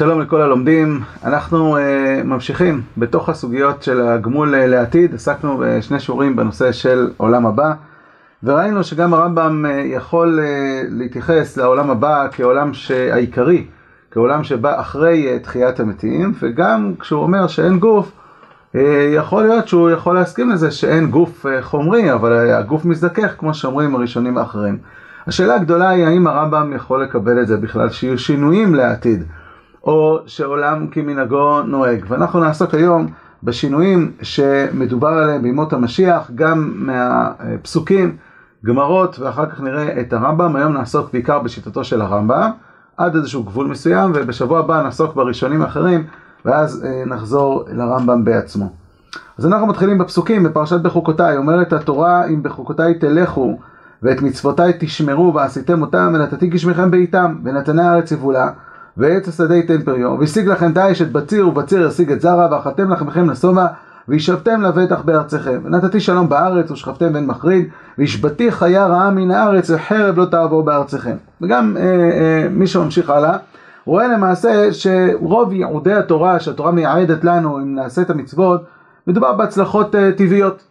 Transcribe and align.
שלום 0.00 0.20
לכל 0.20 0.40
הלומדים, 0.42 1.00
אנחנו 1.24 1.76
uh, 1.76 1.80
ממשיכים 2.24 2.82
בתוך 2.98 3.28
הסוגיות 3.28 3.82
של 3.82 4.00
הגמול 4.00 4.54
uh, 4.54 4.56
לעתיד, 4.56 5.14
עסקנו 5.14 5.62
בשני 5.64 6.00
שיעורים 6.00 6.36
בנושא 6.36 6.72
של 6.72 7.10
עולם 7.16 7.46
הבא 7.46 7.72
וראינו 8.42 8.84
שגם 8.84 9.14
הרמב"ם 9.14 9.64
uh, 9.66 9.68
יכול 9.96 10.40
uh, 10.40 10.86
להתייחס 10.88 11.56
לעולם 11.56 11.90
הבא 11.90 12.28
כעולם 12.32 12.70
העיקרי, 13.12 13.66
כעולם 14.10 14.44
שבא 14.44 14.80
אחרי 14.80 15.36
uh, 15.36 15.44
תחיית 15.44 15.80
המתים 15.80 16.32
וגם 16.42 16.92
כשהוא 17.00 17.22
אומר 17.22 17.46
שאין 17.46 17.78
גוף, 17.78 18.12
uh, 18.74 18.78
יכול 19.16 19.42
להיות 19.42 19.68
שהוא 19.68 19.90
יכול 19.90 20.14
להסכים 20.14 20.50
לזה 20.50 20.70
שאין 20.70 21.10
גוף 21.10 21.46
uh, 21.46 21.48
חומרי 21.60 22.12
אבל 22.12 22.50
הגוף 22.50 22.84
מזדכך 22.84 23.34
כמו 23.38 23.54
שאומרים 23.54 23.94
הראשונים 23.94 24.38
האחרים. 24.38 24.78
השאלה 25.26 25.54
הגדולה 25.54 25.88
היא 25.88 26.06
האם 26.06 26.26
הרמב"ם 26.26 26.72
יכול 26.76 27.02
לקבל 27.02 27.42
את 27.42 27.46
זה 27.46 27.56
בכלל 27.56 27.90
שיהיו 27.90 28.18
שינויים 28.18 28.74
לעתיד. 28.74 29.24
או 29.84 30.18
שעולם 30.26 30.86
כמנהגו 30.86 31.62
נוהג. 31.62 32.04
ואנחנו 32.08 32.40
נעסוק 32.40 32.74
היום 32.74 33.06
בשינויים 33.42 34.12
שמדובר 34.22 35.08
עליהם 35.08 35.42
בימות 35.42 35.72
המשיח, 35.72 36.30
גם 36.34 36.72
מהפסוקים, 36.74 38.16
גמרות, 38.64 39.18
ואחר 39.18 39.46
כך 39.46 39.60
נראה 39.60 40.00
את 40.00 40.12
הרמב"ם. 40.12 40.56
היום 40.56 40.72
נעסוק 40.72 41.12
בעיקר 41.12 41.38
בשיטתו 41.38 41.84
של 41.84 42.02
הרמב"ם, 42.02 42.50
עד 42.96 43.16
איזשהו 43.16 43.42
גבול 43.42 43.66
מסוים, 43.66 44.12
ובשבוע 44.14 44.58
הבא 44.58 44.82
נעסוק 44.82 45.14
בראשונים 45.14 45.62
האחרים, 45.62 46.04
ואז 46.44 46.84
אה, 46.84 47.02
נחזור 47.06 47.64
לרמב"ם 47.72 48.24
בעצמו. 48.24 48.72
אז 49.38 49.46
אנחנו 49.46 49.66
מתחילים 49.66 49.98
בפסוקים, 49.98 50.42
בפרשת 50.42 50.80
בחוקותיי, 50.80 51.36
אומרת 51.36 51.72
התורה, 51.72 52.26
אם 52.26 52.42
בחוקותיי 52.42 52.94
תלכו, 52.94 53.58
ואת 54.02 54.22
מצוותיי 54.22 54.72
תשמרו 54.78 55.34
ועשיתם 55.34 55.82
אותם, 55.82 56.12
ונתתי 56.14 56.46
גשמיכם 56.46 56.90
בעיתם, 56.90 57.36
ונתני 57.44 57.82
הארץ 57.82 58.12
יבולה. 58.12 58.50
ועץ 59.00 59.28
השדה 59.28 59.56
ייתן 59.56 59.82
פריו, 59.82 60.16
והשיג 60.20 60.48
לכם 60.48 60.72
דיש 60.72 61.02
את 61.02 61.12
בציר, 61.12 61.48
ובציר 61.48 61.86
ישיג 61.86 62.12
את 62.12 62.20
זרע, 62.20 62.48
ואכלתם 62.50 62.90
לחמכם 62.90 63.30
לשובע, 63.30 63.66
וישבתם 64.08 64.62
לבטח 64.62 65.02
בארציכם. 65.02 65.60
ונתתי 65.64 66.00
שלום 66.00 66.28
בארץ, 66.28 66.70
ושכבתם 66.70 67.12
בן 67.12 67.26
מחריד, 67.26 67.68
והשבתי 67.98 68.52
חיה 68.52 68.86
רעה 68.86 69.10
מן 69.10 69.30
הארץ, 69.30 69.70
וחרב 69.70 70.18
לא 70.18 70.24
תעבור 70.24 70.62
בארציכם. 70.62 71.16
וגם 71.40 71.76
אה, 71.76 71.82
אה, 71.82 72.48
מי 72.50 72.66
שממשיך 72.66 73.10
הלאה, 73.10 73.36
רואה 73.84 74.08
למעשה 74.08 74.72
שרוב 74.72 75.52
ייעודי 75.52 75.94
התורה, 75.94 76.40
שהתורה 76.40 76.70
מייעדת 76.70 77.24
לנו, 77.24 77.58
אם 77.58 77.74
נעשה 77.74 78.02
את 78.02 78.10
המצוות, 78.10 78.64
מדובר 79.06 79.32
בהצלחות 79.32 79.94
אה, 79.94 80.12
טבעיות. 80.12 80.62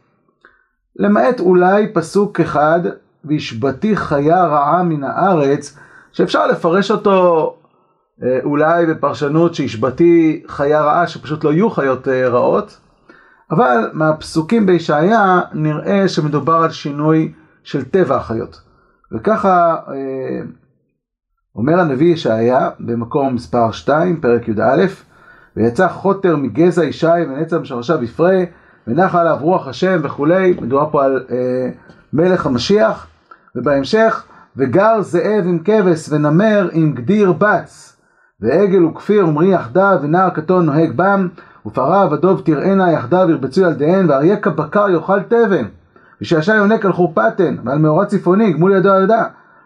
למעט 0.99 1.39
אולי 1.39 1.93
פסוק 1.93 2.39
אחד, 2.39 2.80
והשבתי 3.25 3.95
חיה 3.95 4.45
רעה 4.45 4.83
מן 4.83 5.03
הארץ, 5.03 5.77
שאפשר 6.11 6.47
לפרש 6.47 6.91
אותו 6.91 7.55
אולי 8.43 8.85
בפרשנות 8.85 9.55
שהשבתי 9.55 10.43
חיה 10.47 10.81
רעה 10.81 11.07
שפשוט 11.07 11.43
לא 11.43 11.53
יהיו 11.53 11.69
חיות 11.69 12.07
אה, 12.07 12.27
רעות, 12.27 12.79
אבל 13.51 13.89
מהפסוקים 13.93 14.65
בישעיה 14.65 15.41
נראה 15.53 16.07
שמדובר 16.07 16.53
על 16.53 16.69
שינוי 16.69 17.33
של 17.63 17.83
טבע 17.83 18.15
החיות. 18.15 18.61
וככה 19.11 19.75
אה, 19.87 20.41
אומר 21.55 21.79
הנביא 21.79 22.13
ישעיה 22.13 22.69
במקום 22.79 23.35
מספר 23.35 23.71
2, 23.71 24.21
פרק 24.21 24.47
י"א, 24.47 24.85
ויצא 25.55 25.87
חוטר 25.87 26.35
מגזע 26.35 26.83
ישי 26.83 27.08
ונצר 27.08 27.59
משרשיו 27.59 28.03
יפרה, 28.03 28.43
ונחה 28.87 29.21
עליו 29.21 29.37
רוח 29.41 29.67
השם 29.67 29.99
וכולי, 30.03 30.58
מדובר 30.61 30.89
פה 30.91 31.05
על 31.05 31.25
אה, 31.31 31.69
מלך 32.13 32.45
המשיח, 32.45 33.08
ובהמשך, 33.55 34.25
וגר 34.58 35.02
זאב 35.02 35.43
עם 35.45 35.59
כבש 35.65 36.09
ונמר 36.09 36.69
עם 36.71 36.93
גדיר 36.93 37.31
בץ. 37.31 37.89
ועגל 38.42 38.86
וכפיר 38.86 39.27
ומרי 39.27 39.48
יחדיו, 39.48 40.00
ונער 40.02 40.30
קטון 40.30 40.66
נוהג 40.66 40.92
בם, 40.95 41.27
ופרה 41.66 42.08
ודוב 42.11 42.42
תראינה 42.45 42.92
יחדיו 42.92 43.30
ירבצו 43.30 43.61
ילדיהן, 43.61 44.10
ואריה 44.10 44.38
כבקר 44.38 44.89
יאכל 44.89 45.20
תבן, 45.22 45.66
ושעשע 46.22 46.55
יונק 46.55 46.86
על 46.86 46.94
חורפתן, 46.94 47.55
ועל 47.66 47.77
מאורע 47.77 48.05
צפוני 48.05 48.54
גמול 48.54 48.73
ידו 48.73 48.89
על 48.89 49.04
ידה. 49.04 49.23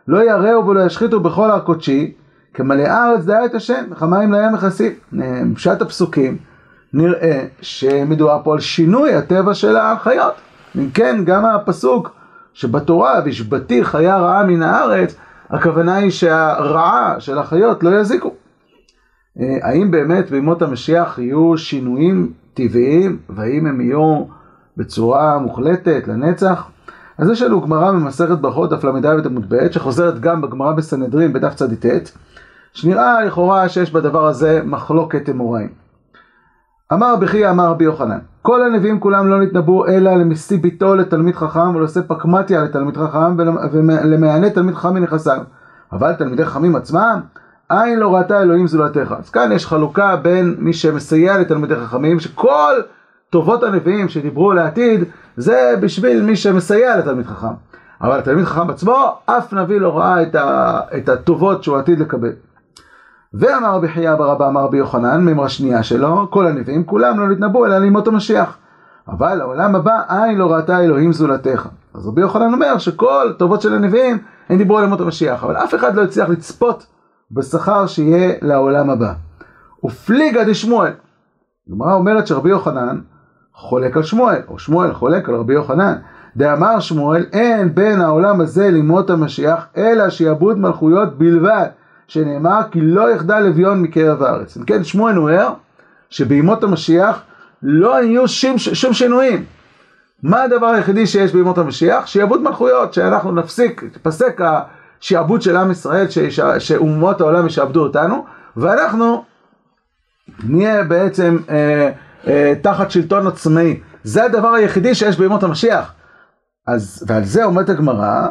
לא 0.08 0.24
יראו 0.24 0.68
ולא 0.68 0.80
ישחיתו 0.80 1.20
בכל 1.20 1.52
הר 1.52 1.60
קודשי, 1.60 2.14
כמלא 2.54 2.84
ארץ 2.84 3.24
דעה 3.26 3.46
את 3.46 3.56
השם, 3.56 3.84
וכמים 3.92 4.34
לים 4.34 4.54
מכסים. 4.54 4.92
פשט 5.56 5.82
הפסוקים 5.82 6.38
נראה 6.94 7.46
שמדובר 7.62 8.42
פה 8.44 8.54
על 8.54 8.60
שינוי 8.60 9.16
הטבע 9.16 9.54
של 9.54 9.78
החיות. 9.78 10.34
אם 10.76 10.90
כן, 10.94 11.22
גם 11.26 11.46
הפסוק 11.46 12.10
שבתורה, 12.54 13.22
והשבתי 13.26 13.84
חיה 13.84 14.18
רעה 14.18 14.44
מן 14.44 14.62
הארץ, 14.62 15.16
הכוונה 15.50 15.96
היא 15.96 16.12
שהרעה 16.12 17.16
של 17.20 17.38
החיות 17.38 17.84
לא 17.84 17.90
יזיקו. 18.00 18.34
אה, 19.40 19.58
האם 19.62 19.92
באמת 19.92 20.32
בימות 20.32 20.62
המשיח 20.62 21.20
יהיו 21.20 21.58
שינויים 21.58 22.32
טבעיים, 22.54 23.18
והאם 23.30 23.66
הם 23.66 23.82
יהיו 23.82 24.24
בצורה 24.78 25.40
מוחלטת 25.40 26.08
לנצח? 26.08 26.70
אז 27.18 27.30
יש 27.30 27.42
לנו 27.42 27.62
גמרא 27.62 27.92
במסכת 27.92 28.38
ברכות, 28.38 28.70
דף 28.70 28.84
ל"א 28.84 29.16
ותמוד 29.20 29.46
ב', 29.50 29.72
שחוזרת 29.72 30.20
גם 30.20 30.42
בגמרא 30.42 30.72
בסנהדרין 30.72 31.34
בדף 31.34 31.54
צ"ט, 31.54 31.86
שנראה 32.74 33.26
לכאורה 33.26 33.70
שיש 33.70 33.92
בדבר 33.94 34.28
הזה 34.28 34.62
מחלוקת 34.66 35.30
אמוראים. 35.30 35.70
אמר 36.94 37.16
בכי 37.16 37.50
אמר 37.50 37.70
רבי 37.70 37.84
יוחנן, 37.84 38.20
כל 38.42 38.64
הנביאים 38.64 39.00
כולם 39.00 39.28
לא 39.28 39.42
נתנבאו 39.42 39.88
אלא 39.88 40.14
למשיא 40.14 40.58
ביתו 40.62 40.96
לתלמיד 40.96 41.36
חכם 41.36 41.76
ולעושה 41.76 42.02
פקמטיה 42.02 42.64
לתלמיד 42.64 42.98
חכם 42.98 43.38
ולמענה 43.74 44.50
תלמיד 44.50 44.76
חכם 44.76 44.94
מנכסיו. 44.94 45.42
אבל 45.92 46.14
תלמידי 46.14 46.46
חכמים 46.46 46.76
עצמם 46.76 47.20
עין 47.82 48.00
לא 48.00 48.16
ראתה 48.16 48.42
אלוהים 48.42 48.68
זולתך. 48.68 49.16
אז 49.20 49.30
כאן 49.30 49.52
יש 49.52 49.66
חלוקה 49.66 50.16
בין 50.16 50.56
מי 50.60 50.74
שמסייע 50.74 51.38
לתלמידי 51.38 51.76
חכמים, 51.76 52.20
שכל 52.20 52.74
טובות 53.30 53.64
הנביאים 53.64 54.10
שדיברו 54.10 54.54
לעתיד, 54.54 55.04
זה 55.38 55.76
בשביל 55.80 56.22
מי 56.22 56.36
שמסייע 56.36 56.98
לתלמיד 56.98 57.26
חכם. 57.26 57.54
אבל 58.02 58.20
התלמיד 58.20 58.46
חכם 58.46 58.70
עצמו, 58.70 59.18
אף 59.26 59.54
נביא 59.54 59.80
לא 59.80 59.98
ראה 59.98 60.22
את, 60.22 60.36
ה, 60.36 60.80
את 60.98 61.10
הטובות 61.10 61.64
שהוא 61.64 61.78
עתיד 61.78 62.00
לקבל. 62.00 62.32
ואמר 63.34 63.76
רבי 63.76 63.88
חייא 63.88 64.16
ברבא 64.16 64.48
אמר 64.48 64.62
רבי 64.62 64.78
יוחנן, 64.78 65.22
מימרה 65.22 65.50
שנייה 65.50 65.84
שלו, 65.84 66.28
כל 66.30 66.48
הנביאים 66.48 66.84
כולם 66.84 67.20
לא 67.20 67.28
נתנבאו 67.28 67.66
אלא 67.66 67.78
לימות 67.78 68.08
המשיח. 68.08 68.58
אבל 69.08 69.36
לעולם 69.36 69.76
הבא 69.76 70.02
עין 70.08 70.38
לא 70.38 70.54
ראתה 70.54 70.80
אלוהים 70.80 71.14
זולתך. 71.14 71.68
אז 71.94 72.08
רבי 72.08 72.22
יוחנן 72.22 72.54
אומר 72.54 72.78
שכל 72.78 73.34
טובות 73.38 73.62
של 73.62 73.74
הנביאים 73.74 74.18
הם 74.50 74.58
דיברו 74.58 74.78
על 74.78 74.84
ימות 74.84 75.02
המשיח, 75.02 75.44
אבל 75.44 75.58
אף 75.58 75.76
אחד 75.76 75.96
לא 75.96 76.04
הצליח 76.04 76.30
לצפות 76.30 76.86
בשכר 77.34 77.88
שיהיה 77.88 78.34
לעולם 78.42 78.90
הבא. 78.90 79.14
ופליגה 79.84 80.44
דשמואל. 80.44 80.92
הגמרא 81.68 81.94
אומרת 81.94 82.28
שרבי 82.28 82.50
יוחנן 82.50 83.00
חולק 83.54 83.98
על 83.98 84.04
שמואל, 84.04 84.42
או 84.48 84.60
שמואל 84.60 84.94
חולק 84.94 85.30
על 85.30 85.36
רבי 85.36 85.54
יוחנן. 85.54 85.96
דאמר 86.38 86.80
שמואל, 86.80 87.26
אין 87.34 87.76
בין 87.76 88.02
העולם 88.02 88.42
הזה 88.42 88.70
לימות 88.70 89.10
המשיח, 89.10 89.66
אלא 89.78 90.10
שיעבוד 90.10 90.60
מלכויות 90.60 91.18
בלבד, 91.18 91.66
שנאמר 92.08 92.62
כי 92.72 92.82
לא 92.82 93.12
יחדל 93.12 93.46
אביון 93.50 93.82
מקרב 93.82 94.24
הארץ. 94.24 94.58
אם 94.58 94.64
כן, 94.64 94.84
שמואל 94.84 95.14
נוער 95.14 95.54
שבימות 96.10 96.64
המשיח 96.64 97.22
לא 97.64 98.04
יהיו 98.04 98.28
שום, 98.28 98.58
שום 98.58 98.94
שינויים. 98.94 99.46
מה 100.24 100.44
הדבר 100.44 100.68
היחידי 100.68 101.08
שיש 101.08 101.34
בימות 101.34 101.58
המשיח? 101.58 102.08
שיעבוד 102.08 102.42
מלכויות, 102.42 102.94
שאנחנו 102.94 103.32
נפסיק, 103.32 103.84
תפסק 103.92 104.42
שעבוד 105.04 105.42
של 105.42 105.58
עם 105.58 105.72
ישראל, 105.72 106.06
שאומות 106.60 107.22
העולם 107.22 107.48
ישעבדו 107.48 107.84
אותנו, 107.84 108.26
ואנחנו 108.58 109.24
נהיה 110.44 110.84
בעצם 110.84 111.38
אה, 111.50 111.90
אה, 112.28 112.54
תחת 112.62 112.92
שלטון 112.92 113.28
עצמאי. 113.28 113.80
זה 114.04 114.24
הדבר 114.24 114.48
היחידי 114.48 114.96
שיש 114.96 115.18
בימות 115.18 115.44
המשיח. 115.44 115.94
אז, 116.68 117.04
ועל 117.08 117.24
זה 117.24 117.44
אומרת 117.44 117.70
הגמרא, 117.70 118.28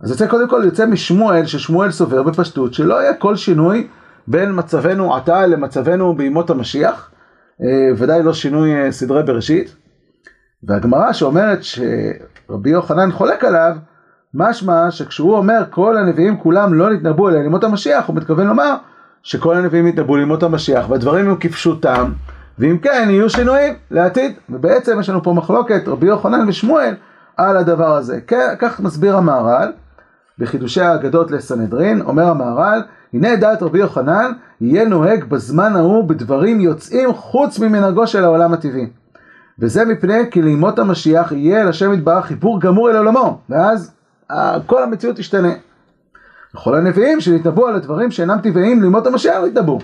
אז 0.00 0.10
יוצא 0.10 0.26
קודם 0.26 0.48
כל, 0.48 0.62
יוצא 0.64 0.86
משמואל, 0.86 1.46
ששמואל 1.46 1.90
סובר 1.90 2.22
בפשטות, 2.22 2.74
שלא 2.74 3.02
יהיה 3.02 3.14
כל 3.14 3.36
שינוי 3.36 3.88
בין 4.26 4.58
מצבנו 4.58 5.16
עתה 5.16 5.46
למצבנו 5.46 6.16
בימות 6.16 6.50
המשיח, 6.50 7.10
אה, 7.62 7.66
ודאי 7.96 8.22
לא 8.22 8.32
שינוי 8.32 8.74
אה, 8.74 8.92
סדרי 8.92 9.22
בראשית. 9.22 9.76
והגמרא 10.62 11.12
שאומרת 11.12 11.58
שרבי 11.62 12.70
יוחנן 12.70 13.12
חולק 13.12 13.44
עליו, 13.44 13.76
משמע 14.34 14.90
שכשהוא 14.90 15.36
אומר 15.36 15.62
כל 15.70 15.96
הנביאים 15.96 16.36
כולם 16.36 16.74
לא 16.74 16.90
נתנבאו 16.90 17.28
אלא 17.28 17.42
לימות 17.42 17.64
המשיח, 17.64 18.06
הוא 18.06 18.16
מתכוון 18.16 18.46
לומר 18.46 18.74
שכל 19.22 19.56
הנביאים 19.56 19.86
יתנבאו 19.86 20.16
לימות 20.16 20.42
המשיח 20.42 20.90
והדברים 20.90 21.24
יהיו 21.24 21.40
כפשוטם, 21.40 22.12
ואם 22.58 22.78
כן 22.78 23.06
יהיו 23.10 23.30
שינויים 23.30 23.74
לעתיד. 23.90 24.32
ובעצם 24.50 25.00
יש 25.00 25.08
לנו 25.08 25.22
פה 25.22 25.32
מחלוקת 25.32 25.88
רבי 25.88 26.06
יוחנן 26.06 26.48
ושמואל 26.48 26.94
על 27.36 27.56
הדבר 27.56 27.96
הזה. 27.96 28.20
כך 28.58 28.80
מסביר 28.80 29.16
המהר"ל 29.16 29.72
בחידושי 30.38 30.80
האגדות 30.80 31.30
לסנהדרין, 31.30 32.00
אומר 32.00 32.28
המהר"ל, 32.28 32.82
הנה 33.12 33.36
דעת 33.36 33.62
רבי 33.62 33.78
יוחנן 33.78 34.32
יהיה 34.60 34.84
נוהג 34.84 35.24
בזמן 35.24 35.76
ההוא 35.76 36.08
בדברים 36.08 36.60
יוצאים 36.60 37.12
חוץ 37.12 37.58
ממנהגו 37.58 38.06
של 38.06 38.24
העולם 38.24 38.52
הטבעי. 38.52 38.86
וזה 39.58 39.84
מפני 39.84 40.30
כי 40.30 40.42
לימות 40.42 40.78
המשיח 40.78 41.32
יהיה 41.32 41.62
אל 41.62 41.68
השם 41.68 41.92
יתברך 41.92 42.26
חיבור 42.26 42.60
גמור 42.60 42.90
אל 42.90 42.96
עולמו, 42.96 43.38
ואז 43.50 43.95
כל 44.66 44.82
המציאות 44.82 45.16
תשתנה. 45.16 45.52
וכל 46.54 46.74
הנביאים 46.74 47.20
שנתנבאו 47.20 47.66
על 47.66 47.74
הדברים 47.76 48.10
שאינם 48.10 48.38
טבעיים 48.42 48.82
לימות 48.82 49.06
המשיח 49.06 49.36
נתנבאו. 49.46 49.78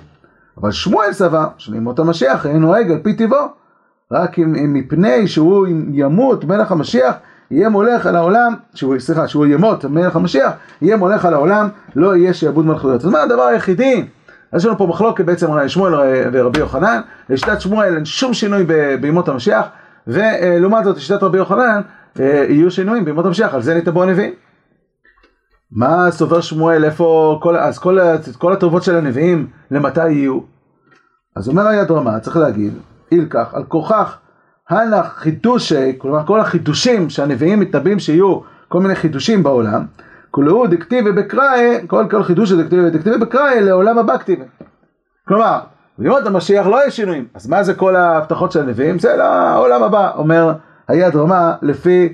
אבל 0.60 0.70
שמואל 0.70 1.12
סבר 1.12 1.46
שלימות 1.58 1.98
המשיח 1.98 2.46
אין 2.46 2.56
נוהג 2.56 2.90
על 2.90 2.98
פי 3.02 3.14
טבעו, 3.14 3.46
רק 4.12 4.38
אם, 4.38 4.54
אם 4.54 4.74
מפני 4.74 5.28
שהוא 5.28 5.66
ימות 5.92 6.44
מלך 6.44 6.72
המשיח 6.72 7.14
יהיה 7.50 7.68
מולך 7.68 8.06
על 8.06 8.16
העולם, 8.16 8.54
שהוא, 8.74 8.98
סליחה, 8.98 9.28
שהוא 9.28 9.46
ימות 9.46 9.84
מלך 9.84 10.16
המשיח, 10.16 10.52
יהיה 10.82 10.96
מולך 10.96 11.24
על 11.24 11.34
העולם, 11.34 11.68
לא 11.96 12.16
יהיה 12.16 12.34
שיעבוד 12.34 12.66
מלכויות. 12.66 13.00
אז 13.00 13.06
מה 13.06 13.22
הדבר 13.22 13.42
היחידי? 13.42 14.06
יש 14.56 14.64
לנו 14.64 14.78
פה 14.78 14.86
מחלוקת 14.86 15.24
בעצם 15.24 15.68
שמואל 15.68 15.92
ורבי 16.32 16.58
יוחנן, 16.58 17.00
לשיטת 17.28 17.60
שמואל 17.60 17.94
אין 17.94 18.04
שום 18.04 18.34
שינוי 18.34 18.64
בימות 19.00 19.28
המשיח, 19.28 19.66
ולעומת 20.06 20.84
זאת 20.84 20.96
לשיטת 20.96 21.22
רבי 21.22 21.38
יוחנן 21.38 21.80
יהיו 22.18 22.70
שינויים 22.70 23.04
בימות 23.04 23.26
המשיח, 23.26 23.54
על 23.54 23.62
זה 23.62 23.74
נתבעו 23.74 24.02
הנביאים. 24.02 24.32
מה 25.72 26.10
סובר 26.10 26.40
שמואל, 26.40 26.84
איפה, 26.84 27.38
כל, 27.42 27.56
אז 27.56 27.78
כל, 27.78 27.98
כל 28.38 28.52
הטובות 28.52 28.82
של 28.82 28.96
הנביאים, 28.96 29.46
למתי 29.70 30.08
יהיו? 30.08 30.40
אז 31.36 31.48
אומר 31.48 31.66
היד 31.66 31.90
רמה, 31.90 32.20
צריך 32.20 32.36
להגיד, 32.36 32.72
אילקח, 33.12 33.54
על 33.54 33.64
כוכך, 33.64 34.18
הלך 34.68 35.06
חידושי, 35.06 35.98
כלומר 35.98 36.26
כל 36.26 36.40
החידושים 36.40 37.10
שהנביאים 37.10 37.60
מתנבאים 37.60 37.98
שיהיו 37.98 38.40
כל 38.68 38.80
מיני 38.80 38.94
חידושים 38.94 39.42
בעולם, 39.42 39.86
כולו 40.30 40.66
דקטיבי 40.66 41.12
בקראי, 41.12 41.86
כל, 41.86 42.06
כל 42.10 42.22
חידוש 42.22 42.52
דקטיבי 42.52 42.90
דקטיבי 42.90 43.18
בקראי 43.18 43.60
לעולם 43.60 43.98
הבא 43.98 44.18
כתיבי. 44.18 44.44
כלומר, 45.28 45.58
בימות 45.98 46.26
המשיח 46.26 46.66
לא 46.66 46.76
יהיה 46.76 46.90
שינויים, 46.90 47.26
אז 47.34 47.48
מה 47.48 47.62
זה 47.62 47.74
כל 47.74 47.96
ההבטחות 47.96 48.52
של 48.52 48.60
הנביאים? 48.60 48.98
זה 48.98 49.16
לעולם 49.16 49.82
הבא, 49.82 50.10
אומר 50.16 50.52
היד 50.88 51.16
רמה 51.16 51.54
לפי, 51.62 52.12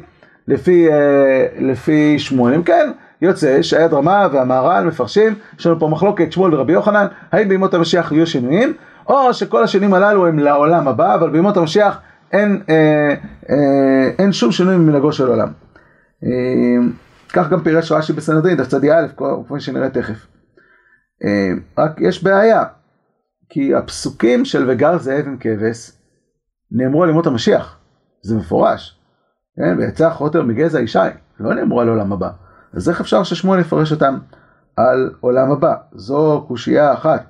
לפי, 0.49 0.93
אה, 0.93 1.47
לפי 1.59 2.19
שמואלים, 2.19 2.63
כן, 2.63 2.91
יוצא 3.23 3.63
שהיד 3.63 3.93
רמה 3.93 4.29
והמהר"ל 4.33 4.85
מפרשים, 4.85 5.35
יש 5.59 5.67
לנו 5.67 5.79
פה 5.81 5.89
מחלוקת 5.89 6.33
שמואל 6.33 6.55
ורבי 6.55 6.73
יוחנן, 6.73 7.07
האם 7.33 7.49
בימות 7.49 7.75
המשיח 7.75 8.13
יהיו 8.13 8.27
שינויים, 8.27 8.73
או 9.09 9.35
שכל 9.35 9.65
השינויים 9.65 9.95
הללו 9.95 10.27
הם 10.27 10.39
לעולם 10.39 10.89
הבא, 10.89 11.15
אבל 11.15 11.31
בימות 11.31 11.57
המשיח 11.57 12.01
אין, 12.33 12.63
אה, 12.69 13.15
אה, 13.51 14.11
אין 14.19 14.33
שום 14.33 14.53
שינוי 14.53 14.77
ממנהגו 14.77 15.13
של 15.13 15.27
עולם. 15.27 15.49
אה, 16.25 16.89
כך 17.33 17.51
גם 17.51 17.61
פירש 17.63 17.93
רש"י 17.93 18.13
בסנהדרין, 18.13 18.57
דף 18.57 18.67
צדי 18.67 18.93
א', 18.93 19.07
כפי 19.17 19.61
שנראה 19.61 19.91
תכף. 19.91 20.27
אה, 21.25 21.51
רק 21.79 22.01
יש 22.01 22.25
בעיה, 22.25 22.65
כי 23.49 23.75
הפסוקים 23.75 24.45
של 24.45 24.71
וגר 24.71 24.99
זאב 24.99 25.27
עם 25.27 25.37
כבש 25.41 25.93
נאמרו 26.71 27.03
על 27.03 27.11
ימות 27.11 27.27
המשיח, 27.27 27.78
זה 28.23 28.37
מפורש. 28.37 28.99
כן, 29.57 29.79
ויצא 29.79 30.11
חוטר 30.11 30.43
מגזע 30.43 30.81
ישי, 30.81 30.99
לא 31.41 31.55
נאמרו 31.55 31.81
על 31.81 31.89
עולם 31.89 32.13
הבא. 32.13 32.31
אז 32.73 32.89
איך 32.89 33.01
אפשר 33.01 33.23
ששמואל 33.23 33.61
יפרש 33.61 33.93
אותם 33.93 34.19
על 34.77 35.11
עולם 35.21 35.51
הבא? 35.51 35.75
זו 35.93 36.45
קושייה 36.49 36.93
אחת. 36.93 37.25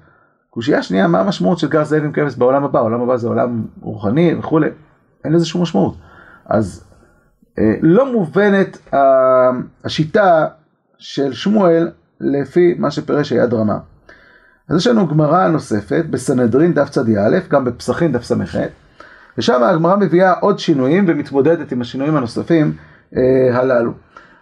קושייה 0.51 0.83
שנייה, 0.83 1.09
מה 1.09 1.21
המשמעות 1.21 1.59
של 1.59 1.69
גר 1.69 1.85
זאב 1.85 2.05
עם 2.05 2.13
כבש 2.13 2.37
בעולם 2.37 2.65
הבא? 2.65 2.81
עולם 2.81 3.01
הבא 3.01 3.17
זה 3.17 3.29
עולם 3.29 3.67
רוחני 3.81 4.35
וכולי. 4.39 4.69
אין 5.25 5.33
לזה 5.33 5.47
שום 5.47 5.63
משמעות. 5.63 5.95
אז 6.47 6.85
אה, 7.59 7.75
לא 7.83 8.13
מובנת 8.13 8.79
אה, 8.95 9.51
השיטה 9.85 10.47
של 10.99 11.33
שמואל 11.33 11.91
לפי 12.21 12.75
מה 12.79 12.91
שפירש 12.91 13.33
היד 13.33 13.55
רמה. 13.55 13.79
אז 14.69 14.77
יש 14.77 14.87
לנו 14.87 15.07
גמרא 15.07 15.49
נוספת 15.49 16.05
בסנהדרין 16.11 16.75
דף 16.75 16.89
צדי 16.89 17.19
א', 17.19 17.39
גם 17.51 17.65
בפסחין 17.65 18.13
דף 18.13 18.23
ס"ח, 18.23 18.57
ושם 19.39 19.63
הגמרא 19.63 19.97
מביאה 19.97 20.33
עוד 20.33 20.59
שינויים 20.59 21.05
ומתמודדת 21.09 21.73
עם 21.73 21.81
השינויים 21.81 22.17
הנוספים 22.17 22.73
אה, 23.17 23.59
הללו. 23.59 23.93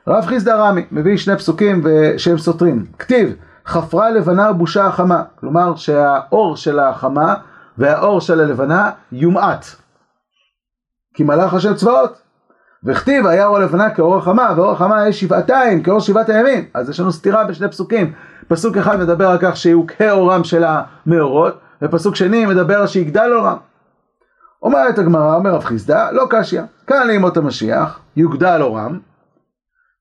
רב 0.09 0.27
חיסדא 0.27 0.55
רמי 0.55 0.87
מביא 0.93 1.17
שני 1.17 1.37
פסוקים 1.37 1.83
שהם 2.17 2.39
סותרים. 2.39 2.87
כתיב, 2.99 3.35
חפרה 3.67 4.11
לבנה 4.11 4.53
בושה 4.53 4.87
החמה, 4.87 5.23
כלומר 5.41 5.77
שהאור 5.77 6.57
של 6.57 6.79
החמה 6.79 7.35
והאור 7.79 8.21
של 8.21 8.41
הלבנה 8.41 8.91
יומעט. 9.13 9.67
כי 11.15 11.25
מלאך 11.25 11.55
השם 11.55 11.75
צבאות. 11.75 12.19
וכתיב 12.85 13.27
היה 13.27 13.47
אור 13.47 13.57
הלבנה 13.57 13.91
כאור 13.91 14.17
החמה, 14.17 14.55
ואור 14.57 14.73
החמה 14.73 15.09
יש 15.09 15.21
שבעתיים, 15.21 15.83
כאור 15.83 16.01
שבעת 16.01 16.29
הימים. 16.29 16.65
אז 16.75 16.91
יש 16.91 17.01
לנו 17.01 17.13
סתירה 17.13 17.45
בשני 17.45 17.69
פסוקים. 17.69 18.13
פסוק 18.49 18.77
אחד 18.77 19.01
מדבר 19.01 19.31
על 19.31 19.39
כך 19.41 19.57
שיוקה 19.57 20.11
אורם 20.11 20.45
של 20.45 20.65
המאורות, 20.67 21.59
ופסוק 21.83 22.17
שני 22.17 22.47
מדבר 22.47 22.87
שיגדל 22.87 23.33
אורם. 23.35 23.57
אומרת 24.67 24.99
הגמרא, 24.99 25.37
אומר 25.37 25.55
רב 25.55 25.65
חיסדא, 25.65 26.11
לא 26.11 26.27
קשיא. 26.31 26.63
כאן 26.87 27.07
לימות 27.07 27.37
המשיח, 27.37 28.01
יוגדל 28.17 28.59
אורם, 28.63 28.99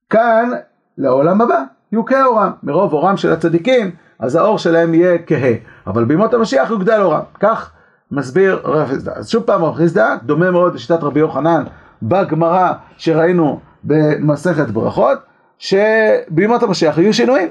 כאן 0.10 0.50
לעולם 0.98 1.42
הבא, 1.42 1.64
יוכה 1.92 2.26
אורם. 2.26 2.52
מרוב 2.64 2.94
אורם 2.94 3.18
של 3.18 3.32
הצדיקים, 3.32 3.92
אז 4.20 4.36
האור 4.36 4.58
שלהם 4.58 4.94
יהיה 4.94 5.18
כהה. 5.28 5.54
אבל 5.88 6.06
בימות 6.06 6.34
המשיח 6.34 6.70
יוגדל 6.70 7.02
אורם. 7.02 7.22
כך 7.40 7.72
מסביר 8.12 8.62
רב 8.64 8.88
חיסדא. 8.88 9.12
אז 9.16 9.30
שוב 9.30 9.44
פעם 9.44 9.64
רב 9.64 9.76
חיסדא, 9.76 10.16
דומה 10.24 10.52
מאוד 10.52 10.76
לשיטת 10.76 11.04
רבי 11.04 11.20
יוחנן 11.20 11.64
בגמרא 12.04 12.74
שראינו 12.98 13.60
במסכת 13.84 14.68
ברכות, 14.68 15.18
שבימות 15.58 16.64
המשיח 16.64 16.98
יהיו 16.98 17.14
שינויים. 17.14 17.50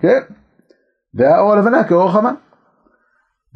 כן? 0.00 0.20
והאור 1.14 1.52
הלבנה 1.52 1.84
כאור 1.84 2.12
חמה. 2.12 2.32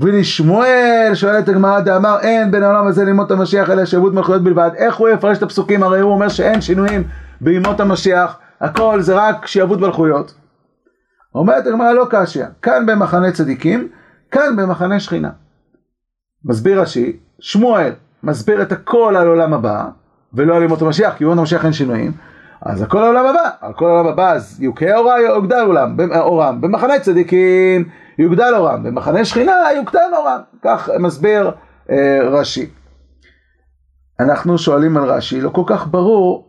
ולשמואל 0.00 1.10
שואלת 1.14 1.48
הגמרא 1.48 1.80
דאמר 1.80 2.18
אין 2.20 2.50
בין 2.50 2.62
העולם 2.62 2.86
הזה 2.86 3.04
לימות 3.04 3.30
המשיח 3.30 3.70
אלא 3.70 3.84
שעבוד 3.84 4.14
מלכויות 4.14 4.42
בלבד. 4.42 4.70
איך 4.76 4.96
הוא 4.96 5.08
יפרש 5.08 5.38
את 5.38 5.42
הפסוקים? 5.42 5.82
הרי 5.82 6.00
הוא 6.00 6.12
אומר 6.12 6.28
שאין 6.28 6.60
שינויים 6.60 7.04
בימות 7.40 7.80
המשיח 7.80 8.38
הכל 8.60 9.00
זה 9.00 9.14
רק 9.14 9.46
שעבוד 9.46 9.80
מלכויות. 9.80 10.34
אומרת 11.34 11.66
הגמרא 11.66 11.92
לא 11.92 12.06
קשיא 12.10 12.44
כאן 12.62 12.86
במחנה 12.86 13.32
צדיקים 13.32 13.88
כאן 14.30 14.56
במחנה 14.56 15.00
שכינה. 15.00 15.30
מסביר 16.44 16.80
רש"י 16.80 17.16
שמואל 17.40 17.92
מסביר 18.22 18.62
את 18.62 18.72
הכל 18.72 19.14
על 19.18 19.26
עולם 19.26 19.54
הבא 19.54 19.84
ולא 20.34 20.56
על 20.56 20.62
ימות 20.62 20.82
המשיח 20.82 21.14
כי 21.14 21.24
בימות 21.24 21.38
המשיח 21.38 21.64
אין 21.64 21.72
שינויים 21.72 22.12
אז 22.62 22.82
הכל 22.82 23.02
העולם 23.02 23.26
הבא, 23.26 23.50
על 23.60 23.72
כל 23.72 23.86
העולם 23.86 24.06
הבא 24.06 24.32
אז 24.32 24.62
יוכה 24.62 24.96
אורה 24.96 25.20
יוגדל 25.20 25.64
אורם, 25.66 25.96
אורם, 26.16 26.60
במחנה 26.60 26.98
צדיקים 27.00 27.88
יוגדל 28.18 28.54
אורם, 28.56 28.82
במחנה 28.82 29.24
שכינה 29.24 29.52
יוקטן 29.76 30.10
אורם, 30.16 30.40
כך 30.62 30.88
מסביר 30.98 31.50
אה, 31.90 32.18
רש"י. 32.22 32.70
אנחנו 34.20 34.58
שואלים 34.58 34.96
על 34.96 35.04
רש"י, 35.04 35.40
לא 35.40 35.50
כל 35.50 35.62
כך 35.66 35.86
ברור, 35.86 36.48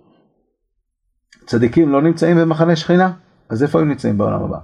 צדיקים 1.45 1.89
לא 1.89 2.01
נמצאים 2.01 2.37
במחנה 2.37 2.75
שכינה, 2.75 3.11
אז 3.49 3.63
איפה 3.63 3.79
הם 3.79 3.89
נמצאים 3.89 4.17
בעולם 4.17 4.43
הבא? 4.43 4.57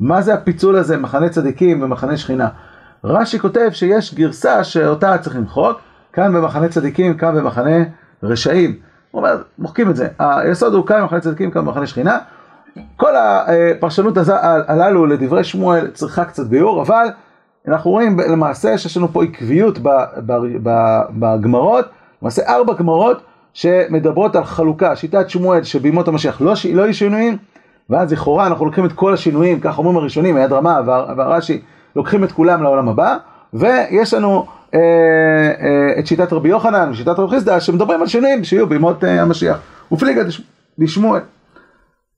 מה 0.00 0.22
זה 0.22 0.34
הפיצול 0.34 0.76
הזה, 0.76 0.96
מחנה 0.96 1.28
צדיקים 1.28 1.82
ומחנה 1.82 2.16
שכינה? 2.16 2.48
רש"י 3.04 3.38
כותב 3.38 3.68
שיש 3.72 4.14
גרסה 4.14 4.64
שאותה 4.64 5.18
צריך 5.18 5.36
למחוק, 5.36 5.80
כאן 6.12 6.34
במחנה 6.34 6.68
צדיקים, 6.68 7.16
כאן 7.16 7.34
במחנה 7.34 7.76
רשעים. 8.22 8.85
הוא 9.16 9.22
אומר, 9.22 9.42
מוחקים 9.58 9.90
את 9.90 9.96
זה. 9.96 10.08
היסוד 10.18 10.74
הוא 10.74 10.86
כאן 10.86 11.00
במחנה 11.00 11.20
צדיקים, 11.20 11.50
כאן 11.50 11.64
במחנה 11.64 11.86
שכינה. 11.86 12.18
כל 12.96 13.12
הפרשנות 13.16 14.14
הללו 14.66 15.06
לדברי 15.06 15.44
שמואל 15.44 15.90
צריכה 15.90 16.24
קצת 16.24 16.46
ביור, 16.46 16.82
אבל 16.82 17.06
אנחנו 17.68 17.90
רואים 17.90 18.20
למעשה 18.20 18.78
שיש 18.78 18.96
לנו 18.96 19.08
פה 19.08 19.24
עקביות 19.24 19.78
בגמרות, 21.18 21.84
למעשה 22.22 22.42
ארבע 22.56 22.74
גמרות 22.74 23.22
שמדברות 23.52 24.36
על 24.36 24.44
חלוקה, 24.44 24.96
שיטת 24.96 25.30
שמואל 25.30 25.62
שבימות 25.62 26.08
המשיח 26.08 26.40
לא, 26.40 26.52
לא 26.74 26.82
יהיו 26.82 26.94
שינויים, 26.94 27.36
ואז 27.90 28.12
לכאורה 28.12 28.46
אנחנו 28.46 28.64
לוקחים 28.64 28.84
את 28.84 28.92
כל 28.92 29.14
השינויים, 29.14 29.60
כך 29.60 29.78
אומרים 29.78 29.96
הראשונים, 29.96 30.36
היד 30.36 30.52
רמה 30.52 30.80
והרש"י, 31.16 31.62
לוקחים 31.96 32.24
את 32.24 32.32
כולם 32.32 32.62
לעולם 32.62 32.88
הבא, 32.88 33.16
ויש 33.58 34.14
לנו 34.14 34.46
אה, 34.74 34.80
אה, 34.80 35.98
את 35.98 36.06
שיטת 36.06 36.32
רבי 36.32 36.48
יוחנן 36.48 36.90
ושיטת 36.90 37.18
רבי 37.18 37.30
חיסדא 37.30 37.60
שמדברים 37.60 38.00
על 38.00 38.06
שינויים 38.06 38.44
שיהיו 38.44 38.66
בימות 38.66 39.04
אה, 39.04 39.22
המשיח. 39.22 39.58
ופליגה 39.92 40.22
דשמואל. 40.78 41.20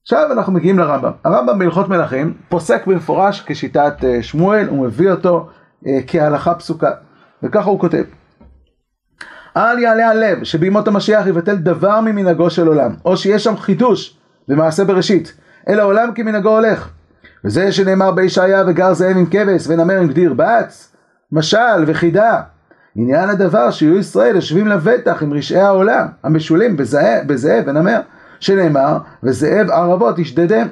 עכשיו 0.02 0.32
אנחנו 0.32 0.52
מגיעים 0.52 0.78
לרמב"ם. 0.78 1.12
הרמב"ם 1.24 1.58
בהלכות 1.58 1.88
מלכים 1.88 2.34
פוסק 2.48 2.86
במפורש 2.86 3.42
כשיטת 3.46 3.94
שמואל, 4.20 4.68
הוא 4.68 4.86
מביא 4.86 5.10
אותו 5.10 5.48
כהלכה 6.06 6.54
פסוקה. 6.54 6.90
וככה 7.42 7.70
הוא 7.70 7.80
כותב: 7.80 8.02
אל 9.56 9.78
יעלה 9.78 10.08
הלב 10.08 10.44
שבימות 10.44 10.88
המשיח 10.88 11.26
יבטל 11.26 11.56
דבר 11.56 12.00
ממנהגו 12.00 12.50
של 12.50 12.66
עולם, 12.66 12.94
או 13.04 13.16
שיש 13.16 13.44
שם 13.44 13.56
חידוש 13.56 14.16
במעשה 14.48 14.84
בראשית, 14.84 15.34
אלא 15.68 15.82
עולם 15.82 16.12
כמנהגו 16.14 16.48
הולך. 16.48 16.88
וזה 17.44 17.72
שנאמר 17.72 18.10
בישעיה 18.10 18.64
וגר 18.66 18.94
זאב 18.94 19.16
עם 19.16 19.26
כבש 19.26 19.64
ונמר 19.68 19.94
עם 19.94 20.08
גדיר 20.08 20.34
בץ, 20.36 20.92
משל 21.32 21.84
וחידה. 21.86 22.40
עניין 22.96 23.30
הדבר 23.30 23.70
שיהיו 23.70 23.98
ישראל 23.98 24.36
יושבים 24.36 24.68
לבטח 24.68 25.22
עם 25.22 25.32
רשעי 25.32 25.60
העולם, 25.60 26.06
המשולים 26.24 26.76
בזאב 27.26 27.64
ונמר, 27.66 28.00
שנאמר, 28.40 28.98
וזאב 29.22 29.70
ערבות 29.70 30.18
ישדדם, 30.18 30.66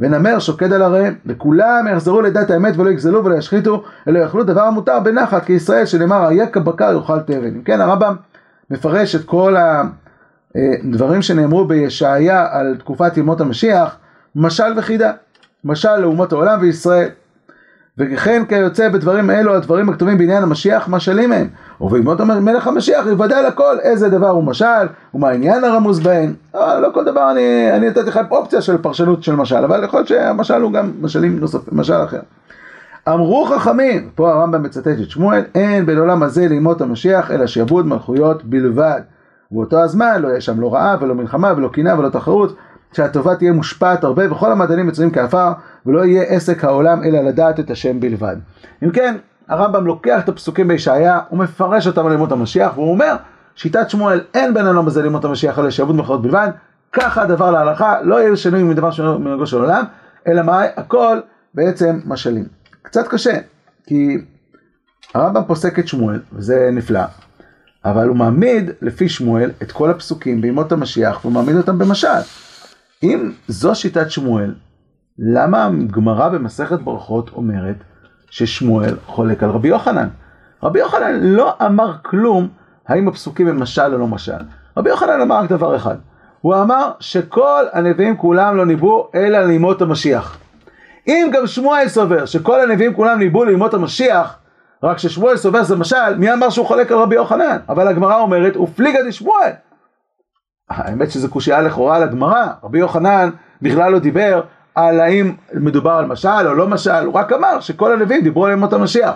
ונמר 0.00 0.38
שוקד 0.38 0.72
על 0.72 0.82
עריהם, 0.82 1.14
וכולם 1.26 1.86
יחזרו 1.92 2.20
לדת 2.20 2.50
האמת 2.50 2.76
ולא 2.76 2.90
יגזלו 2.90 3.24
ולא 3.24 3.34
ישחיתו, 3.34 3.84
אלא 4.08 4.18
יאכלו 4.18 4.44
דבר 4.44 4.60
המותר 4.60 5.00
בנחת 5.00 5.44
כישראל, 5.44 5.86
שנאמר, 5.86 6.28
אייק 6.28 6.56
הבקר 6.56 6.92
יאכל 6.92 7.20
תבן. 7.20 7.54
אם 7.56 7.62
כן, 7.64 7.80
הרמב"ם 7.80 8.16
מפרש 8.70 9.14
את 9.14 9.24
כל 9.24 9.56
הדברים 10.54 11.22
שנאמרו 11.22 11.64
בישעיה 11.64 12.46
על 12.50 12.76
תקופת 12.78 13.16
ימות 13.16 13.40
המשיח, 13.40 13.96
משל 14.36 14.72
וחידה, 14.76 15.12
משל 15.64 15.96
לאומות 15.96 16.32
העולם 16.32 16.58
וישראל. 16.60 17.08
וכן 17.98 18.42
כיוצא 18.48 18.88
בדברים 18.88 19.30
אלו 19.30 19.54
הדברים 19.54 19.88
הכתובים 19.88 20.18
בעניין 20.18 20.42
המשיח 20.42 20.88
משלים 20.88 21.32
הם 21.32 21.48
ובימות 21.80 22.20
מלך 22.20 22.66
המשיח 22.66 23.06
יוודא 23.06 23.40
לכל 23.40 23.78
איזה 23.82 24.08
דבר 24.08 24.28
הוא 24.28 24.44
משל 24.44 24.86
ומה 25.14 25.28
העניין 25.28 25.64
הרמוז 25.64 26.00
בהן. 26.00 26.34
לא, 26.54 26.80
לא 26.80 26.88
כל 26.94 27.04
דבר 27.04 27.30
אני, 27.30 27.72
אני 27.72 27.88
נתתי 27.88 28.08
לך 28.08 28.20
אופציה 28.30 28.60
של 28.60 28.78
פרשנות 28.78 29.22
של 29.22 29.34
משל 29.34 29.64
אבל 29.64 29.84
יכול 29.84 29.98
להיות 29.98 30.08
שהמשל 30.08 30.62
הוא 30.62 30.72
גם 30.72 30.92
משלים 31.00 31.38
נוסף, 31.38 31.72
משל 31.72 32.04
אחר. 32.04 32.20
אמרו 33.08 33.44
חכמים, 33.44 34.08
פה 34.14 34.32
הרמב"ם 34.32 34.62
מצטט 34.62 34.88
את 35.02 35.10
שמואל, 35.10 35.42
אין 35.54 35.86
בין 35.86 35.98
עולם 35.98 36.22
הזה 36.22 36.48
לימות 36.48 36.80
המשיח 36.80 37.30
אלא 37.30 37.46
שיבוד 37.46 37.86
מלכויות 37.86 38.44
בלבד. 38.44 39.00
ובאותו 39.52 39.80
הזמן 39.80 40.22
לא 40.22 40.28
יהיה 40.28 40.40
שם 40.40 40.60
לא 40.60 40.74
רעה 40.74 40.96
ולא 41.00 41.14
מלחמה 41.14 41.52
ולא 41.56 41.68
קינה 41.68 41.98
ולא 41.98 42.08
תחרות, 42.08 42.56
שהטובה 42.92 43.36
תהיה 43.36 43.52
מושפעת 43.52 44.04
הרבה 44.04 44.32
וכל 44.32 44.52
המדענים 44.52 44.86
מצויים 44.86 45.10
כעפר 45.10 45.52
ולא 45.86 46.04
יהיה 46.04 46.22
עסק 46.22 46.64
העולם 46.64 47.04
אלא 47.04 47.20
לדעת 47.20 47.60
את 47.60 47.70
השם 47.70 48.00
בלבד. 48.00 48.36
אם 48.84 48.90
כן, 48.90 49.16
הרמב"ם 49.48 49.86
לוקח 49.86 50.20
את 50.24 50.28
הפסוקים 50.28 50.68
בישעיה 50.68 51.20
ומפרש 51.32 51.86
אותם 51.86 52.06
על 52.06 52.12
לימות 52.12 52.32
המשיח 52.32 52.72
והוא 52.74 52.90
אומר 52.90 53.16
שיטת 53.54 53.90
שמואל 53.90 54.20
אין 54.34 54.54
בין 54.54 54.66
העולם 54.66 54.86
הזה 54.86 55.02
לימות 55.02 55.24
המשיח 55.24 55.58
אלא 55.58 55.70
שיבוד 55.70 55.96
מלכויות 55.96 56.22
בלבד, 56.22 56.48
ככה 56.92 57.22
הדבר 57.22 57.50
להלכה, 57.50 58.02
לא 58.02 58.20
יהיה 58.20 58.36
שינוי 58.36 58.62
מדבר 58.62 58.90
של 58.90 59.16
מנהגו 59.16 59.46
של 59.46 59.56
עולם, 59.56 59.84
אלא 60.26 60.42
מה? 60.42 60.62
הכל 60.76 61.20
בעצם 61.54 62.00
משלים. 62.06 62.44
קצת 62.82 63.08
קשה, 63.08 63.38
כי 63.86 64.18
הרמב"ם 65.14 65.42
פוסק 65.46 65.78
את 65.78 65.88
שמואל, 65.88 66.20
וזה 66.32 66.70
נפלא, 66.72 67.02
אבל 67.84 68.08
הוא 68.08 68.16
מעמיד 68.16 68.70
לפי 68.82 69.08
שמואל 69.08 69.50
את 69.62 69.72
כל 69.72 69.90
הפסוקים 69.90 70.40
בימות 70.40 70.72
המשיח, 70.72 71.18
והוא 71.22 71.32
מעמיד 71.32 71.56
אותם 71.56 71.78
במשל. 71.78 72.08
אם 73.02 73.30
זו 73.48 73.74
שיטת 73.74 74.10
שמואל, 74.10 74.54
למה 75.18 75.64
הגמרא 75.66 76.28
במסכת 76.28 76.80
ברכות 76.80 77.30
אומרת 77.32 77.76
ששמואל 78.30 78.96
חולק 79.06 79.42
על 79.42 79.50
רבי 79.50 79.68
יוחנן? 79.68 80.08
רבי 80.62 80.78
יוחנן 80.78 81.20
לא 81.20 81.54
אמר 81.66 81.92
כלום 82.02 82.48
האם 82.88 83.08
הפסוקים 83.08 83.48
הם 83.48 83.60
משל 83.62 83.92
או 83.92 83.98
לא 83.98 84.06
משל. 84.06 84.42
רבי 84.76 84.90
יוחנן 84.90 85.20
אמר 85.20 85.36
רק 85.36 85.50
דבר 85.50 85.76
אחד, 85.76 85.96
הוא 86.40 86.54
אמר 86.54 86.90
שכל 87.00 87.64
הנביאים 87.72 88.16
כולם 88.16 88.56
לא 88.56 88.66
ניבאו 88.66 89.10
אלא 89.14 89.38
לימות 89.38 89.82
המשיח. 89.82 90.38
אם 91.08 91.30
גם 91.32 91.46
שמואל 91.46 91.88
סובר 91.88 92.26
שכל 92.26 92.60
הנביאים 92.60 92.94
כולם 92.94 93.18
ניבאו 93.18 93.44
לימות 93.44 93.74
המשיח, 93.74 94.38
רק 94.82 94.98
ששמואל 94.98 95.36
סובר 95.36 95.62
זה 95.62 95.76
משל, 95.76 96.16
מי 96.18 96.32
אמר 96.32 96.50
שהוא 96.50 96.66
חולק 96.66 96.92
על 96.92 96.98
רבי 96.98 97.14
יוחנן? 97.14 97.56
אבל 97.68 97.88
הגמרא 97.88 98.20
אומרת, 98.20 98.56
ופליגא 98.56 98.98
דשמואל. 99.08 99.50
האמת 100.74 101.10
שזה 101.10 101.28
קושייה 101.28 101.62
לכאורה 101.62 101.96
על 101.96 102.02
הגמרא, 102.02 102.46
רבי 102.64 102.78
יוחנן 102.78 103.30
בכלל 103.62 103.92
לא 103.92 103.98
דיבר 103.98 104.40
על 104.74 105.00
האם 105.00 105.32
מדובר 105.54 105.90
על 105.90 106.06
משל 106.06 106.46
או 106.46 106.54
לא 106.54 106.68
משל, 106.68 107.04
הוא 107.04 107.14
רק 107.14 107.32
אמר 107.32 107.60
שכל 107.60 107.92
הנביאים 107.92 108.22
דיברו 108.22 108.46
על 108.46 108.52
ימות 108.52 108.72
המשיח. 108.72 109.14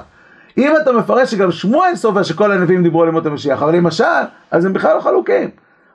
אם 0.59 0.73
אתה 0.83 0.93
מפרש 0.93 1.31
שגם 1.31 1.51
שמואל 1.51 1.95
סובר 1.95 2.23
שכל 2.23 2.53
הנביאים 2.53 2.83
דיברו 2.83 3.03
על 3.03 3.09
ימות 3.09 3.27
המשיח, 3.27 3.63
אבל 3.63 3.77
אם 3.77 3.85
משל, 3.85 4.05
אז 4.51 4.65
הם 4.65 4.73
בכלל 4.73 4.97
לא 4.97 5.01
חלוקים. 5.01 5.51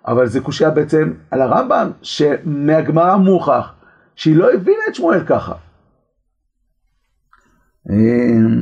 אבל 0.08 0.28
זה 0.28 0.40
קושייה 0.40 0.70
בעצם 0.70 1.14
על 1.32 1.42
הרמב"ם, 1.42 1.92
שמהגמרא 2.02 3.16
מוכח 3.18 3.74
שהיא 4.16 4.36
לא 4.36 4.54
הבינה 4.54 4.84
את 4.90 4.96
שמואל 4.96 5.24
ככה. 5.26 5.54
אמ, 7.90 8.62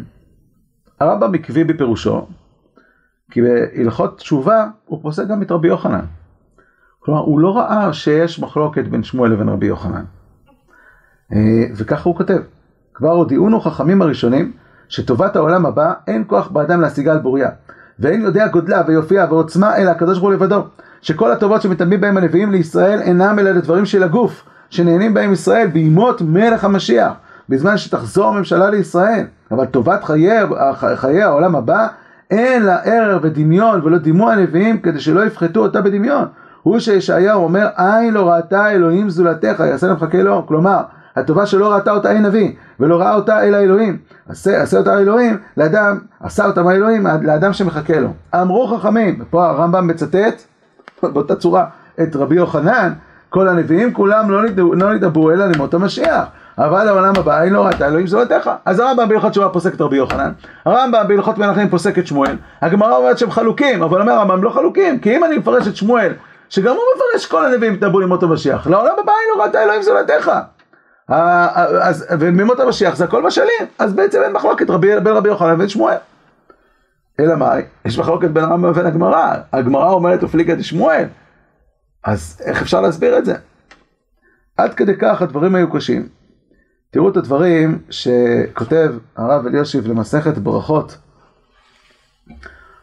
הרמב"ם 0.99 1.33
עקבי 1.35 1.63
בפירושו, 1.63 2.27
כי 3.31 3.41
בהלכות 3.41 4.17
תשובה 4.17 4.65
הוא 4.85 5.01
פוסק 5.01 5.27
גם 5.27 5.41
את 5.41 5.51
רבי 5.51 5.67
יוחנן. 5.67 6.05
כלומר, 6.99 7.19
הוא 7.19 7.39
לא 7.39 7.57
ראה 7.57 7.93
שיש 7.93 8.39
מחלוקת 8.39 8.87
בין 8.87 9.03
שמואל 9.03 9.31
לבין 9.31 9.49
רבי 9.49 9.65
יוחנן. 9.65 10.03
אה, 11.33 11.63
וככה 11.75 12.09
הוא 12.09 12.15
כותב, 12.15 12.39
כבר 12.93 13.11
הודיעונו 13.11 13.61
חכמים 13.61 14.01
הראשונים 14.01 14.51
שטובת 14.89 15.35
העולם 15.35 15.65
הבא 15.65 15.93
אין 16.07 16.23
כוח 16.27 16.47
באדם 16.47 16.81
להשיגה 16.81 17.11
על 17.11 17.19
בוריה, 17.19 17.49
ואין 17.99 18.21
יודע 18.21 18.47
גודלה 18.47 18.81
ויופייה 18.87 19.27
ועוצמה 19.29 19.77
אלא 19.77 19.89
הקדוש 19.89 20.19
ברוך 20.19 20.29
הוא 20.29 20.33
לבדו, 20.33 20.63
שכל 21.01 21.31
הטובות 21.31 21.61
שמתאמים 21.61 22.01
בהם 22.01 22.17
הנביאים 22.17 22.51
לישראל 22.51 23.01
אינם 23.01 23.39
אלא 23.39 23.51
לדברים 23.51 23.85
של 23.85 24.03
הגוף, 24.03 24.43
שנהנים 24.69 25.13
בהם 25.13 25.33
ישראל 25.33 25.67
בימות 25.67 26.21
מלך 26.21 26.63
המשיח. 26.63 27.13
בזמן 27.49 27.77
שתחזור 27.77 28.27
הממשלה 28.27 28.69
לישראל, 28.69 29.25
אבל 29.51 29.65
טובת 29.65 30.03
חיי, 30.03 30.39
חיי 30.95 31.21
העולם 31.21 31.55
הבא, 31.55 31.87
אין 32.31 32.63
לה 32.63 32.75
ערר 32.83 33.19
ודמיון 33.21 33.81
ולא 33.83 33.97
דימו 33.97 34.29
הנביאים 34.29 34.79
כדי 34.79 34.99
שלא 34.99 35.25
יפחתו 35.25 35.59
אותה 35.59 35.81
בדמיון. 35.81 36.25
הוא 36.63 36.79
שישעיהו 36.79 37.43
אומר, 37.43 37.67
עין 37.75 38.13
לא 38.13 38.29
ראתה 38.29 38.71
אלוהים 38.71 39.09
זולתך, 39.09 39.63
יעשה 39.67 39.87
למחכה 39.87 40.21
לו. 40.21 40.45
כלומר, 40.47 40.81
הטובה 41.15 41.45
שלא 41.45 41.73
ראתה 41.73 41.91
אותה 41.91 42.11
אין 42.11 42.25
נביא, 42.25 42.51
ולא 42.79 42.99
ראה 42.99 43.15
אותה 43.15 43.43
אלא 43.43 43.57
אלוהים. 43.57 43.97
עשה, 44.29 44.61
עשה 44.61 44.77
אותה 44.77 44.99
אלוהים 44.99 45.37
לאדם, 45.57 45.99
עשה 46.19 46.45
אותה 46.45 46.61
האלוהים 46.61 47.07
לאדם 47.21 47.53
שמחכה 47.53 47.99
לו. 47.99 48.09
אמרו 48.35 48.67
חכמים, 48.67 49.23
פה 49.29 49.45
הרמב"ם 49.45 49.87
מצטט, 49.87 50.43
באותה 51.13 51.35
צורה, 51.35 51.65
את 52.01 52.15
רבי 52.15 52.35
יוחנן, 52.35 52.93
כל 53.29 53.47
הנביאים 53.47 53.93
כולם 53.93 54.31
לא 54.31 54.41
לא 54.73 54.93
נדברו 54.93 55.31
אלא 55.31 55.45
למות 55.45 55.73
המשיח. 55.73 56.25
אבל 56.57 56.87
העולם 56.87 57.13
הבא 57.17 57.41
אין 57.41 57.53
לו 57.53 57.63
ראתה 57.63 57.87
אלוהים 57.87 58.07
זולתך. 58.07 58.49
אז 58.65 58.79
הרמב"ם 58.79 59.09
בהלכות 59.09 59.31
תשובה 59.31 59.49
פוסק 59.49 59.73
את 59.73 59.81
רבי 59.81 59.97
יוחנן, 59.97 60.31
הרמב"ם 60.65 61.03
בהלכות 61.07 61.37
מלכים 61.37 61.69
פוסק 61.69 61.99
את 61.99 62.07
שמואל, 62.07 62.35
הגמרא 62.61 62.95
אומרת 62.97 63.17
שהם 63.17 63.31
חלוקים, 63.31 63.83
אבל 63.83 64.01
אומר 64.01 64.13
הרמב"ם 64.13 64.43
לא 64.43 64.49
חלוקים, 64.49 64.99
כי 64.99 65.17
אם 65.17 65.23
אני 65.23 65.37
מפרש 65.37 65.67
את 65.67 65.75
שמואל, 65.75 66.13
שגם 66.49 66.75
הוא 66.75 66.83
מפרש 66.95 67.25
כל 67.25 67.45
הנביאים 67.45 67.73
ידברו 67.73 67.99
למות 67.99 68.23
המשיח, 68.23 68.67
לעולם 68.67 68.95
הבא 68.99 69.11
אין 69.11 69.37
לו 69.37 69.43
ראתה 69.43 69.63
אלוהים 69.63 69.81
זולתך. 69.81 70.31
אז, 71.07 72.05
וממות 72.19 72.59
המשיח 72.59 72.95
זה 72.95 73.03
הכל 73.03 73.23
משלים, 73.23 73.67
אז 73.79 73.93
בעצם 73.93 74.21
אין 74.23 74.33
מחלוקת 74.33 74.69
רבי, 74.69 74.99
בין 74.99 75.13
רבי 75.13 75.29
יוחנן 75.29 75.53
ובין 75.53 75.69
שמואל. 75.69 75.97
אלא 77.19 77.35
מאי? 77.35 77.61
יש 77.85 77.99
מחלוקת 77.99 78.29
בין 78.29 78.43
הרמב"ם 78.43 78.69
ובין 78.69 78.85
הגמרא, 78.85 79.35
הגמרא 79.53 79.91
אומרת 79.91 80.23
ופליגה 80.23 80.55
דשמואל, 80.55 81.05
אז 82.03 82.41
איך 82.45 82.61
אפשר 82.61 82.81
להסביר 82.81 83.17
את 83.17 83.25
זה? 83.25 83.35
עד 84.57 84.73
כדי 84.73 84.97
כך 84.99 85.21
הדברים 85.21 85.55
היו 85.55 85.71
קשים. 85.71 86.07
תראו 86.91 87.09
את 87.09 87.17
הדברים 87.17 87.81
שכותב 87.89 88.93
הרב 89.17 89.45
אלישיב 89.45 89.87
למסכת 89.87 90.37
ברכות. 90.37 90.97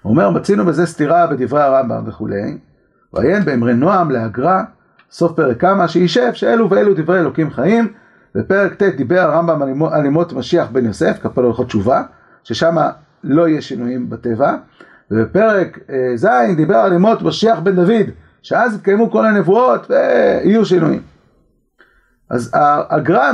הוא 0.03 0.11
אומר, 0.11 0.31
מצינו 0.31 0.67
בזה 0.67 0.87
סתירה 0.87 1.27
בדברי 1.27 1.63
הרמב"ם 1.63 2.09
וכולי, 2.09 2.59
ועיין 3.15 3.45
באמרי 3.45 3.75
נועם 3.75 4.11
להגרא, 4.11 4.63
סוף 5.11 5.33
פרק 5.33 5.61
כמה, 5.61 5.89
שישב 5.89 6.33
שאלו 6.33 6.71
ואלו 6.71 6.95
דברי 6.95 7.19
אלוקים 7.21 7.51
חיים, 7.51 7.93
בפרק 8.35 8.75
ט' 8.75 8.83
דיבר 8.83 9.21
הרמב"ם 9.21 9.63
על 9.93 10.07
ימות 10.07 10.33
משיח 10.33 10.69
בן 10.73 10.85
יוסף, 10.85 11.19
כפל 11.23 11.45
הלכות 11.45 11.67
תשובה, 11.67 12.03
ששם 12.45 12.77
לא 13.25 13.49
יהיה 13.49 13.63
שינויים 13.63 14.11
בטבע, 14.11 14.55
ובפרק 15.11 15.79
אה, 15.91 16.17
ז' 16.17 16.57
דיבר 16.57 16.77
על 16.77 16.93
ימות 16.93 17.23
משיח 17.23 17.59
בן 17.59 17.77
דוד, 17.77 18.07
שאז 18.43 18.75
יתקיימו 18.75 19.11
כל 19.11 19.27
הנבואות 19.27 19.91
ויהיו 19.91 20.65
שינויים. 20.65 21.03
אז 22.31 22.51
הגר"א 22.91 23.33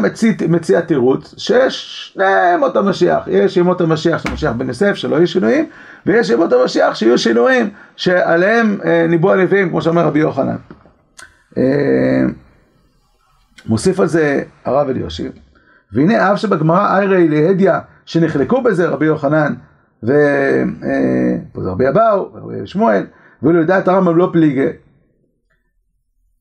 מציע, 0.48 0.80
תירוץ 0.80 1.34
שיש 1.38 2.10
שני 2.14 2.52
ימות 2.54 2.76
המשיח, 2.76 3.24
יש 3.26 3.56
ימות 3.56 3.80
המשיח 3.80 4.22
של 4.22 4.32
משיח 4.32 4.52
בן 4.52 4.68
יוסף 4.68 4.94
שלא 4.94 5.16
יהיו 5.16 5.26
שינויים, 5.26 5.66
ויש 6.06 6.30
ימות 6.30 6.52
המשיח 6.52 6.94
שיהיו 6.94 7.18
שינויים 7.18 7.70
שעליהם 7.96 8.78
אה, 8.84 9.06
ניבאו 9.08 9.32
הנביאים, 9.32 9.68
כמו 9.68 9.82
שאומר 9.82 10.06
רבי 10.06 10.18
יוחנן. 10.18 10.56
אה, 11.58 11.62
מוסיף 13.66 14.00
על 14.00 14.06
זה 14.06 14.42
הרב 14.64 14.88
אליושיב, 14.88 15.32
והנה 15.92 16.32
אף 16.32 16.38
שבגמרא 16.38 16.98
איירי 16.98 17.28
להדיא 17.28 17.72
שנחלקו 18.06 18.62
בזה 18.62 18.88
רבי 18.88 19.06
יוחנן 19.06 19.54
ורבי 20.02 21.84
אה, 21.84 21.90
אבאו 21.90 22.30
ורבי 22.34 22.66
שמואל, 22.66 23.06
ואילו 23.42 23.60
לדעת 23.60 23.88
הרמב"ם 23.88 24.16
לא 24.16 24.30
פליגי, 24.32 24.68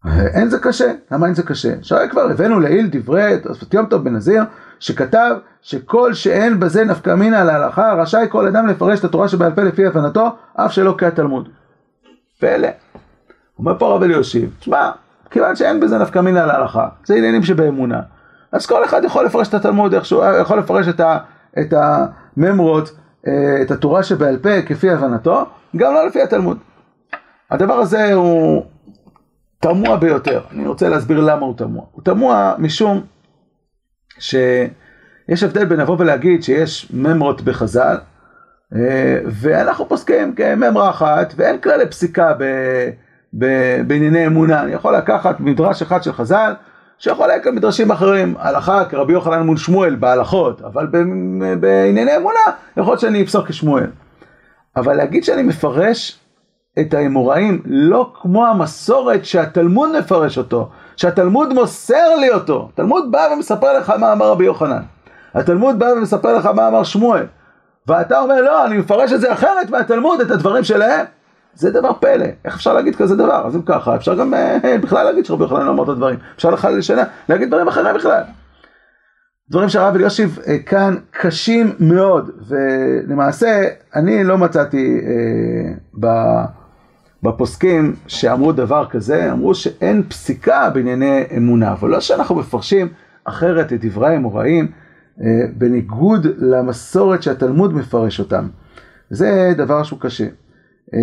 אין 0.07 0.49
זה 0.49 0.59
קשה, 0.59 0.91
למה 1.11 1.25
אין 1.25 1.35
זה 1.35 1.43
קשה? 1.43 1.73
שהרי 1.81 2.09
כבר 2.09 2.21
הבאנו 2.21 2.59
לעיל 2.59 2.89
דברי 2.91 3.39
תוספות 3.43 3.73
יום 3.73 3.85
טוב 3.85 4.03
בן 4.03 4.15
נזיר, 4.15 4.43
שכתב 4.79 5.35
שכל 5.61 6.13
שאין 6.13 6.59
בזה 6.59 6.83
נפקא 6.83 7.15
מינא 7.15 7.35
להלכה, 7.35 7.93
רשאי 7.93 8.25
כל 8.29 8.47
אדם 8.47 8.67
לפרש 8.67 8.99
את 8.99 9.03
התורה 9.03 9.27
שבעל 9.27 9.51
פה 9.51 9.63
לפי 9.63 9.85
הבנתו, 9.85 10.29
אף 10.53 10.71
שלא 10.71 10.95
כהתלמוד. 10.97 11.49
פלא. 12.39 12.67
אומר 13.59 13.79
פה 13.79 13.85
הרב 13.85 14.03
אליושיב, 14.03 14.55
תשמע, 14.59 14.91
כיוון 15.31 15.55
שאין 15.55 15.79
בזה 15.79 15.97
נפקא 15.97 16.19
מינא 16.19 16.39
להלכה, 16.39 16.87
זה 17.05 17.15
עניינים 17.15 17.43
שבאמונה, 17.43 18.01
אז 18.51 18.65
כל 18.65 18.85
אחד 18.85 19.03
יכול 19.03 19.25
לפרש 19.25 19.47
את 19.47 19.53
התלמוד 19.53 19.93
איכשהו, 19.93 20.21
יכול 20.41 20.59
לפרש 20.59 20.87
את, 20.87 20.99
ה, 20.99 21.17
את 21.59 21.73
הממרות, 21.73 22.91
אה, 23.27 23.61
את 23.61 23.71
התורה 23.71 24.03
שבעל 24.03 24.37
פה 24.37 24.61
כפי 24.61 24.89
הבנתו, 24.89 25.45
גם 25.75 25.93
לא 25.93 26.07
לפי 26.07 26.21
התלמוד. 26.21 26.57
הדבר 27.51 27.73
הזה 27.73 28.13
הוא 28.13 28.65
תמוה 29.61 29.97
ביותר. 29.97 30.41
אני 30.51 30.67
רוצה 30.67 30.89
להסביר 30.89 31.19
למה 31.19 31.45
הוא 31.45 31.57
תמוה. 31.57 31.83
הוא 31.91 32.03
תמוה 32.03 32.55
משום 32.57 33.01
שיש 34.19 35.43
הבדל 35.43 35.65
בין 35.65 35.79
לבוא 35.79 35.95
ולהגיד 35.99 36.43
שיש 36.43 36.91
ממרות 36.93 37.41
בחז"ל, 37.41 37.97
אה, 38.75 39.19
ואנחנו 39.25 39.89
פוסקים 39.89 40.35
כממרה 40.35 40.89
אחת, 40.89 41.33
ואין 41.35 41.57
כללי 41.57 41.87
פסיקה 41.87 42.33
ב, 42.39 42.43
ב, 43.39 43.45
בענייני 43.87 44.27
אמונה. 44.27 44.63
אני 44.63 44.71
יכול 44.71 44.95
לקחת 44.95 45.39
מדרש 45.39 45.81
אחד 45.81 46.03
של 46.03 46.13
חז"ל, 46.13 46.53
שחולק 46.97 47.47
על 47.47 47.53
מדרשים 47.53 47.91
אחרים, 47.91 48.35
הלכה 48.39 48.85
כרבי 48.85 49.13
יוחנן 49.13 49.41
מול 49.41 49.57
שמואל 49.57 49.95
בהלכות, 49.95 50.61
אבל 50.61 50.87
בענייני 51.59 52.17
אמונה 52.17 52.39
יכול 52.77 52.91
להיות 52.91 52.99
שאני 52.99 53.21
אפסוק 53.21 53.47
כשמואל. 53.47 53.89
אבל 54.75 54.93
להגיד 54.93 55.23
שאני 55.23 55.43
מפרש 55.43 56.20
את 56.79 56.93
האמוראים 56.93 57.61
לא 57.65 58.13
כמו 58.21 58.47
המסורת 58.47 59.25
שהתלמוד 59.25 59.89
מפרש 59.99 60.37
אותו, 60.37 60.69
שהתלמוד 60.95 61.53
מוסר 61.53 62.15
לי 62.19 62.31
אותו. 62.31 62.69
התלמוד 62.73 63.11
בא 63.11 63.27
ומספר 63.33 63.77
לך 63.77 63.89
מה 63.89 64.13
אמר 64.13 64.31
רבי 64.31 64.45
יוחנן. 64.45 64.81
התלמוד 65.33 65.79
בא 65.79 65.85
ומספר 65.85 66.37
לך 66.37 66.45
מה 66.45 66.67
אמר 66.67 66.83
שמואל. 66.83 67.25
ואתה 67.87 68.19
אומר 68.19 68.41
לא, 68.41 68.65
אני 68.65 68.77
מפרש 68.77 69.13
את 69.13 69.21
זה 69.21 69.33
אחרת 69.33 69.69
מהתלמוד, 69.69 70.21
את 70.21 70.31
הדברים 70.31 70.63
שלהם. 70.63 71.05
זה 71.53 71.71
דבר 71.71 71.93
פלא, 71.93 72.25
איך 72.45 72.55
אפשר 72.55 72.73
להגיד 72.73 72.95
כזה 72.95 73.15
דבר? 73.15 73.47
אז 73.47 73.55
אם 73.55 73.61
ככה, 73.61 73.95
אפשר 73.95 74.15
גם 74.15 74.33
אה, 74.33 74.77
בכלל 74.81 75.03
להגיד 75.03 75.25
שרבי 75.25 75.43
יוחנן 75.43 75.65
לא 75.65 75.71
אמר 75.71 75.83
את 75.83 75.89
הדברים. 75.89 76.19
אפשר 76.35 76.49
לך 76.49 76.67
לשנה, 76.77 77.03
להגיד 77.29 77.47
דברים 77.47 77.67
אחרים 77.67 77.95
בכלל. 77.95 78.21
דברים 79.49 79.69
שהרב 79.69 79.95
אלישיב 79.95 80.39
אה, 80.47 80.59
כאן 80.59 80.95
קשים 81.11 81.71
מאוד, 81.79 82.31
ולמעשה 82.47 83.61
אני 83.95 84.23
לא 84.23 84.37
מצאתי 84.37 85.01
אה, 85.03 85.73
ב... 85.99 86.07
בפוסקים 87.23 87.95
שאמרו 88.07 88.51
דבר 88.51 88.85
כזה, 88.89 89.31
אמרו 89.31 89.55
שאין 89.55 90.03
פסיקה 90.03 90.69
בענייני 90.69 91.23
אמונה, 91.37 91.71
אבל 91.71 91.89
לא 91.89 91.99
שאנחנו 91.99 92.35
מפרשים 92.35 92.87
אחרת 93.23 93.73
את 93.73 93.85
דברי 93.85 94.13
האמוראים 94.13 94.71
אה, 95.21 95.25
בניגוד 95.57 96.27
למסורת 96.37 97.23
שהתלמוד 97.23 97.73
מפרש 97.73 98.19
אותם. 98.19 98.47
זה 99.09 99.53
דבר 99.57 99.83
שהוא 99.83 99.99
קשה. 99.99 100.27
אה, 100.93 100.99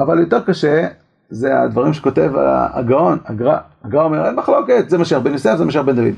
אבל 0.00 0.18
יותר 0.18 0.40
קשה 0.40 0.86
זה 1.30 1.60
הדברים 1.60 1.92
שכותב 1.92 2.32
הגאון, 2.72 3.18
הגר"א. 3.26 3.56
הגר"א 3.84 4.02
אומר, 4.02 4.26
אין 4.26 4.34
מחלוקת, 4.34 4.90
זה 4.90 4.98
משיח 4.98 5.18
בן 5.18 5.32
יוסף, 5.32 5.56
זה 5.56 5.64
משיח 5.64 5.82
בן 5.82 5.96
דוד. 5.96 6.14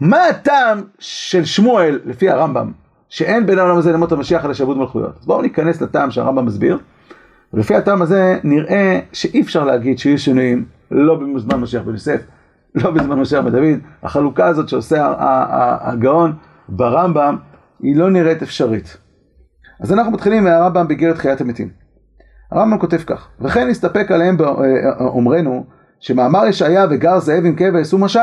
מה 0.00 0.24
הטעם 0.24 0.82
של 0.98 1.44
שמואל, 1.44 2.00
לפי 2.04 2.30
הרמב"ם, 2.30 2.72
שאין 3.08 3.46
בין 3.46 3.58
העולם 3.58 3.76
הזה 3.76 3.92
למות 3.92 4.12
המשיח 4.12 4.44
אלא 4.44 4.54
שעבוד 4.54 4.78
מלכויות? 4.78 5.16
אז 5.20 5.26
בואו 5.26 5.42
ניכנס 5.42 5.80
לטעם 5.80 6.10
שהרמב"ם 6.10 6.46
מסביר. 6.46 6.78
ולפי 7.52 7.74
הטעם 7.74 8.02
הזה 8.02 8.38
נראה 8.44 9.00
שאי 9.12 9.40
אפשר 9.40 9.64
להגיד 9.64 9.98
שיהיו 9.98 10.18
שינויים 10.18 10.64
לא 10.90 11.20
בזמן 11.36 11.60
משיח 11.60 11.82
בן 11.82 11.92
יוסף, 11.92 12.20
לא 12.74 12.90
בזמן 12.90 13.20
משיח 13.20 13.44
בן 13.44 13.50
דוד. 13.50 13.78
החלוקה 14.02 14.46
הזאת 14.46 14.68
שעושה 14.68 15.14
הגאון 15.80 16.32
ברמב"ם 16.68 17.36
היא 17.82 17.96
לא 17.96 18.10
נראית 18.10 18.42
אפשרית. 18.42 18.96
אז 19.80 19.92
אנחנו 19.92 20.12
מתחילים 20.12 20.44
מהרמב"ם 20.44 20.88
באיגרת 20.88 21.18
חיית 21.18 21.40
המתים. 21.40 21.68
הרמב"ם 22.50 22.78
כותב 22.78 22.96
כך, 22.96 23.28
וכן 23.40 23.68
נסתפק 23.68 24.10
עליהם 24.10 24.36
באומרנו 24.36 25.64
שמאמר 26.00 26.46
ישעיה 26.46 26.86
וגר 26.90 27.18
זאב 27.18 27.44
עם 27.44 27.56
כבש 27.56 27.92
הוא 27.92 28.00
משל, 28.00 28.20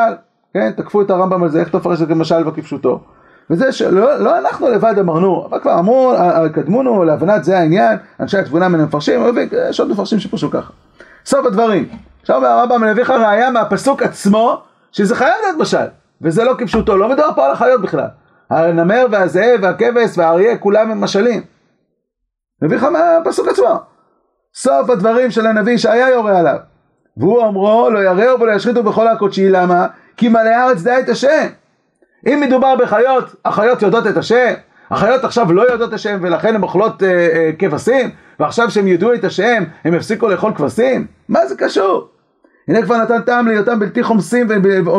כן, 0.54 0.72
תקפו 0.72 1.02
את 1.02 1.10
הרמב"ם 1.10 1.44
על 1.44 1.50
זה, 1.50 1.60
איך 1.60 1.70
תפרש 1.70 2.02
את 2.02 2.08
זה 2.08 2.14
כמשל 2.14 2.48
וכפשוטו. 2.48 3.04
וזה 3.50 3.72
שלא 3.72 4.20
לא 4.20 4.38
אנחנו 4.38 4.70
לבד 4.70 5.00
אמרנו, 5.00 5.46
אבל 5.50 5.60
כבר 5.60 5.80
אמרו, 5.80 6.14
קדמונו 6.54 7.04
להבנת 7.04 7.44
זה 7.44 7.60
העניין, 7.60 7.98
אנשי 8.20 8.38
התבונה 8.38 8.70
מן 8.70 8.80
המפרשים, 8.80 9.22
יש 9.70 9.80
עוד 9.80 9.92
מפרשים 9.92 10.20
שפרשו 10.20 10.52
ככה. 10.52 10.72
סוף 11.26 11.46
הדברים. 11.46 11.90
עכשיו 12.22 12.46
הרמב"ם 12.46 12.84
מביא 12.84 13.04
לך 13.04 13.10
ראיה 13.10 13.52
מהפסוק 13.52 14.02
עצמו, 14.02 14.62
שזה 14.92 15.16
חייב 15.16 15.34
להיות 15.44 15.58
משל, 15.58 15.86
וזה 16.22 16.44
לא 16.44 16.56
כפשוטו, 16.58 16.98
לא 16.98 17.10
מדובר 17.10 17.30
פה 17.36 17.46
על 17.46 17.52
החיות 17.52 17.82
בכלל. 17.82 18.08
הנמר 18.50 19.06
והזאב 19.12 19.60
והכבש 19.62 20.18
והאריה, 20.18 20.58
כולם 20.58 20.92
הם 20.92 21.02
משלים. 21.02 21.42
מביא 22.62 22.78
לך 22.78 22.84
מהפסוק 22.84 23.48
עצמו. 23.48 23.80
סוף 24.56 24.90
הדברים 24.90 25.32
של 25.32 25.48
הנביא 25.48 25.78
שהיה 25.78 26.10
יורה 26.10 26.40
עליו. 26.40 26.58
והוא 27.18 27.40
אומרו, 27.40 27.90
לא 27.90 28.00
יראו 28.00 28.40
ולא 28.40 28.52
ישחיתו 28.52 28.84
בכל 28.84 29.08
הקודשי, 29.08 29.50
למה? 29.50 29.88
כי 30.18 30.30
מלא 30.30 30.50
הארץ 30.50 30.82
דעה 30.82 31.00
את 31.00 31.10
השם. 31.10 31.48
אם 32.26 32.40
מדובר 32.48 32.76
בחיות, 32.76 33.36
החיות 33.46 33.82
יודעות 33.82 34.08
את 34.08 34.18
השם, 34.18 34.54
החיות 34.92 35.24
עכשיו 35.24 35.54
לא 35.54 35.72
יודעות 35.72 35.90
את 35.90 35.94
השם 35.94 36.18
ולכן 36.22 36.56
הן 36.56 36.64
אוכלות 36.64 37.04
אה, 37.04 37.10
אה, 37.10 37.52
כבשים, 37.60 38.10
ועכשיו 38.40 38.72
שהם 38.72 38.88
ידעו 38.88 39.14
את 39.14 39.24
השם, 39.24 39.64
הם 39.86 39.94
יפסיקו 39.94 40.28
לאכול 40.28 40.54
כבשים? 40.56 41.06
מה 41.30 41.48
זה 41.48 41.56
קשור? 41.58 42.08
הנה 42.68 42.82
כבר 42.82 42.98
נתן 42.98 43.22
טעם 43.22 43.48
להיותם 43.48 43.80
בלתי 43.80 44.04
חומסים 44.04 44.48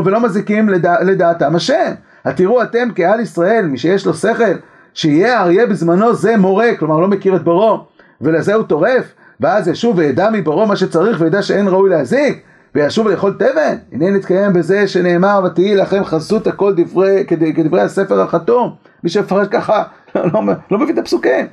ולא 0.04 0.20
מזיקים 0.20 0.68
לדע, 0.68 0.94
לדעתם 1.02 1.56
השם. 1.56 1.92
התראו 2.24 2.62
אתם 2.62 2.88
קהל 2.94 3.20
ישראל, 3.20 3.64
מי 3.64 3.78
שיש 3.78 4.06
לו 4.06 4.14
שכל, 4.14 4.54
שיהיה 4.94 5.40
אריה 5.40 5.66
בזמנו 5.66 6.14
זה 6.14 6.36
מורה, 6.36 6.68
כלומר 6.78 6.98
לא 6.98 7.08
מכיר 7.08 7.36
את 7.36 7.44
בורו, 7.44 7.84
ולזה 8.20 8.54
הוא 8.54 8.64
טורף, 8.64 9.04
ואז 9.40 9.68
ישוב 9.68 9.98
וידע 9.98 10.30
מבורו 10.32 10.66
מה 10.66 10.76
שצריך 10.76 11.20
וידע 11.20 11.42
שאין 11.42 11.68
ראוי 11.68 11.90
להזיק, 11.90 12.42
וישוב 12.74 13.08
לאכול 13.08 13.32
תבן? 13.38 13.76
הנה 13.92 14.10
נתקיים 14.10 14.52
בזה 14.52 14.88
שנאמר 14.88 15.40
ותהי 15.44 15.74
לכם 15.74 16.04
חסות 16.04 16.46
הכל 16.46 16.74
דברי, 16.76 17.24
כדברי 17.26 17.80
הספר 17.80 18.20
החתום. 18.20 18.74
מי 19.04 19.10
שמפרש 19.10 19.48
ככה 19.48 19.82
לא, 20.14 20.22
לא, 20.32 20.40
לא 20.70 20.78
מבין 20.78 20.94
את 20.94 20.98
הפסוקים. 20.98 21.46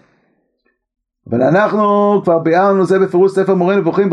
אבל 1.29 1.41
אנחנו 1.41 2.21
כבר 2.23 2.39
ביארנו 2.39 2.85
זה 2.85 2.99
בפירוש 2.99 3.31
ספר 3.31 3.55
מורה 3.55 3.75
נבוכים 3.75 4.09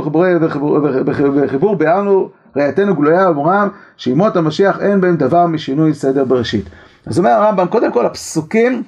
בחיבור 1.06 1.76
ביארנו 1.76 2.28
ראייתנו 2.56 2.94
גלויה 2.94 3.30
ומורם 3.30 3.68
שימות 3.96 4.36
המשיח 4.36 4.80
אין 4.80 5.00
בהם 5.00 5.16
דבר 5.16 5.46
משינוי 5.46 5.94
סדר 5.94 6.24
בראשית. 6.24 6.64
אז 7.06 7.18
אומר 7.18 7.30
הרמב"ם 7.30 7.66
קודם 7.66 7.92
כל 7.92 8.06
הפסוקים 8.06 8.82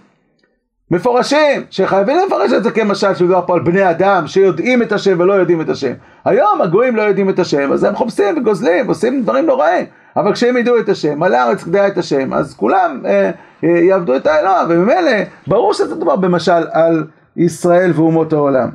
מפורשים, 0.92 1.64
שחייבים 1.70 2.16
לפרש 2.26 2.52
את 2.52 2.62
זה 2.62 2.70
כמשל 2.70 3.14
שמדובר 3.14 3.46
פה 3.46 3.54
על 3.54 3.60
בני 3.60 3.90
אדם 3.90 4.26
שיודעים 4.26 4.82
את 4.82 4.92
השם 4.92 5.20
ולא 5.20 5.32
יודעים 5.32 5.60
את 5.60 5.68
השם. 5.68 5.92
היום 6.24 6.60
הגויים 6.60 6.96
לא 6.96 7.02
יודעים 7.02 7.30
את 7.30 7.38
השם, 7.38 7.72
אז 7.72 7.84
הם 7.84 7.94
חומסים 7.94 8.38
וגוזלים 8.38 8.86
ועושים 8.86 9.22
דברים 9.22 9.46
נוראים. 9.46 9.86
אבל 10.16 10.32
כשהם 10.32 10.56
ידעו 10.56 10.78
את 10.78 10.88
השם, 10.88 11.18
מלא 11.18 11.36
הארץ 11.36 11.62
כדאי 11.62 11.86
את 11.86 11.98
השם, 11.98 12.32
אז 12.32 12.54
כולם 12.54 13.02
אה, 13.06 13.30
אה, 13.64 13.68
יעבדו 13.68 14.16
את 14.16 14.26
האלוה, 14.26 14.64
וממילא 14.68 15.12
ברור 15.46 15.74
שזה 15.74 15.94
דבר 15.94 16.16
במשל 16.16 16.62
על 16.72 17.06
ישראל 17.36 17.92
ואומות 17.94 18.32
העולם. 18.32 18.70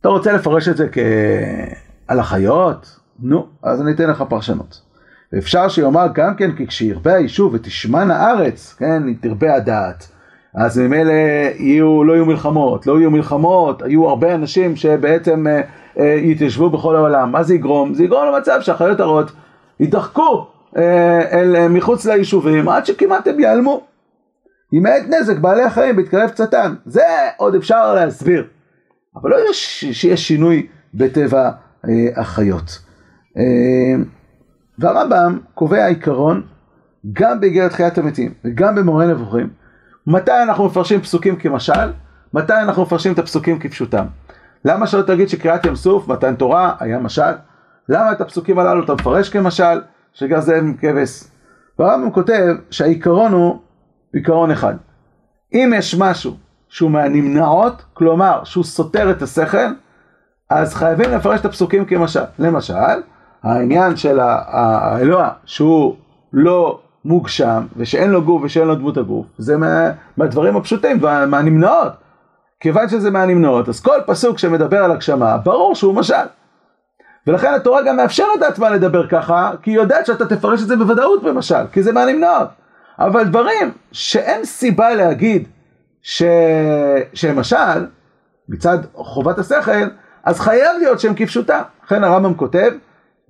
אתה 0.00 0.08
רוצה 0.08 0.32
לפרש 0.32 0.68
את 0.68 0.76
זה 0.76 0.86
כעל 0.88 2.20
החיות? 2.20 2.96
נו, 3.20 3.46
אז 3.62 3.82
אני 3.82 3.92
אתן 3.92 4.10
לך 4.10 4.24
פרשנות. 4.28 4.89
ואפשר 5.32 5.68
שיאמר 5.68 6.06
גם 6.14 6.34
כן 6.36 6.52
כי 6.56 6.66
כשירבה 6.66 7.14
היישוב 7.14 7.54
ותשמן 7.54 8.10
הארץ, 8.10 8.74
כן, 8.78 9.02
אם 9.02 9.14
תרבה 9.20 9.54
הדעת, 9.54 10.08
אז 10.54 10.78
ממילא 10.78 11.12
יהיו, 11.58 12.04
לא 12.04 12.12
יהיו 12.12 12.26
מלחמות, 12.26 12.86
לא 12.86 12.98
יהיו 12.98 13.10
מלחמות, 13.10 13.82
היו 13.82 14.08
הרבה 14.08 14.34
אנשים 14.34 14.76
שבעצם 14.76 15.46
אה, 15.46 15.60
אה, 15.98 16.14
יתיישבו 16.22 16.70
בכל 16.70 16.96
העולם, 16.96 17.32
מה 17.32 17.42
זה 17.42 17.54
יגרום? 17.54 17.94
זה 17.94 18.04
יגרום 18.04 18.34
למצב 18.34 18.60
שהחיות 18.60 19.00
הרעות 19.00 19.32
ידחקו 19.80 20.46
אה, 20.76 21.40
אל 21.40 21.56
אה, 21.56 21.68
מחוץ 21.68 22.06
ליישובים 22.06 22.68
עד 22.68 22.86
שכמעט 22.86 23.26
הם 23.28 23.40
ייעלמו. 23.40 23.86
ימעט 24.72 25.02
נזק 25.08 25.36
בעלי 25.36 25.62
החיים 25.62 25.96
בהתקרב 25.96 26.30
קצתם, 26.30 26.74
זה 26.86 27.02
עוד 27.36 27.54
אפשר 27.54 27.94
להסביר, 27.94 28.46
אבל 29.16 29.30
לא 29.30 29.36
יש, 29.50 29.84
שיש 29.92 30.28
שינוי 30.28 30.66
בטבע 30.94 31.50
אה, 31.88 31.90
החיות. 32.16 32.78
אה, 33.38 34.02
והרמב"ם 34.80 35.38
קובע 35.54 35.86
עיקרון 35.86 36.42
גם 37.12 37.40
באיגרת 37.40 37.72
חיית 37.72 37.98
המתים 37.98 38.34
וגם 38.44 38.74
במורה 38.74 39.06
נבוכים, 39.06 39.50
מתי 40.06 40.42
אנחנו 40.42 40.66
מפרשים 40.66 41.00
פסוקים 41.00 41.36
כמשל, 41.36 41.92
מתי 42.34 42.52
אנחנו 42.52 42.82
מפרשים 42.82 43.12
את 43.12 43.18
הפסוקים 43.18 43.58
כפשוטם. 43.58 44.04
למה 44.64 44.86
שלא 44.86 45.02
תגיד 45.02 45.28
שקריאת 45.28 45.66
ים 45.66 45.76
סוף, 45.76 46.08
מתן 46.08 46.34
תורה, 46.34 46.74
היה 46.80 46.98
משל? 46.98 47.32
למה 47.88 48.12
את 48.12 48.20
הפסוקים 48.20 48.58
הללו 48.58 48.84
אתה 48.84 48.94
מפרש 48.94 49.28
כמשל, 49.28 49.80
שגר 50.12 50.40
זאב 50.40 50.56
עם 50.56 50.76
כבש? 50.76 51.24
והרמב"ם 51.78 52.10
כותב 52.10 52.54
שהעיקרון 52.70 53.32
הוא 53.32 53.58
עיקרון 54.12 54.50
אחד. 54.50 54.74
אם 55.54 55.72
יש 55.76 55.94
משהו 55.98 56.36
שהוא 56.68 56.90
מהנמנעות, 56.90 57.84
כלומר 57.94 58.44
שהוא 58.44 58.64
סותר 58.64 59.10
את 59.10 59.22
השכל, 59.22 59.66
אז 60.50 60.74
חייבים 60.74 61.10
לפרש 61.10 61.40
את 61.40 61.44
הפסוקים 61.44 61.84
כמשל. 61.84 62.20
למשל, 62.38 62.74
העניין 63.42 63.96
של 63.96 64.18
האלוה 64.22 65.30
שהוא 65.44 65.96
לא 66.32 66.80
מוגשם 67.04 67.66
ושאין 67.76 68.10
לו 68.10 68.22
גוף 68.22 68.42
ושאין 68.44 68.66
לו 68.66 68.74
דמות 68.74 68.96
הגוף 68.96 69.26
זה 69.38 69.56
מה, 69.56 69.90
מהדברים 70.16 70.56
הפשוטים 70.56 71.00
מהנמנעות. 71.28 71.92
כיוון 72.60 72.88
שזה 72.88 73.10
מהנמנעות 73.10 73.68
אז 73.68 73.80
כל 73.80 73.98
פסוק 74.06 74.38
שמדבר 74.38 74.84
על 74.84 74.92
הגשמה 74.92 75.36
ברור 75.36 75.74
שהוא 75.74 75.94
משל. 75.94 76.14
ולכן 77.26 77.54
התורה 77.54 77.82
גם 77.82 77.96
מאפשרת 77.96 78.40
לעצמה 78.40 78.70
לדבר 78.70 79.08
ככה 79.08 79.50
כי 79.62 79.70
היא 79.70 79.78
יודעת 79.78 80.06
שאתה 80.06 80.26
תפרש 80.26 80.62
את 80.62 80.68
זה 80.68 80.76
בוודאות 80.76 81.22
במשל 81.22 81.66
כי 81.72 81.82
זה 81.82 81.92
מהנמנעות. 81.92 82.48
אבל 82.98 83.24
דברים 83.24 83.72
שאין 83.92 84.44
סיבה 84.44 84.94
להגיד 84.94 85.48
ש... 86.02 86.22
שהם 87.14 87.38
משל 87.38 87.86
מצד 88.48 88.78
חובת 88.94 89.38
השכל 89.38 89.84
אז 90.24 90.40
חייב 90.40 90.78
להיות 90.78 91.00
שהם 91.00 91.14
כפשוטה. 91.16 91.62
לכן 91.84 92.04
הרמב"ם 92.04 92.34
כותב 92.34 92.72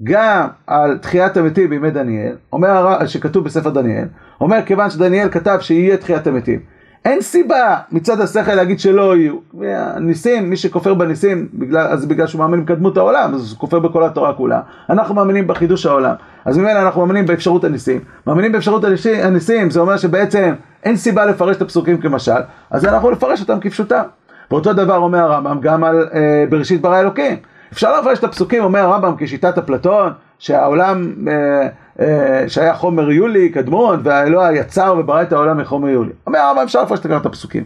גם 0.03 0.47
על 0.67 0.99
תחיית 0.99 1.37
המתים 1.37 1.71
בימי 1.71 1.91
דניאל, 1.91 2.35
אומר, 2.53 3.07
שכתוב 3.07 3.45
בספר 3.45 3.71
דניאל, 3.71 4.07
אומר 4.41 4.59
כיוון 4.67 4.91
שדניאל 4.91 5.29
כתב 5.29 5.59
שיהיה 5.61 5.97
תחיית 5.97 6.27
המתים, 6.27 6.61
אין 7.05 7.21
סיבה 7.21 7.77
מצד 7.93 8.21
השכל 8.21 8.55
להגיד 8.55 8.81
שלא 8.81 9.17
יהיו. 9.17 9.37
הניסים, 9.63 10.51
מי 10.51 10.57
שכופר 10.57 10.95
בניסים, 10.95 11.49
בגלל, 11.55 11.87
אז 11.87 12.07
בגלל 12.07 12.27
שהוא 12.27 12.39
מאמין 12.39 12.65
בקדמות 12.65 12.97
העולם, 12.97 13.35
אז 13.35 13.51
הוא 13.51 13.59
כופר 13.59 13.79
בכל 13.79 14.05
התורה 14.05 14.33
כולה. 14.33 14.61
אנחנו 14.91 15.15
מאמינים 15.15 15.47
בחידוש 15.47 15.87
העולם. 15.87 16.15
אז 16.45 16.59
ממילא 16.59 16.83
אנחנו 16.83 17.01
מאמינים 17.01 17.27
באפשרות 17.27 17.65
הניסים. 17.65 18.01
מאמינים 18.27 18.53
באפשרות 18.53 18.85
הניסים, 19.23 19.71
זה 19.71 19.81
אומר 19.81 19.97
שבעצם 19.97 20.55
אין 20.85 20.97
סיבה 20.97 21.27
לפרש 21.27 21.57
את 21.57 21.63
הפסוקים 21.63 22.01
כמשל, 22.01 22.41
אז 22.71 22.85
אנחנו 22.85 23.11
נפרש 23.11 23.41
אותם 23.41 23.61
כפשוטם. 23.61 24.03
ואותו 24.51 24.73
דבר 24.73 24.97
אומר 24.97 25.19
הרמב"ם 25.19 25.61
גם 25.61 25.85
על 25.85 26.09
אה, 26.15 26.45
בראשית 26.51 26.81
ברא 26.81 27.01
אלוקים. 27.01 27.37
אפשר 27.73 28.01
לפרש 28.01 28.19
את 28.19 28.25
הפסוקים, 28.25 28.65
אומר 28.65 28.81
הרמב"ם, 28.81 29.15
כשיטת 29.19 29.59
אפלטון, 29.59 30.13
שהעולם, 30.39 31.15
אה, 31.29 31.69
אה, 32.01 32.45
שהיה 32.49 32.75
חומר 32.75 33.11
יולי, 33.11 33.49
קדמון, 33.49 34.01
והאלוה 34.03 34.53
יצר 34.53 34.95
וברא 34.99 35.23
את 35.23 35.33
העולם 35.33 35.59
מחומר 35.59 35.89
יולי. 35.89 36.13
אומר 36.27 36.39
הרמב"ם, 36.39 36.63
אפשר 36.63 36.83
לפרש 36.83 36.99
את 36.99 37.27
הפסוקים. 37.27 37.65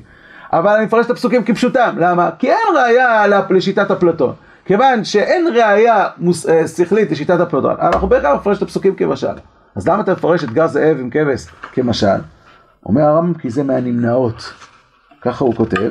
אבל 0.53 0.77
אני 0.77 0.85
מפרש 0.85 1.07
את 1.07 1.11
הפסוקים 1.11 1.45
כפשוטם, 1.45 1.95
למה? 1.99 2.31
כי 2.39 2.51
אין 2.51 2.77
ראייה 2.77 3.27
לשיטת 3.51 3.91
אפלטון. 3.91 4.33
כיוון 4.65 5.05
שאין 5.05 5.47
ראייה 5.55 6.09
מוס, 6.19 6.49
אה, 6.49 6.69
שכלית 6.69 7.11
לשיטת 7.11 7.41
אפלטון, 7.41 7.75
אנחנו 7.81 8.09
בעיקר 8.09 8.37
מפרש 8.37 8.59
את 8.59 8.63
הפסוקים 8.63 8.95
כמשל. 8.95 9.35
אז 9.77 9.89
למה 9.89 10.03
אתה 10.03 10.13
מפרש 10.13 10.45
את 10.45 10.51
גר 10.51 10.67
זאב 10.67 10.97
עם 11.01 11.11
כבש 11.11 11.47
כמשל? 11.73 12.07
אומר 12.87 13.03
הרמב"ם, 13.03 13.35
כי 13.35 13.51
זה 13.51 13.63
מהנמנעות. 13.63 14.53
ככה 15.23 15.45
הוא 15.45 15.55
כותב. 15.55 15.91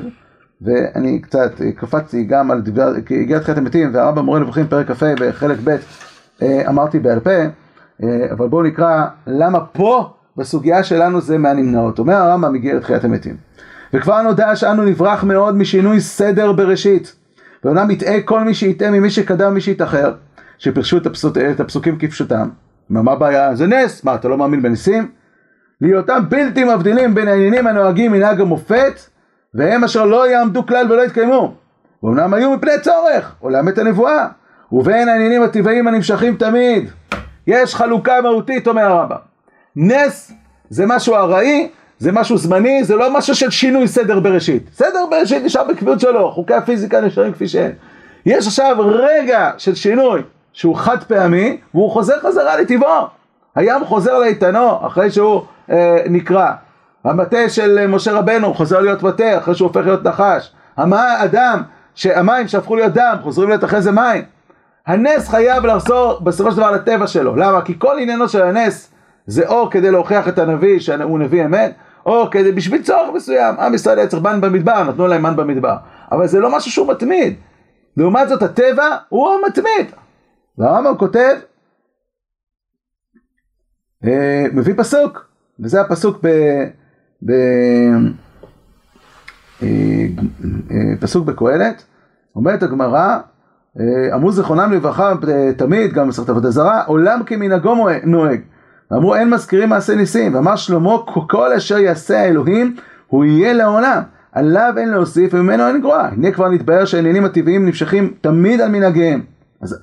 ואני 0.63 1.19
קצת 1.19 1.61
קפצתי 1.75 2.23
גם 2.23 2.51
על 2.51 2.61
דבר, 2.61 3.01
כי 3.05 3.21
הגיע 3.21 3.39
תחיית 3.39 3.57
המתים 3.57 3.89
והרמב"ם 3.93 4.25
מורה 4.25 4.39
נבוכים 4.39 4.67
פרק 4.67 4.91
כ"ה 4.91 5.13
בחלק 5.19 5.57
ב' 5.63 5.75
אה, 6.41 6.69
אמרתי 6.69 6.99
בעל 6.99 7.19
פה, 7.19 7.29
אה, 8.03 8.31
אבל 8.31 8.47
בואו 8.47 8.63
נקרא 8.63 9.05
למה 9.27 9.59
פה 9.59 10.13
בסוגיה 10.37 10.83
שלנו 10.83 11.21
זה 11.21 11.37
מהנמנעות. 11.37 11.99
אומר 11.99 12.13
הרמב"ם 12.13 12.55
הגיע 12.55 12.75
לתחיית 12.75 13.03
המתים. 13.03 13.35
וכבר 13.93 14.21
נודע 14.21 14.55
שאנו 14.55 14.83
נברח 14.83 15.23
מאוד 15.23 15.55
משינוי 15.55 16.01
סדר 16.01 16.51
בראשית. 16.51 17.15
ואומנם 17.63 17.91
יטעה 17.91 18.21
כל 18.21 18.43
מי 18.43 18.53
שיטעה 18.53 18.91
ממי 18.91 19.09
שקדם 19.09 19.53
מי 19.53 19.61
שיתאחר, 19.61 20.13
שפרשו 20.57 20.97
את, 20.97 21.05
הפסוק, 21.05 21.37
את 21.37 21.59
הפסוקים 21.59 21.97
כפשוטם. 21.99 22.49
מה 22.89 23.11
הבעיה? 23.11 23.55
זה 23.55 23.67
נס. 23.67 24.03
מה, 24.03 24.15
אתה 24.15 24.27
לא 24.27 24.37
מאמין 24.37 24.61
בניסים? 24.61 25.11
להיותם 25.81 26.23
בלתי 26.29 26.63
מבדילים 26.63 27.15
בין 27.15 27.27
העניינים 27.27 27.67
הנוהגים 27.67 28.11
מנהג 28.11 28.41
המופת 28.41 28.99
והם 29.55 29.83
אשר 29.83 30.05
לא 30.05 30.29
יעמדו 30.29 30.65
כלל 30.65 30.91
ולא 30.91 31.01
יתקיימו. 31.01 31.53
ואומנם 32.03 32.33
היו 32.33 32.51
מפני 32.51 32.71
צורך, 32.81 33.35
עולם 33.39 33.67
את 33.69 33.77
הנבואה, 33.77 34.27
ובין 34.71 35.09
העניינים 35.09 35.43
הטבעיים 35.43 35.87
הנמשכים 35.87 36.35
תמיד. 36.35 36.89
יש 37.47 37.75
חלוקה 37.75 38.21
מהותית, 38.21 38.67
אומר 38.67 38.81
הרמב"ם. 38.81 39.15
נס 39.75 40.31
זה 40.69 40.85
משהו 40.85 41.15
ארעי, 41.15 41.69
זה 41.99 42.11
משהו 42.11 42.37
זמני, 42.37 42.83
זה 42.83 42.95
לא 42.95 43.17
משהו 43.17 43.35
של 43.35 43.49
שינוי 43.49 43.87
סדר 43.87 44.19
בראשית. 44.19 44.69
סדר 44.73 45.05
בראשית 45.11 45.43
נשאר 45.43 45.63
בקביעות 45.63 45.99
שלו, 45.99 46.31
חוקי 46.31 46.53
הפיזיקה 46.53 47.01
נשארים 47.01 47.33
כפי 47.33 47.47
שהם. 47.47 47.71
יש 48.25 48.47
עכשיו 48.47 48.75
רגע 48.79 49.51
של 49.57 49.75
שינוי 49.75 50.21
שהוא 50.53 50.75
חד 50.75 51.03
פעמי, 51.03 51.57
והוא 51.73 51.91
חוזר 51.91 52.19
חזרה 52.19 52.61
לטבעו. 52.61 53.07
הים 53.55 53.85
חוזר 53.85 54.19
לאיתנו 54.19 54.87
אחרי 54.87 55.11
שהוא 55.11 55.41
אה, 55.71 55.97
נקרע. 56.09 56.53
המטה 57.03 57.49
של 57.49 57.87
משה 57.87 58.11
רבנו 58.11 58.53
חוזר 58.53 58.79
להיות 58.79 59.03
מטה 59.03 59.37
אחרי 59.37 59.55
שהוא 59.55 59.67
הופך 59.67 59.81
להיות 59.85 60.03
נחש. 60.03 60.53
הדם, 60.77 61.61
המים 62.05 62.47
שהפכו 62.47 62.75
להיות 62.75 62.93
דם 62.93 63.17
חוזרים 63.21 63.49
להיות 63.49 63.63
אחרי 63.63 63.81
זה 63.81 63.91
מים. 63.91 64.23
הנס 64.87 65.29
חייב 65.29 65.65
לחזור 65.65 66.19
בסופו 66.19 66.51
של 66.51 66.57
דבר 66.57 66.71
לטבע 66.71 67.07
שלו. 67.07 67.35
למה? 67.35 67.61
כי 67.61 67.79
כל 67.79 67.97
עניינו 67.99 68.29
של 68.29 68.41
הנס 68.41 68.91
זה 69.27 69.47
או 69.47 69.69
כדי 69.69 69.91
להוכיח 69.91 70.27
את 70.27 70.39
הנביא 70.39 70.79
שהוא 70.79 71.19
נביא 71.19 71.45
אמת, 71.45 71.73
או 72.05 72.29
כדי 72.31 72.51
בשביל 72.51 72.81
צורך 72.81 73.09
מסוים. 73.15 73.59
עם 73.59 73.73
ישראל 73.73 73.99
היה 73.99 74.07
צריך 74.07 74.23
מן 74.23 74.41
במדבר, 74.41 74.83
נתנו 74.83 75.07
להם 75.07 75.23
מן 75.23 75.35
במדבר. 75.35 75.75
אבל 76.11 76.27
זה 76.27 76.39
לא 76.39 76.57
משהו 76.57 76.71
שהוא 76.71 76.87
מתמיד. 76.87 77.35
לעומת 77.97 78.29
זאת 78.29 78.41
הטבע 78.41 78.97
הוא 79.09 79.29
המתמיד. 79.29 79.91
והרמב"ם 80.57 80.97
כותב, 80.97 81.35
אה, 84.05 84.45
מביא 84.53 84.73
פסוק, 84.77 85.25
וזה 85.59 85.81
הפסוק 85.81 86.17
ב... 86.23 86.27
בפסוק 90.99 91.27
אה, 91.27 91.33
בקהלת, 91.33 91.83
אומרת 92.35 92.63
הגמרא, 92.63 93.17
אה, 93.79 94.15
אמרו 94.15 94.31
זכרונם 94.31 94.71
לברכה 94.71 95.13
תמיד, 95.57 95.93
גם 95.93 96.07
מסכת 96.07 96.29
עבודה 96.29 96.49
זרה, 96.49 96.83
עולם 96.83 97.23
כמנהגו 97.25 97.75
נוהג. 98.03 98.39
אמרו 98.93 99.15
אין 99.15 99.29
מזכירים 99.29 99.69
מעשה 99.69 99.95
ניסים, 99.95 100.35
ואמר 100.35 100.55
שלמה 100.55 100.97
כל 101.29 101.53
אשר 101.53 101.77
יעשה 101.77 102.19
האלוהים 102.19 102.75
הוא 103.07 103.25
יהיה 103.25 103.53
לעולם, 103.53 104.01
עליו 104.31 104.73
אין 104.77 104.89
להוסיף 104.89 105.33
וממנו 105.33 105.67
אין 105.67 105.81
גרוע. 105.81 106.01
הנה 106.01 106.31
כבר 106.31 106.49
נתבהר 106.49 106.85
שהעניינים 106.85 107.25
הטבעיים 107.25 107.65
נמשכים 107.65 108.13
תמיד 108.21 108.61
על 108.61 108.71
מנהגיהם. 108.71 109.21
אז 109.61 109.79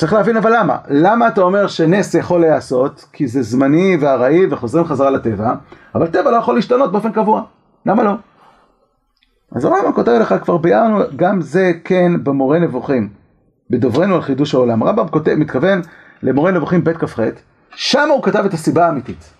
צריך 0.00 0.12
להבין 0.12 0.36
אבל 0.36 0.56
למה. 0.56 0.76
למה 0.88 1.28
אתה 1.28 1.40
אומר 1.40 1.66
שנס 1.66 2.14
יכול 2.14 2.40
להיעשות? 2.40 3.04
כי 3.12 3.28
זה 3.28 3.42
זמני 3.42 3.96
וארעי 4.00 4.46
וחוזרים 4.50 4.84
חזרה 4.84 5.10
לטבע, 5.10 5.54
אבל 5.94 6.06
טבע 6.06 6.30
לא 6.30 6.36
יכול 6.36 6.54
להשתנות 6.54 6.92
באופן 6.92 7.12
קבוע. 7.12 7.42
למה 7.86 8.02
לא? 8.02 8.12
אז 9.52 9.64
הרמב"ם 9.64 9.92
כותב 9.92 10.12
לך, 10.20 10.34
כבר 10.42 10.56
ביארנו 10.56 10.98
גם 11.16 11.40
זה 11.40 11.72
כן 11.84 12.12
במורה 12.24 12.58
נבוכים, 12.58 13.08
בדוברנו 13.70 14.14
על 14.14 14.22
חידוש 14.22 14.54
העולם. 14.54 14.82
הרמב"ם 14.82 15.06
מתכוון 15.36 15.82
למורה 16.22 16.50
נבוכים 16.50 16.84
ב' 16.84 16.92
כ"ח, 16.92 17.20
שם 17.74 18.08
הוא 18.10 18.22
כתב 18.22 18.44
את 18.44 18.54
הסיבה 18.54 18.86
האמיתית. 18.86 19.30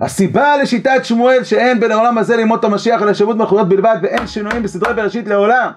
הסיבה 0.00 0.56
לשיטת 0.56 1.04
שמואל 1.04 1.44
שאין 1.44 1.80
בין 1.80 1.90
העולם 1.90 2.18
הזה 2.18 2.36
לימות 2.36 2.64
המשיח 2.64 3.02
אלא 3.02 3.14
שירות 3.14 3.36
מלכויות 3.36 3.68
בלבד 3.68 3.96
ואין 4.02 4.26
שינויים 4.26 4.62
בסדרי 4.62 4.94
בראשית 4.94 5.28
לעולם. 5.28 5.70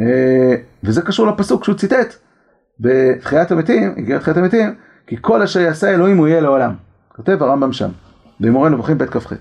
אה, 0.00 0.54
וזה 0.84 1.02
קשור 1.02 1.26
לפסוק 1.26 1.64
שהוא 1.64 1.76
ציטט 1.76 2.14
בתחיית 2.80 3.50
המתים, 3.50 3.94
הגיע 3.96 4.16
לתחיית 4.16 4.36
המתים, 4.36 4.74
כי 5.06 5.16
כל 5.20 5.42
אשר 5.42 5.60
יעשה 5.60 5.90
אלוהים 5.90 6.16
הוא 6.16 6.28
יהיה 6.28 6.40
לעולם. 6.40 6.74
כותב 7.16 7.42
הרמב"ם 7.42 7.72
שם, 7.72 7.88
במורה 8.40 8.68
נבוכים 8.68 8.98
ב' 8.98 9.04
כ"ח. 9.04 9.32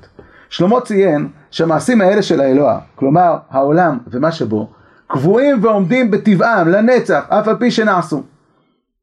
שלמה 0.50 0.82
ציין 0.82 1.28
שהמעשים 1.52 2.02
האלה 2.02 2.22
של 2.22 2.42
האלוה, 2.42 2.80
כלומר 2.96 3.38
העולם 3.50 3.98
ומה 4.08 4.32
שבו, 4.32 4.70
קבועים 5.08 5.64
ועומדים 5.64 6.12
בטבעם 6.12 6.68
לנצח, 6.68 7.26
אף 7.30 7.48
על 7.48 7.56
פי 7.58 7.72
שנעשו. 7.72 8.24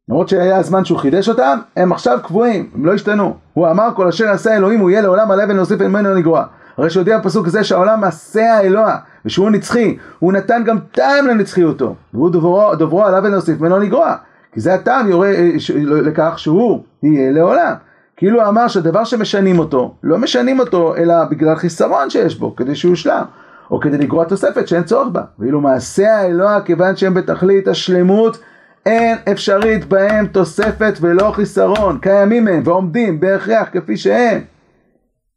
למרות 0.09 0.29
שהיה 0.29 0.57
הזמן 0.57 0.85
שהוא 0.85 0.99
חידש 0.99 1.29
אותם, 1.29 1.59
הם 1.77 1.93
עכשיו 1.93 2.19
קבועים, 2.23 2.71
הם 2.75 2.87
לא 2.87 2.95
השתנו. 2.95 3.37
הוא 3.53 3.69
אמר 3.69 3.89
כל 3.97 4.09
אשר 4.09 4.25
יעשה 4.25 4.57
אלוהים 4.57 4.81
הוא 4.81 4.91
יהיה 4.91 5.03
לעולם 5.03 5.31
על 5.31 5.41
אבן 5.41 5.57
להוסיף 5.57 5.81
ממנו 5.81 6.15
לגרוע. 6.15 6.45
הרי 6.79 6.91
שהודיע 6.91 7.19
בפסוק 7.19 7.47
הזה 7.47 7.64
שהעולם 7.64 8.01
מעשה 8.01 8.55
האלוה, 8.55 8.97
ושהוא 9.25 9.51
נצחי, 9.51 9.97
הוא 10.19 10.33
נתן 10.33 10.62
גם 10.67 10.79
טעם 10.93 11.27
לנצחיותו, 11.27 11.95
והוא 12.14 12.31
דוברו, 12.31 12.75
דוברו 12.75 13.05
עליו 13.05 13.23
ונוסיף 13.25 13.61
ממנו 13.61 13.79
לגרוע, 13.79 14.14
כי 14.53 14.61
זה 14.61 14.75
הטעם 14.75 15.09
יורה 15.11 15.29
אה, 15.29 15.51
לכך 15.85 16.38
שהוא 16.38 16.83
יהיה 17.03 17.33
לעולם. 17.33 17.75
כאילו 18.17 18.49
אמר 18.49 18.69
שדבר 18.69 19.05
שמשנים 19.05 19.59
אותו, 19.59 19.95
לא 20.03 20.19
משנים 20.19 20.61
אותו 20.61 20.97
אלא 20.97 21.25
בגלל 21.25 21.57
חיסרון 21.57 22.11
שיש 22.11 22.38
בו, 22.38 22.57
כדי 22.57 22.75
שהוא 22.75 22.91
יושלם, 22.91 23.25
או 23.71 23.81
כדי 23.81 23.99
לגרוע 23.99 24.25
תוספת 24.25 24.69
שאין 24.69 24.83
צורך 24.83 25.09
בה. 25.09 25.23
ואילו 25.38 25.61
מעשה 25.61 26.17
האלוה, 26.17 26.61
כיוון 26.61 26.97
שהם 26.97 27.14
בתכלית 27.14 27.69
השלמות, 27.69 28.38
אין 28.87 29.19
אפשרית 29.33 29.85
בהם 29.85 30.27
תוספת 30.27 30.99
ולא 31.01 31.31
חיסרון, 31.35 31.99
קיימים 31.99 32.49
הם 32.49 32.62
ועומדים 32.64 33.21
בהכרח 33.21 33.69
כפי 33.73 33.97
שהם. 33.97 34.41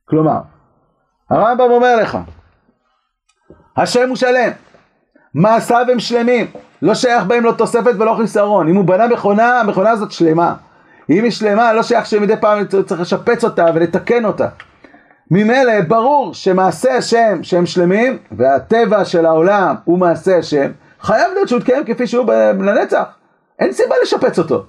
כלומר, 0.05 0.39
הרמב"ם 1.31 1.71
אומר 1.71 1.95
לך, 1.95 2.17
השם 3.77 4.09
הוא 4.09 4.15
שלם, 4.15 4.51
מעשיו 5.33 5.85
הם 5.91 5.99
שלמים, 5.99 6.47
לא 6.81 6.95
שייך 6.95 7.23
בהם 7.23 7.43
לא 7.43 7.51
תוספת 7.51 7.93
ולא 7.99 8.15
חיסרון. 8.17 8.67
אם 8.67 8.75
הוא 8.75 8.85
בנה 8.85 9.07
מכונה, 9.07 9.59
המכונה 9.59 9.89
הזאת 9.89 10.11
שלמה. 10.11 10.53
אם 11.09 11.23
היא 11.23 11.31
שלמה, 11.31 11.73
לא 11.73 11.83
שייך 11.83 12.05
שמדי 12.05 12.37
פעם 12.37 12.65
צריך 12.85 13.01
לשפץ 13.01 13.43
אותה 13.43 13.65
ולתקן 13.75 14.25
אותה. 14.25 14.47
ממילא 15.31 15.81
ברור 15.87 16.33
שמעשה 16.33 16.97
השם 16.97 17.43
שהם 17.43 17.65
שלמים, 17.65 18.17
והטבע 18.31 19.05
של 19.05 19.25
העולם 19.25 19.75
הוא 19.85 19.99
מעשה 19.99 20.37
השם, 20.37 20.71
חייב 21.01 21.33
להיות 21.33 21.49
שהוא 21.49 21.59
יתקיים 21.59 21.85
כפי 21.85 22.07
שהוא 22.07 22.33
לנצח. 22.59 23.03
אין 23.59 23.71
סיבה 23.71 23.95
לשפץ 24.03 24.39
אותו. 24.39 24.63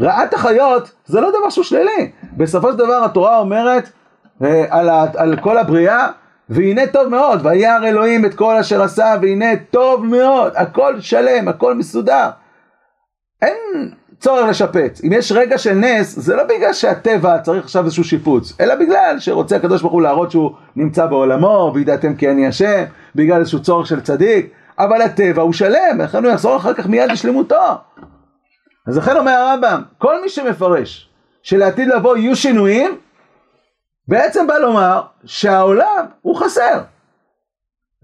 רעת 0.00 0.34
החיות 0.34 0.90
זה 1.04 1.20
לא 1.20 1.30
דבר 1.30 1.50
שהוא 1.50 1.64
שלילי. 1.64 2.10
בסופו 2.36 2.72
של 2.72 2.78
דבר 2.78 3.04
התורה 3.04 3.38
אומרת 3.38 3.90
אה, 4.42 4.64
על, 4.70 4.88
על 5.16 5.36
כל 5.40 5.58
הבריאה 5.58 6.08
והנה 6.48 6.86
טוב 6.86 7.08
מאוד, 7.08 7.46
וירא 7.46 7.88
אלוהים 7.88 8.24
את 8.24 8.34
כל 8.34 8.56
אשר 8.56 8.82
עשה, 8.82 9.14
והנה 9.22 9.56
טוב 9.70 10.06
מאוד, 10.06 10.52
הכל 10.56 11.00
שלם, 11.00 11.48
הכל 11.48 11.74
מסודר. 11.74 12.30
אין 13.42 13.56
צורך 14.20 14.48
לשפץ. 14.48 15.00
אם 15.04 15.12
יש 15.12 15.32
רגע 15.32 15.58
של 15.58 15.74
נס, 15.74 16.18
זה 16.18 16.36
לא 16.36 16.44
בגלל 16.44 16.72
שהטבע 16.72 17.38
צריך 17.38 17.64
עכשיו 17.64 17.84
איזשהו 17.84 18.04
שיפוץ, 18.04 18.52
אלא 18.60 18.74
בגלל 18.74 19.16
שרוצה 19.18 19.56
הקדוש 19.56 19.82
ברוך 19.82 19.92
הוא 19.92 20.02
להראות 20.02 20.30
שהוא 20.30 20.50
נמצא 20.76 21.06
בעולמו, 21.06 21.72
וידעתם 21.74 22.14
כי 22.14 22.30
אני 22.30 22.46
השם, 22.46 22.84
בגלל 23.14 23.40
איזשהו 23.40 23.62
צורך 23.62 23.86
של 23.86 24.00
צדיק, 24.00 24.50
אבל 24.78 25.02
הטבע 25.02 25.42
הוא 25.42 25.52
שלם, 25.52 25.98
לכן 25.98 26.24
הוא 26.24 26.32
יחזור 26.32 26.56
אחר 26.56 26.74
כך 26.74 26.86
מיד 26.86 27.10
לשלמותו. 27.10 27.64
אז 28.86 28.98
לכן 28.98 29.16
אומר 29.16 29.32
הרמב"ם, 29.32 29.82
כל 29.98 30.22
מי 30.22 30.28
שמפרש 30.28 31.10
שלעתיד 31.42 31.88
לבוא 31.88 32.16
יהיו 32.16 32.36
שינויים, 32.36 32.96
בעצם 34.08 34.46
בא 34.46 34.54
לומר 34.54 35.02
שהעולם 35.24 36.06
הוא 36.20 36.36
חסר. 36.36 36.80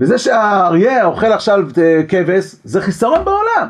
וזה 0.01 0.19
שהאריה 0.19 1.05
אוכל 1.05 1.33
עכשיו 1.33 1.59
אה, 1.79 2.03
כבש, 2.09 2.55
זה 2.65 2.81
חיסרון 2.81 3.25
בעולם. 3.25 3.69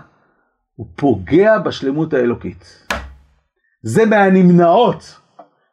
הוא 0.75 0.87
פוגע 0.97 1.59
בשלמות 1.59 2.15
האלוקית. 2.15 2.87
זה 3.83 4.07
מהנמנעות. 4.07 5.21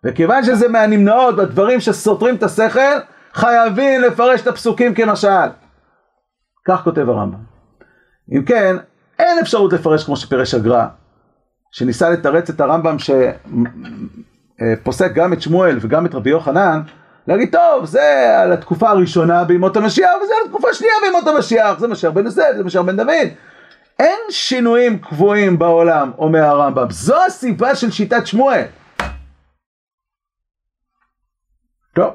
וכיוון 0.03 0.43
שזה 0.43 0.67
מהנמנעות 0.67 1.35
בדברים 1.35 1.79
שסותרים 1.79 2.35
את 2.35 2.43
השכל, 2.43 2.99
חייבים 3.33 4.01
לפרש 4.01 4.41
את 4.41 4.47
הפסוקים 4.47 4.93
כמשל. 4.95 5.49
כך 6.67 6.83
כותב 6.83 7.09
הרמב"ם. 7.09 7.39
אם 8.31 8.45
כן, 8.45 8.75
אין 9.19 9.39
אפשרות 9.39 9.73
לפרש 9.73 10.03
כמו 10.03 10.17
שפירש 10.17 10.53
הגר"א, 10.53 10.85
שניסה 11.71 12.09
לתרץ 12.09 12.49
את 12.49 12.61
הרמב"ם 12.61 12.99
שפוסק 14.59 15.13
גם 15.13 15.33
את 15.33 15.41
שמואל 15.41 15.77
וגם 15.81 16.05
את 16.05 16.15
רבי 16.15 16.29
יוחנן, 16.29 16.81
להגיד, 17.27 17.51
טוב, 17.51 17.85
זה 17.85 18.37
על 18.41 18.51
התקופה 18.51 18.89
הראשונה 18.89 19.43
בימות 19.43 19.77
המשיח, 19.77 20.11
וזה 20.23 20.33
על 20.41 20.45
התקופה 20.45 20.69
השנייה 20.69 20.93
בימות 21.01 21.27
המשיח, 21.27 21.79
זה 21.79 21.87
משיח 21.87 22.11
בן 22.11 22.25
יוסף, 22.25 22.49
זה 22.57 22.63
משיח 22.63 22.81
בן 22.81 22.97
דוד. 22.97 23.27
אין 23.99 24.19
שינויים 24.29 24.99
קבועים 24.99 25.59
בעולם, 25.59 26.11
אומר 26.17 26.43
הרמב"ם, 26.43 26.87
זו 26.89 27.25
הסיבה 27.25 27.75
של 27.75 27.91
שיטת 27.91 28.27
שמואל. 28.27 28.63
טוב, 31.95 32.13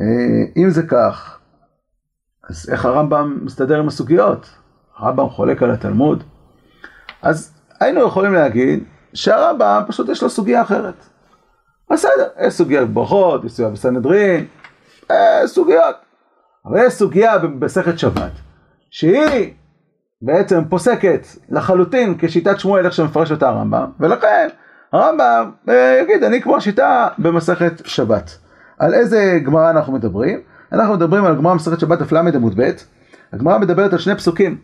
אה, 0.00 0.04
אם 0.56 0.70
זה 0.70 0.82
כך, 0.82 1.38
אז 2.50 2.70
איך 2.72 2.84
הרמב"ם 2.84 3.38
מסתדר 3.42 3.78
עם 3.78 3.88
הסוגיות? 3.88 4.50
הרמב"ם 4.96 5.28
חולק 5.28 5.62
על 5.62 5.70
התלמוד? 5.70 6.24
אז 7.22 7.60
היינו 7.80 8.06
יכולים 8.06 8.32
להגיד 8.32 8.84
שהרמב"ם 9.16 9.82
פשוט 9.88 10.08
יש 10.08 10.22
לו 10.22 10.30
סוגיה 10.30 10.62
אחרת. 10.62 10.94
בסדר, 11.92 12.28
יש 12.40 12.54
סוגיה 12.54 12.84
בברכות, 12.84 13.44
יש 13.44 13.52
סוגיה 13.52 13.70
בסנהדרין, 13.70 14.46
סוגיות. 15.46 15.96
אבל 16.66 16.86
יש 16.86 16.92
סוגיה 16.92 17.38
במסכת 17.38 17.98
שבת, 17.98 18.32
שהיא 18.90 19.52
בעצם 20.22 20.64
פוסקת 20.68 21.26
לחלוטין 21.48 22.14
כשיטת 22.18 22.60
שמואל 22.60 22.84
איך 22.84 22.94
שמפרש 22.94 23.32
אותה 23.32 23.48
הרמב"ם, 23.48 23.90
ולכן 24.00 24.48
הרמב"ם 24.92 25.50
אה, 25.68 26.00
יגיד, 26.02 26.24
אני 26.24 26.42
כמו 26.42 26.56
השיטה 26.56 27.08
במסכת 27.18 27.72
שבת. 27.84 28.38
על 28.78 28.94
איזה 28.94 29.38
גמרא 29.44 29.70
אנחנו 29.70 29.92
מדברים? 29.92 30.40
אנחנו 30.72 30.94
מדברים 30.94 31.24
על 31.24 31.36
גמרא 31.36 31.54
מסכת 31.54 31.80
שבת 31.80 31.98
דף 31.98 32.12
ל' 32.12 32.16
עמוד 32.34 32.60
ב', 32.60 32.70
הגמרא 33.32 33.58
מדברת 33.58 33.92
על 33.92 33.98
שני 33.98 34.14
פסוקים, 34.14 34.58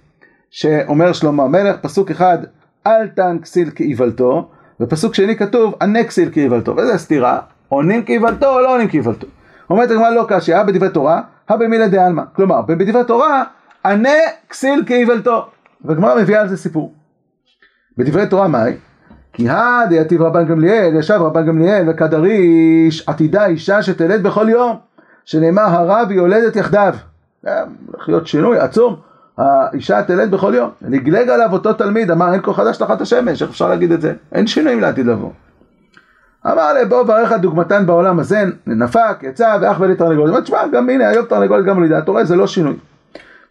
שאומר 0.51 1.13
שלמה 1.13 1.43
המלך, 1.43 1.77
פסוק 1.81 2.11
אחד, 2.11 2.39
אל 2.87 3.09
תן 3.09 3.39
כסיל 3.43 3.71
כאיוולתו, 3.75 4.51
ופסוק 4.81 5.15
שני 5.15 5.37
כתוב, 5.37 5.75
ענה 5.83 6.05
כסיל 6.05 6.31
כאיוולתו, 6.33 6.77
וזה 6.77 6.99
סתירה, 6.99 7.41
עונים 7.69 8.03
כאיוולתו 8.03 8.55
או 8.55 8.61
לא 8.61 8.75
עונים 8.75 8.89
כאיוולתו. 8.89 9.27
אומרת 9.71 9.91
הגמרא 9.91 10.11
לא 10.11 10.27
קשיא, 10.29 10.57
הא 10.57 10.63
בדברי 10.63 10.89
תורה, 10.91 11.23
הא 11.49 11.57
במילי 11.57 11.89
דעלמא. 11.89 12.23
כלומר, 12.37 12.63
בדברי 12.63 13.05
תורה, 13.05 13.45
ענה 13.85 14.09
כסיל 14.49 14.83
כאיוולתו. 14.87 15.47
והגמרא 15.85 16.21
מביאה 16.23 16.41
על 16.41 16.49
זה 16.49 16.57
סיפור. 16.57 16.95
בדברי 17.97 18.27
תורה 18.27 18.49
מהי? 18.49 18.75
כי 19.33 19.49
הא 19.49 19.87
דייתיב 19.87 20.23
רבן 20.23 20.47
גמליאל, 20.47 20.97
ישב 20.99 21.19
רבן 21.21 21.47
גמליאל 21.47 21.89
וכדריש, 21.89 23.09
עתידה 23.09 23.47
אישה 23.47 23.83
שתלד 23.83 24.23
בכל 24.23 24.49
יום, 24.49 24.77
שנאמר 25.25 25.63
הרב 25.63 26.11
יולדת 26.11 26.57
יחדיו. 26.57 26.95
זה 27.43 27.51
הולך 27.87 28.09
להיות 28.09 28.27
שינוי 28.27 28.59
עצום. 28.59 29.12
האישה 29.39 30.03
תלד 30.03 30.31
בכל 30.31 30.53
יום. 30.55 30.71
נגלג 30.83 31.29
עליו 31.29 31.53
אותו 31.53 31.73
תלמיד, 31.73 32.11
אמר 32.11 32.33
אין 32.33 32.43
כה 32.43 32.53
חדש 32.53 32.77
תחת 32.77 33.01
השמש, 33.01 33.43
איך 33.43 33.51
אפשר 33.51 33.69
להגיד 33.69 33.93
את 33.93 34.01
זה? 34.01 34.13
אין 34.33 34.47
שינויים 34.47 34.81
לעתיד 34.81 35.07
לבוא. 35.07 35.31
אמר 36.47 36.73
לה 36.73 36.85
בוא 36.85 37.03
ברך 37.03 37.33
דוגמתן 37.33 37.87
בעולם 37.87 38.19
הזה, 38.19 38.45
נפק, 38.67 39.19
יצא, 39.23 39.59
ואח 39.61 39.81
ולי 39.81 39.95
תרנגולת. 39.95 40.33
אמר 40.33 40.41
תשמע, 40.41 40.67
גם 40.73 40.89
הנה, 40.89 41.09
היום 41.09 41.27
תרנגולת 41.27 41.65
גם 41.65 41.83
לידה, 41.83 41.99
אתה 41.99 42.11
רואה, 42.11 42.25
זה 42.25 42.37
לא 42.37 42.47
שינוי. 42.47 42.75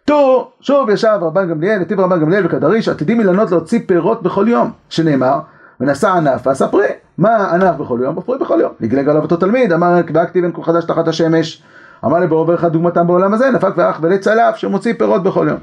טור, 0.04 0.52
שוב 0.60 0.90
ישב 0.90 1.18
רבן 1.20 1.48
גמליאל, 1.48 1.78
נתיב 1.78 2.00
רבן 2.00 2.20
גמליאל 2.20 2.46
וכדריש, 2.46 2.88
עתידים 2.88 3.20
אילנות 3.20 3.50
להוציא 3.50 3.80
פירות 3.86 4.22
בכל 4.22 4.48
יום, 4.48 4.70
שנאמר, 4.88 5.38
ונשא 5.80 6.08
ענף 6.08 6.46
ועשה 6.46 6.68
פרי. 6.68 6.86
מה 7.18 7.54
ענף 7.54 7.76
בכל 7.76 7.98
יום? 8.02 8.20
פרי 8.20 8.38
בכל 8.38 8.58
יום. 8.60 8.72
נגלג 8.80 9.08
עליו 9.08 9.22
אותו 9.22 9.36
תלמיד, 9.36 9.72
אמר 9.72 10.00
והכתיב 10.14 10.44
אין 10.44 10.52
כה 10.52 10.62
חדש 10.62 10.84
תחת 10.84 11.08
השמש. 11.08 11.62
אמר 12.04 12.26
בוא 12.26 12.46
ברך 12.46 12.64
דוגמתם 12.64 13.06
בעולם 13.06 13.34
הזה, 13.34 13.50
נפק 13.50 13.72
ואח 13.76 13.98
ולי 14.02 14.18
צלף, 14.18 14.56
שמוציא 14.56 14.94
פירות 14.98 15.22
בכל 15.22 15.46
יום. 15.50 15.58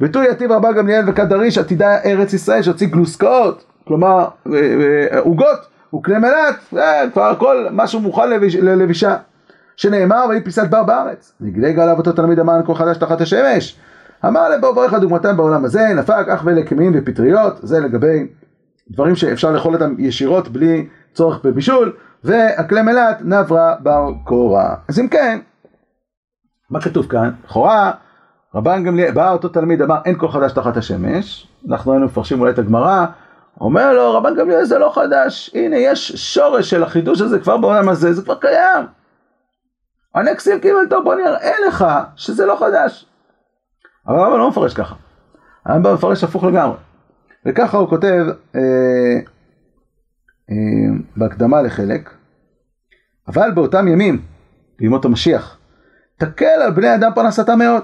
ותו 0.00 0.22
יתיב 0.22 0.52
רבן 0.52 0.74
גמליאל 0.74 1.04
וכדריש 1.06 1.58
עתידה 1.58 1.98
ארץ 2.04 2.32
ישראל 2.32 2.62
שהוציא 2.62 2.86
גלוסקאות, 2.86 3.64
כלומר 3.86 4.28
אה, 4.52 4.58
אה, 5.12 5.18
עוגות 5.18 5.58
וכלי 5.94 6.18
מלט, 6.18 6.74
כבר 7.12 7.30
הכל 7.30 7.66
משהו 7.70 8.00
מוכן 8.00 8.30
ללבישה. 8.60 9.16
שנאמר 9.76 10.24
ויהי 10.28 10.40
פיסת 10.40 10.70
בר 10.70 10.82
בארץ. 10.82 11.32
נגלג 11.40 11.78
עליו 11.78 11.98
אותו 11.98 12.12
תלמיד 12.12 12.38
אמר 12.38 12.60
כל 12.66 12.74
חדש 12.74 12.96
תחת 12.96 13.20
השמש. 13.20 13.78
אמר 14.26 14.48
להם 14.48 14.60
ברך 14.60 14.94
דוגמתם 14.94 15.36
בעולם 15.36 15.64
הזה, 15.64 15.94
נפק 15.94 16.28
אך 16.28 16.42
ולקמים 16.44 16.92
ופטריות, 16.94 17.58
זה 17.62 17.80
לגבי 17.80 18.26
דברים 18.90 19.16
שאפשר 19.16 19.52
לאכול 19.52 19.74
אותם 19.74 19.94
ישירות 19.98 20.48
בלי 20.48 20.86
צורך 21.14 21.40
בבישול, 21.44 21.92
והכלי 22.24 22.82
מלט 22.82 23.18
נברה 23.24 23.74
בר 23.80 24.10
קורה. 24.24 24.74
אז 24.88 25.00
אם 25.00 25.08
כן, 25.08 25.38
מה 26.72 26.80
כתוב 26.80 27.06
כאן? 27.06 27.30
לכאורה 27.44 27.92
רבן 28.54 28.84
גמליאל, 28.84 29.10
בא 29.10 29.32
אותו 29.32 29.48
תלמיד, 29.48 29.82
אמר 29.82 29.98
אין 30.04 30.18
כל 30.18 30.28
חדש 30.28 30.52
תחת 30.52 30.76
השמש, 30.76 31.48
אנחנו 31.68 31.92
היינו 31.92 32.06
מפרשים 32.06 32.40
אולי 32.40 32.52
את 32.52 32.58
הגמרא, 32.58 33.06
אומר 33.60 33.92
לו 33.92 34.14
רבן 34.14 34.34
גמליאל 34.36 34.64
זה 34.64 34.78
לא 34.78 34.92
חדש, 34.94 35.50
הנה 35.54 35.76
יש 35.76 36.12
שורש 36.12 36.70
של 36.70 36.82
החידוש 36.82 37.20
הזה 37.20 37.38
כבר 37.38 37.56
בעולם 37.56 37.88
הזה, 37.88 38.12
זה 38.12 38.22
כבר 38.22 38.34
קיים. 38.34 38.86
הנקסים 40.14 40.60
קיבל 40.60 40.86
טוב, 40.90 41.04
בוא 41.04 41.14
נראה 41.14 41.52
לך 41.68 41.84
שזה 42.16 42.46
לא 42.46 42.56
חדש. 42.60 43.06
אבל 44.08 44.18
הרמב"ם 44.18 44.38
לא 44.38 44.48
מפרש 44.48 44.74
ככה, 44.74 44.94
הרמב"ם 45.66 45.94
מפרש 45.94 46.24
הפוך 46.24 46.44
לגמרי. 46.44 46.76
וככה 47.46 47.76
הוא 47.76 47.88
כותב 47.88 48.24
אה, 48.54 48.60
אה, 50.50 50.54
בהקדמה 51.16 51.62
לחלק, 51.62 52.10
אבל 53.28 53.50
באותם 53.50 53.88
ימים, 53.88 54.22
בימות 54.78 55.04
המשיח, 55.04 55.58
תקל 56.24 56.62
על 56.64 56.70
בני 56.70 56.94
אדם 56.94 57.10
פרנסתם 57.14 57.58
מאוד. 57.58 57.82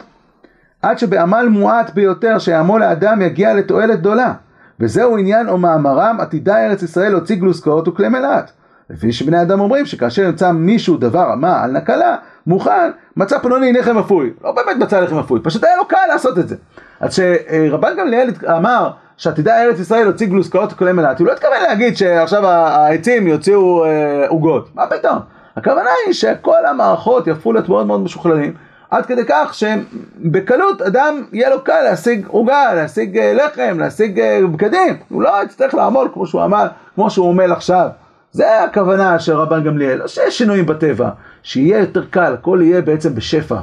עד 0.83 0.99
שבעמל 0.99 1.47
מועט 1.51 1.91
ביותר 1.95 2.39
שיעמול 2.39 2.81
לאדם 2.81 3.23
יגיע 3.23 3.55
לתועלת 3.55 4.01
גדולה. 4.01 4.33
וזהו 4.81 5.19
עניין 5.19 5.49
או 5.49 5.59
מאמרם 5.59 6.17
עתידה 6.21 6.67
ארץ 6.67 6.83
ישראל 6.83 7.13
להוציא 7.13 7.37
גלוסקאות 7.37 7.89
וכלי 7.89 8.09
מלאט. 8.09 8.51
לפי 8.91 9.13
שבני 9.13 9.43
אדם 9.43 9.61
אומרים 9.61 9.87
שכאשר 9.87 10.23
ימצא 10.23 10.53
מישהו 10.53 10.97
דבר 10.97 11.35
מה 11.35 11.63
על 11.63 11.71
נקלה, 11.71 12.17
מוכן, 12.47 12.91
מצא 13.17 13.39
פלוני 13.39 13.73
לחם 13.73 13.99
אפוי. 13.99 14.33
לא 14.45 14.53
באמת 14.53 14.77
מצא 14.77 15.01
לחם 15.01 15.19
אפוי, 15.19 15.41
פשוט 15.43 15.65
היה 15.65 15.77
לו 15.77 15.89
קל 15.89 16.07
לעשות 16.09 16.39
את 16.39 16.49
זה. 16.49 16.57
אז 17.01 17.15
שרבן 17.15 17.97
גמליאל 17.99 18.31
אמר 18.57 18.91
שעתידה 19.17 19.63
ארץ 19.63 19.81
ישראל 19.81 20.03
להוציא 20.03 20.27
גלוסקאות 20.27 20.73
וכלי 20.73 20.93
מלאט, 20.93 21.19
הוא 21.19 21.27
לא 21.27 21.33
התכוון 21.33 21.63
להגיד 21.69 21.97
שעכשיו 21.97 22.47
העצים 22.47 23.27
יוציאו 23.27 23.85
אה, 23.85 24.29
עוגות. 24.29 24.69
מה 24.75 24.87
פתאום? 24.87 25.19
הכוונה 25.59 25.91
היא 26.07 26.15
שכל 26.15 26.67
המערכות 26.67 27.27
יהפכו 27.27 27.53
להיות 27.53 27.69
מאוד 27.69 27.87
מאוד 27.87 28.01
משוכללים. 28.01 28.55
עד 28.91 29.07
כדי 29.07 29.23
כך 29.29 29.55
שבקלות 29.55 30.83
אדם 30.83 31.25
יהיה 31.33 31.51
לו 31.51 31.65
קל 31.65 31.83
להשיג 31.83 32.27
עוגה, 32.27 32.75
להשיג 32.75 33.19
אה, 33.19 33.35
לחם, 33.35 33.79
להשיג 33.79 34.21
אה, 34.21 34.41
בגדים, 34.53 34.97
הוא 35.09 35.23
לא 35.23 35.43
יצטרך 35.45 35.75
לעמול 35.75 36.09
כמו 36.13 36.27
שהוא 36.27 36.43
עמל, 36.43 36.67
כמו 36.95 37.11
שהוא 37.11 37.31
עמל 37.31 37.53
עכשיו. 37.53 37.89
זה 38.31 38.65
הכוונה 38.65 39.19
של 39.19 39.37
רבן 39.37 39.65
גמליאל, 39.65 40.07
שיש 40.07 40.39
שינויים 40.39 40.67
בטבע, 40.67 41.11
שיהיה 41.43 41.79
יותר 41.79 42.05
קל, 42.11 42.35
הכל 42.35 42.59
יהיה 42.63 42.83
בעצם 42.83 43.15
בשפע. 43.15 43.61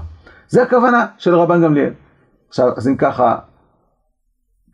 זה 0.47 0.63
הכוונה 0.63 1.05
של 1.17 1.35
רבן 1.35 1.63
גמליאל. 1.63 1.93
עכשיו, 2.49 2.69
אז 2.77 2.87
אם 2.87 2.95
ככה, 2.97 3.35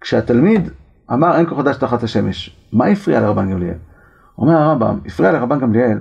כשהתלמיד 0.01 0.69
אמר 1.11 1.37
אין 1.37 1.45
כה 1.45 1.55
חדש 1.55 1.77
תחת 1.77 2.03
השמש, 2.03 2.57
מה 2.73 2.85
הפריע 2.85 3.19
לרבן 3.19 3.51
גמליאל? 3.51 3.75
אומר 4.37 4.53
הרמב"ם, 4.53 4.99
הפריע 5.05 5.31
לרבן 5.31 5.59
גמליאל 5.59 5.97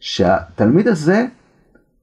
שהתלמיד 0.00 0.88
הזה 0.88 1.24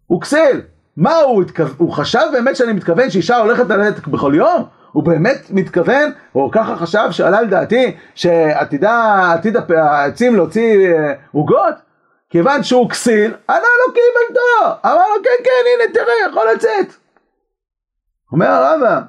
הוא 0.08 0.22
כסל. 0.22 0.62
מה 0.98 1.16
הוא 1.16 1.42
התכוון? 1.42 1.76
הוא 1.78 1.92
חשב 1.92 2.20
באמת 2.32 2.56
שאני 2.56 2.74
מתכוון 2.74 3.10
שאישה 3.10 3.38
הולכת 3.38 3.70
ללדת 3.70 4.08
בכל 4.08 4.34
יום? 4.36 4.64
הוא 4.92 5.04
באמת 5.04 5.48
מתכוון, 5.50 6.12
או 6.36 6.52
ככה 6.52 6.76
חשב 6.76 7.08
שעלה 7.12 7.42
לדעתי, 7.42 7.96
שעתידה, 8.16 9.32
עתיד 9.34 9.58
העצים 9.70 10.36
להוציא 10.36 10.88
אה, 10.88 11.14
עוגות? 11.32 11.76
כיוון 12.30 12.64
שהוא 12.64 12.90
כסיל, 12.90 13.34
ענה 13.50 13.60
לו 13.60 13.94
קיבלתו, 13.94 14.80
אמר 14.86 14.96
לו 15.16 15.24
כן 15.24 15.44
כן 15.44 15.50
הנה 15.76 15.94
תראה 15.94 16.14
יכול 16.30 16.44
לצאת. 16.56 16.94
אומר 18.32 18.48
הרמב"ם, 18.48 19.02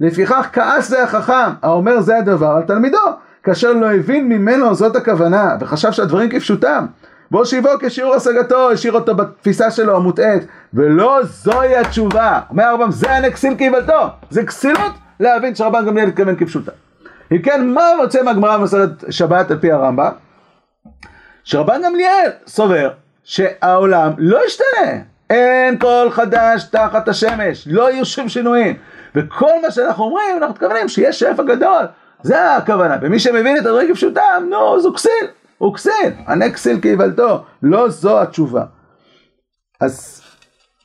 לפיכך 0.00 0.48
כעס 0.52 0.88
זה 0.88 1.02
החכם, 1.02 1.50
האומר 1.62 2.00
זה 2.00 2.16
הדבר 2.16 2.46
על 2.56 2.62
תלמידו, 2.62 2.98
כאשר 3.42 3.72
לא 3.72 3.92
הבין 3.92 4.28
ממנו 4.28 4.74
זאת 4.74 4.96
הכוונה, 4.96 5.56
וחשב 5.60 5.92
שהדברים 5.92 6.30
כפשוטם. 6.30 6.86
בוא 7.30 7.44
שיבו 7.44 7.68
כשיעור 7.80 8.14
השגתו, 8.14 8.70
השאיר 8.70 8.92
אותו 8.92 9.14
בתפיסה 9.14 9.70
שלו 9.70 9.96
המוטעית, 9.96 10.46
ולא 10.74 11.18
זוהי 11.22 11.76
התשובה. 11.76 12.40
אומר 12.50 12.64
הרמב"ם, 12.64 12.90
זה 12.90 13.10
הנקסיל 13.12 13.54
קיבלתו, 13.54 14.06
זה 14.30 14.46
כסילות 14.46 14.92
להבין 15.20 15.54
שרבן 15.54 15.86
גמליאל 15.86 16.08
התכוון 16.08 16.36
כפשוטה. 16.36 16.72
אם 17.32 17.42
כן, 17.42 17.66
מה 17.66 17.82
מוצא 18.02 18.22
מהגמרא 18.22 18.56
במסורת 18.58 18.90
שבת 19.10 19.50
על 19.50 19.58
פי 19.58 19.72
הרמב"ם? 19.72 20.10
שרבן 21.44 21.82
גמליאל 21.84 22.30
סובר 22.46 22.90
שהעולם 23.24 24.12
לא 24.18 24.46
ישתנה. 24.46 24.92
אין 25.30 25.78
כל 25.78 26.08
חדש 26.10 26.64
תחת 26.64 27.08
השמש, 27.08 27.68
לא 27.70 27.90
יהיו 27.90 28.04
שום 28.04 28.28
שינויים. 28.28 28.76
וכל 29.14 29.62
מה 29.62 29.70
שאנחנו 29.70 30.04
אומרים, 30.04 30.36
אנחנו 30.36 30.54
מתכוונים 30.54 30.88
שיש 30.88 31.20
שפע 31.20 31.42
גדול. 31.42 31.84
זה 32.22 32.54
הכוונה. 32.54 32.96
ומי 33.02 33.18
שמבין 33.18 33.56
את 33.56 33.66
הדברים 33.66 33.88
כפשוטם, 33.88 34.46
נו, 34.50 34.80
זו 34.80 34.92
כסיל. 34.92 35.26
הוא 35.58 35.74
כסיל. 35.74 36.12
ענה 36.28 36.50
כסיל 36.50 36.80
כאיוולתו. 36.80 37.44
לא 37.62 37.88
זו 37.88 38.22
התשובה. 38.22 38.64
אז 39.80 40.22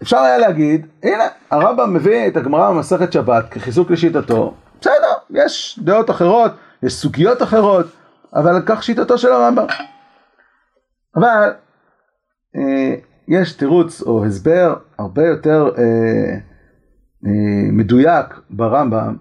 אפשר 0.04 0.18
היה 0.18 0.38
להגיד, 0.38 0.88
הנה, 1.04 1.24
הרמב"ם 1.52 1.94
מביא 1.94 2.28
את 2.28 2.38
הגמרא 2.38 2.72
במסכת 2.72 3.14
שבת 3.14 3.50
כחיזוק 3.52 3.92
לשיטתו. 3.92 4.54
בסדר, 4.82 5.14
יש 5.30 5.80
דעות 5.84 6.10
אחרות, 6.10 6.52
יש 6.84 6.94
סוגיות 6.94 7.42
אחרות, 7.42 7.86
אבל 8.34 8.62
כך 8.66 8.84
שיטתו 8.84 9.18
של 9.18 9.32
הרמב"ם. 9.32 9.66
אבל 11.16 11.54
אה, 12.56 12.96
יש 13.28 13.54
תירוץ 13.54 14.02
או 14.02 14.26
הסבר 14.26 14.76
הרבה 15.00 15.28
יותר 15.28 15.70
אה, 15.78 15.84
אה, 17.26 17.72
מדויק 17.72 18.26
ברמב"ם, 18.50 19.16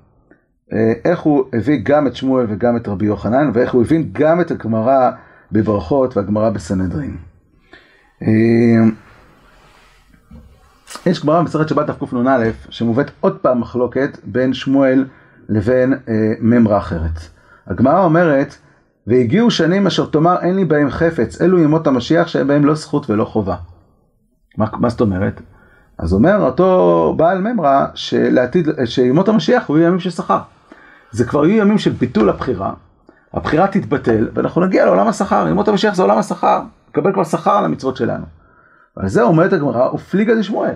אה, 0.72 0.92
איך 1.04 1.20
הוא 1.20 1.44
הביא 1.52 1.80
גם 1.82 2.06
את 2.06 2.16
שמואל 2.16 2.46
וגם 2.48 2.76
את 2.76 2.88
רבי 2.88 3.06
יוחנן, 3.06 3.50
ואיך 3.54 3.74
הוא 3.74 3.82
הבין 3.82 4.10
גם 4.12 4.40
את 4.40 4.50
הגמרא 4.50 5.10
בברכות 5.52 6.16
והגמרא 6.16 6.50
בסנהדרין. 6.50 7.16
אה, 8.22 8.28
יש 11.06 11.22
גמרא 11.22 11.40
במסכת 11.40 11.68
שבת 11.68 11.90
תקנ"א 11.90 12.50
שמובאת 12.70 13.10
עוד 13.20 13.38
פעם 13.38 13.60
מחלוקת 13.60 14.18
בין 14.24 14.54
שמואל 14.54 15.04
לבין 15.48 15.92
אה, 16.08 16.32
ממרה 16.40 16.78
אחרת. 16.78 17.20
הגמרא 17.66 18.04
אומרת, 18.04 18.54
והגיעו 19.06 19.50
שנים 19.50 19.86
אשר 19.86 20.06
תאמר 20.06 20.36
אין 20.40 20.56
לי 20.56 20.64
בהם 20.64 20.90
חפץ, 20.90 21.40
אלו 21.40 21.58
ימות 21.58 21.86
המשיח 21.86 22.28
שאין 22.28 22.46
בהם 22.46 22.64
לא 22.64 22.74
זכות 22.74 23.10
ולא 23.10 23.24
חובה. 23.24 23.56
מה, 24.56 24.66
מה 24.72 24.88
זאת 24.88 25.00
אומרת? 25.00 25.40
אז 25.98 26.12
אומר 26.12 26.36
אותו 26.36 27.14
בעל 27.16 27.40
ממרה 27.40 27.86
שלעתיד, 27.94 28.68
שימות 28.84 29.28
המשיח 29.28 29.70
יהיו 29.70 29.78
ימים 29.78 30.00
של 30.00 30.10
שכר. 30.10 30.38
זה 31.10 31.24
כבר 31.24 31.46
יהיו 31.46 31.58
ימים 31.58 31.78
של 31.78 31.90
ביטול 31.90 32.28
הבחירה, 32.28 32.72
הבחירה 33.34 33.66
תתבטל 33.66 34.28
ואנחנו 34.34 34.60
נגיע 34.60 34.84
לעולם 34.84 35.08
השכר, 35.08 35.48
ימות 35.48 35.68
המשיח 35.68 35.94
זה 35.94 36.02
עולם 36.02 36.18
השכר, 36.18 36.60
נקבל 36.88 37.12
כבר 37.12 37.24
שכר 37.24 37.50
על 37.58 37.64
המצוות 37.64 37.96
שלנו. 37.96 38.24
ועל 38.96 39.08
זה 39.08 39.22
אומרת 39.22 39.52
הגמרא, 39.52 39.90
ופליגה 39.94 40.34
דשמואל. 40.34 40.74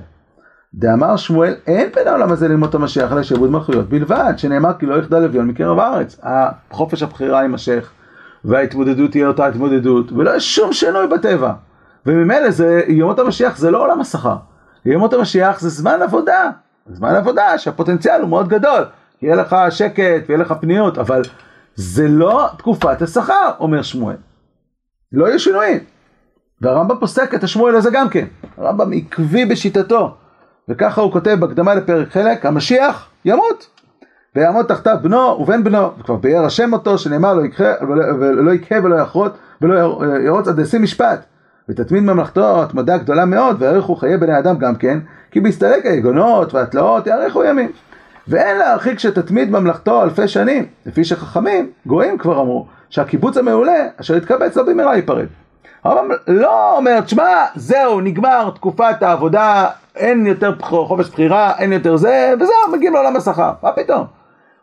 דאמר 0.75 1.17
שמואל, 1.17 1.55
אין 1.67 1.91
בין 1.95 2.09
העולם 2.09 2.33
הזה 2.33 2.49
ללמוד 2.49 2.75
המשיח 2.75 3.13
אלא 3.13 3.23
שעבוד 3.23 3.51
מלכויות 3.51 3.89
בלבד, 3.89 4.33
שנאמר 4.37 4.73
כי 4.79 4.87
לא 4.87 4.95
יחדל 4.95 5.25
אביון 5.25 5.47
מקרב 5.47 5.79
הארץ. 5.79 6.21
החופש 6.23 7.03
הבחירה 7.03 7.43
יימשך, 7.43 7.91
וההתמודדות 8.45 9.11
תהיה 9.11 9.27
אותה 9.27 9.47
התמודדות, 9.47 10.13
ולא 10.13 10.37
יש 10.37 10.57
שום 10.57 10.73
שינוי 10.73 11.07
בטבע. 11.07 11.53
וממילא 12.07 12.51
זה, 12.51 12.83
ימות 12.89 13.19
המשיח 13.19 13.57
זה 13.57 13.71
לא 13.71 13.85
עולם 13.85 14.01
השכר. 14.01 14.37
ימות 14.85 15.13
המשיח 15.13 15.61
זה 15.61 15.69
זמן 15.69 16.03
עבודה. 16.03 16.51
זמן 16.87 17.15
עבודה 17.15 17.59
שהפוטנציאל 17.59 18.21
הוא 18.21 18.29
מאוד 18.29 18.49
גדול. 18.49 18.85
יהיה 19.23 19.37
לך 19.37 19.57
שקט 19.71 20.23
ויהיה 20.29 20.41
לך 20.41 20.55
פניות, 20.61 20.99
אבל 20.99 21.23
זה 21.75 22.09
לא 22.09 22.49
תקופת 22.59 23.03
השכר, 23.03 23.51
אומר 23.61 23.83
שמואל. 23.83 24.17
לא 25.13 25.27
יהיו 25.27 25.41
שינויים. 25.41 25.79
והרמב"ם 26.61 26.99
פוסק 27.01 27.35
את 27.35 27.45
השמואל 27.45 27.77
הזה 27.77 27.91
גם 27.93 28.09
כן. 28.09 28.27
הרמב"ם 28.57 28.93
עקבי 28.93 29.45
בשיטתו. 29.45 30.15
וככה 30.69 31.01
הוא 31.01 31.13
כותב 31.13 31.37
בהקדמה 31.41 31.75
לפרק 31.75 32.09
חלק, 32.09 32.47
המשיח 32.47 33.09
ימות. 33.25 33.67
ויעמוד 34.37 34.67
תחתיו 34.67 34.97
בנו 35.03 35.19
ובן 35.19 35.65
בנו, 35.65 35.99
וכבר 35.99 36.17
ביאר 36.17 36.45
השם 36.45 36.73
אותו, 36.73 36.99
שנאמר 36.99 37.35
לא 37.35 37.45
יקחה 37.45 37.73
ולא 38.21 38.53
יקהה 38.53 38.85
ולא 38.85 38.97
יחרות 38.97 39.37
ולא 39.63 40.03
ירוץ 40.25 40.49
עד 40.49 40.59
ישים 40.59 40.83
משפט. 40.83 41.25
ותתמיד 41.69 42.03
ממלכתו 42.03 42.63
התמדה 42.63 42.99
גדולה 42.99 43.25
מאוד, 43.25 43.63
ויאריכו 43.63 43.97
חיי 43.97 44.17
בני 44.17 44.39
אדם 44.39 44.59
גם 44.59 44.77
כן, 44.77 44.99
כי 45.31 45.41
בהסתלק 45.41 45.87
היגונות 45.87 46.55
והתלאות 46.55 47.07
יאריכו 47.07 47.45
ימים. 47.45 47.73
ואין 48.29 48.57
להרחיק 48.57 48.99
שתתמיד 48.99 49.51
ממלכתו 49.51 50.03
אלפי 50.03 50.29
שנים, 50.29 50.67
לפי 50.87 51.05
שחכמים, 51.05 51.71
גויים 51.87 52.19
כבר 52.19 52.41
אמרו, 52.41 52.67
שהקיבוץ 52.91 53.37
המעולה, 53.37 53.87
אשר 54.01 54.17
יתקבץ 54.17 54.57
לא 54.57 54.63
במהרה 54.63 54.97
ייפרד. 54.97 55.27
הרמב"ם 55.85 56.15
לא 56.27 56.77
אומר, 56.77 57.01
תשמע, 57.01 57.45
זהו, 57.55 58.01
נגמר 58.01 58.51
תקופת 58.55 59.03
העבודה, 59.03 59.67
אין 59.97 60.27
יותר 60.27 60.55
חופש 60.61 61.09
בחירה, 61.09 61.53
אין 61.59 61.73
יותר 61.73 61.97
זה, 61.97 62.35
וזהו, 62.41 62.73
מגיעים 62.73 62.95
לעולם 62.95 63.17
השכר. 63.17 63.53
מה 63.63 63.73
פתאום? 63.73 64.05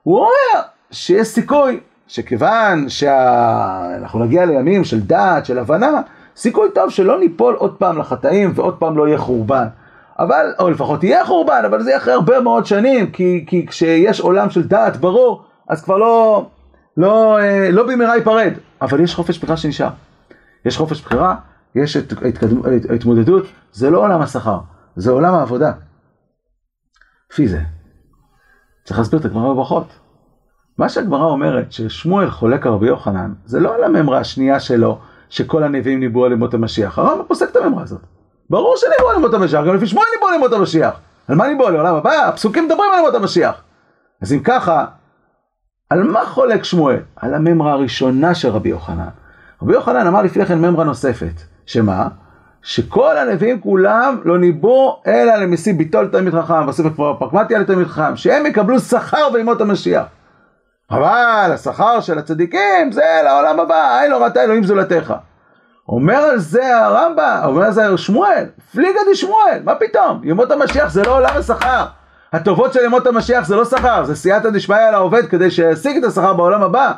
הוא 0.04 0.17
אומר 0.17 0.62
שיש 0.91 1.28
סיכוי 1.28 1.80
שכיוון 2.08 2.89
שאנחנו 2.89 4.19
שה... 4.19 4.26
נגיע 4.26 4.45
לימים 4.45 4.84
של 4.84 5.00
דעת, 5.00 5.45
של 5.45 5.60
הבנה, 5.60 6.02
סיכוי 6.36 6.69
טוב 6.74 6.89
שלא 6.89 7.19
ניפול 7.19 7.56
עוד 7.56 7.76
פעם 7.76 7.97
לחטאים 7.97 8.52
ועוד 8.56 8.76
פעם 8.80 8.97
לא 8.97 9.08
יהיה 9.08 9.17
חורבן. 9.17 9.67
אבל, 10.24 10.54
או 10.60 10.70
לפחות 10.70 11.04
יהיה 11.04 11.26
חורבן, 11.26 11.62
אבל 11.66 11.84
זה 11.84 11.90
יהיה 11.90 11.98
אחרי 11.98 12.14
הרבה 12.14 12.40
מאוד 12.40 12.66
שנים, 12.66 13.12
כי, 13.12 13.46
כי 13.48 13.68
כשיש 13.68 14.20
עולם 14.20 14.50
של 14.50 14.68
דעת 14.68 14.98
ברור, 14.98 15.44
אז 15.70 15.84
כבר 15.84 15.98
לא, 15.98 16.46
לא, 16.98 17.40
אה, 17.40 17.72
לא 17.72 17.88
במהרה 17.88 18.16
ייפרד. 18.16 18.54
אבל 18.82 19.00
יש 19.00 19.16
חופש 19.16 19.40
בחירה 19.40 19.58
שנשאר. 19.58 19.90
יש 20.66 20.78
חופש 20.78 21.02
בחירה, 21.02 21.36
יש 21.76 21.98
את 21.98 22.14
ההתמודדות, 22.90 23.46
זה 23.72 23.90
לא 23.90 24.00
עולם 24.00 24.22
השכר, 24.22 24.60
זה 24.96 25.12
עולם 25.12 25.34
העבודה. 25.34 25.72
לפי 27.32 27.48
זה, 27.48 27.62
צריך 28.84 29.00
להסביר 29.00 29.20
את 29.20 29.26
הגמרא 29.26 29.54
בברכות. 29.54 29.88
מה 30.78 30.90
שהגמרא 30.90 31.26
אומרת, 31.26 31.72
ששמואל 31.72 32.30
חולק 32.30 32.66
על 32.66 32.72
רבי 32.72 32.88
יוחנן, 32.88 33.34
זה 33.46 33.60
לא 33.60 33.76
על 33.76 33.84
הממרה 33.84 34.20
השנייה 34.20 34.60
שלו, 34.60 35.00
שכל 35.30 35.64
הנביאים 35.64 36.00
ניבאו 36.00 36.26
על 36.26 36.32
ימות 36.32 36.54
המשיח. 36.54 37.00
הרמב"ם 37.00 37.26
פוסק 37.28 37.50
את 37.52 37.56
הממרה 37.56 37.84
הזאת. 37.84 38.02
ברור 38.52 38.78
שניבאו 38.78 39.10
על 39.10 39.16
ימות 39.16 39.34
המשיח, 39.34 39.66
גם 39.66 39.76
לפי 39.76 39.88
שמואל 39.88 40.06
ניבאו 40.16 40.28
על 40.28 40.36
ימות 40.36 40.54
המשיח. 40.54 40.94
על 41.28 41.36
מה 41.36 41.48
ניבאו? 41.48 41.70
לעולם 41.70 41.96
הבא? 41.96 42.12
הפסוקים 42.12 42.66
מדברים 42.66 42.92
על 42.94 43.00
ימות 43.00 43.16
המשיח. 43.16 43.62
אז 44.22 44.34
אם 44.34 44.40
ככה, 44.40 44.86
על 45.90 46.04
מה 46.04 46.26
חולק 46.26 46.64
שמואל? 46.64 47.00
על 47.16 47.34
הממרה 47.34 47.72
הראשונה 47.72 48.36
של 48.36 48.50
רבי 48.50 48.70
יוחנן. 48.70 49.08
רבי 49.62 49.74
יוחנן 49.74 50.08
אמר 50.08 50.22
לפני 50.22 50.46
כן 50.46 50.60
ממרה 50.60 50.84
נוספת, 50.84 51.42
שמה? 51.66 52.08
שכל 52.62 53.18
הנביאים 53.18 53.62
כולם 53.62 54.18
לא 54.24 54.38
ניבאו 54.38 55.02
אלא 55.08 55.36
למסי 55.36 55.74
ביטול 55.74 56.08
תלמיד 56.12 56.34
חכם, 56.34 56.68
בספר 56.68 56.90
כבר 56.90 57.14
פרקמטיה 57.20 57.60
לתלמיד 57.60 57.88
חכם, 57.88 58.16
שהם 58.16 58.46
יקבלו 58.46 58.80
שכר 58.80 59.30
בימות 59.34 59.62
המשיח. 59.62 60.06
אבל 60.92 61.52
השכר 61.54 62.00
של 62.02 62.18
הצדיקים 62.18 62.92
זה 62.92 63.22
לעולם 63.24 63.60
הבא, 63.60 64.02
אין 64.02 64.12
לו 64.12 64.22
ראתה 64.22 64.44
אלוהים 64.44 64.64
זולתך. 64.64 65.14
אומר 65.92 66.18
על 66.18 66.40
זה 66.40 66.78
הרמב"ם, 66.78 67.42
אומר 67.44 67.64
על 67.64 67.72
זה 67.72 67.98
שמואל, 67.98 68.46
פליגה 68.72 69.00
דשמואל, 69.12 69.60
מה 69.64 69.76
פתאום? 69.76 70.22
ימות 70.24 70.52
המשיח 70.52 70.92
זה 70.92 71.04
לא 71.04 71.18
עולם 71.18 71.30
השכר. 71.36 71.86
הטובות 72.34 72.74
של 72.74 72.80
ימות 72.86 73.08
המשיח 73.08 73.48
זה 73.48 73.56
לא 73.56 73.66
שכר, 73.66 74.04
זה 74.06 74.16
סייעתא 74.16 74.50
דשמיא 74.50 74.90
לעובד 74.92 75.26
כדי 75.30 75.52
שישיג 75.52 75.98
את 75.98 76.04
השכר 76.04 76.34
בעולם 76.34 76.64
הבא. 76.64 76.92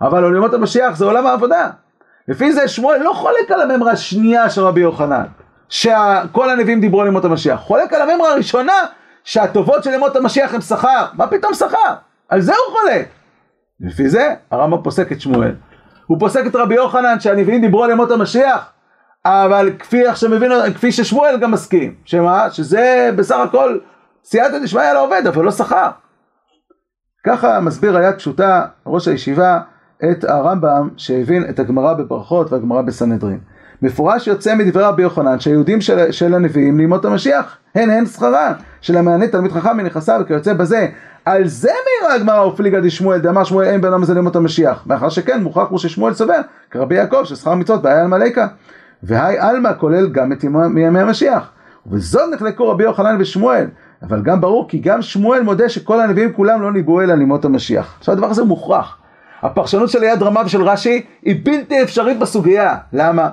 אבל 0.00 0.24
על 0.24 0.36
ימות 0.36 0.54
המשיח 0.54 0.96
זה 0.96 1.04
עולם 1.04 1.26
העבודה. 1.26 1.68
לפי 2.28 2.52
זה 2.52 2.68
שמואל 2.68 3.02
לא 3.02 3.12
חולק 3.12 3.50
על 3.50 3.70
הממרה 3.70 3.92
השנייה 3.92 4.50
של 4.50 4.62
רבי 4.62 4.80
יוחנן, 4.80 5.24
שכל 5.68 6.50
הנביאים 6.50 6.80
דיברו 6.80 7.00
על 7.00 7.06
ימות 7.06 7.24
המשיח. 7.24 7.60
חולק 7.60 7.92
על 7.92 8.10
הממרה 8.10 8.32
הראשונה, 8.32 8.72
שהטובות 9.24 9.84
של 9.84 9.90
ימות 9.90 10.16
המשיח 10.16 10.54
הם 10.54 10.60
שכר. 10.60 11.06
מה 11.14 11.26
פתאום 11.26 11.54
שכר? 11.54 11.94
על 12.28 12.40
זה 12.40 12.52
הוא 12.52 12.78
חולק. 12.78 13.08
לפי 13.80 14.08
זה 14.08 14.34
הרמב"ם 14.50 14.82
פוסק 14.82 15.12
את 15.12 15.20
שמואל. 15.20 15.54
הוא 16.06 16.20
פוסק 16.20 16.46
את 16.46 16.56
רבי 16.56 16.74
יוחנן 16.74 17.20
שהנביאים 17.20 17.60
דיברו 17.60 17.84
על 17.84 17.90
ימות 17.90 18.10
המשיח, 18.10 18.72
אבל 19.24 19.70
כפי, 19.78 20.02
שמבין, 20.14 20.52
כפי 20.74 20.92
ששמואל 20.92 21.36
גם 21.40 21.50
מסכים, 21.50 21.94
שמה? 22.04 22.50
שזה 22.50 23.10
בסך 23.16 23.36
הכל 23.36 23.78
סייעתא 24.24 24.58
דשמיא 24.58 24.92
לעובד, 24.92 25.22
אבל 25.26 25.44
לא 25.44 25.50
שכר. 25.50 25.88
ככה 27.26 27.60
מסביר 27.60 27.96
היד 27.96 28.14
פשוטה, 28.14 28.64
ראש 28.86 29.08
הישיבה, 29.08 29.60
את 30.10 30.24
הרמב"ם 30.24 30.88
שהבין 30.96 31.44
את 31.48 31.58
הגמרא 31.58 31.94
בברכות 31.94 32.52
והגמרא 32.52 32.82
בסנהדרין. 32.82 33.38
מפורש 33.82 34.26
יוצא 34.26 34.54
מדברי 34.54 34.82
רבי 34.82 35.02
יוחנן 35.02 35.40
שהיהודים 35.40 35.80
של, 35.80 36.12
של 36.12 36.34
הנביאים 36.34 36.78
לימות 36.78 37.04
המשיח, 37.04 37.58
הן 37.74 37.90
הן 37.90 38.06
שכרן, 38.06 38.52
של 38.86 38.96
המענה 38.96 39.28
תלמיד 39.28 39.52
חכם 39.52 39.76
מנכסיו 39.76 40.20
וכיוצא 40.22 40.52
בזה. 40.52 40.86
על 41.24 41.46
זה 41.48 41.68
מעירה 41.68 42.14
הגמרא 42.14 42.44
ופליגה 42.44 42.80
דשמואל, 42.80 43.18
דאמר 43.18 43.44
שמואל 43.44 43.66
אין 43.66 43.80
בנם 43.80 44.02
הזה 44.02 44.14
לימות 44.14 44.36
המשיח. 44.36 44.82
מאחר 44.86 45.08
שכן 45.08 45.42
מוכרח 45.42 45.68
הוא 45.70 45.78
ששמואל 45.78 46.14
סובר, 46.14 46.40
כרבי 46.70 46.94
יעקב 46.94 47.24
ששכר 47.24 47.54
מצוות 47.54 47.82
בעיה 47.82 48.00
על 48.00 48.06
מלאקה. 48.06 48.46
והי 49.02 49.38
עלמא 49.38 49.70
כולל 49.78 50.08
גם 50.08 50.32
את 50.32 50.44
ימי 50.44 51.00
המשיח. 51.00 51.50
ובזאת 51.86 52.34
נחלקו 52.34 52.68
רבי 52.68 52.84
יוחנן 52.84 53.16
ושמואל. 53.20 53.66
אבל 54.02 54.22
גם 54.22 54.40
ברור 54.40 54.68
כי 54.68 54.78
גם 54.78 55.02
שמואל 55.02 55.42
מודה 55.42 55.68
שכל 55.68 56.00
הנביאים 56.00 56.32
כולם 56.32 56.62
לא 56.62 56.72
ניבאו 56.72 57.00
אלא 57.00 57.14
לימות 57.14 57.44
המשיח. 57.44 57.94
עכשיו 57.98 58.14
הדבר 58.14 58.30
הזה 58.30 58.44
מוכרח. 58.44 58.98
הפרשנות 59.42 59.90
של 59.90 60.02
יד 60.02 60.22
רמה 60.22 60.42
ושל 60.46 60.62
רש"י 60.62 61.04
היא 61.22 61.40
בלתי 61.44 61.82
אפשרית 61.82 62.18
בסוגיה. 62.18 62.76
למה? 62.92 63.28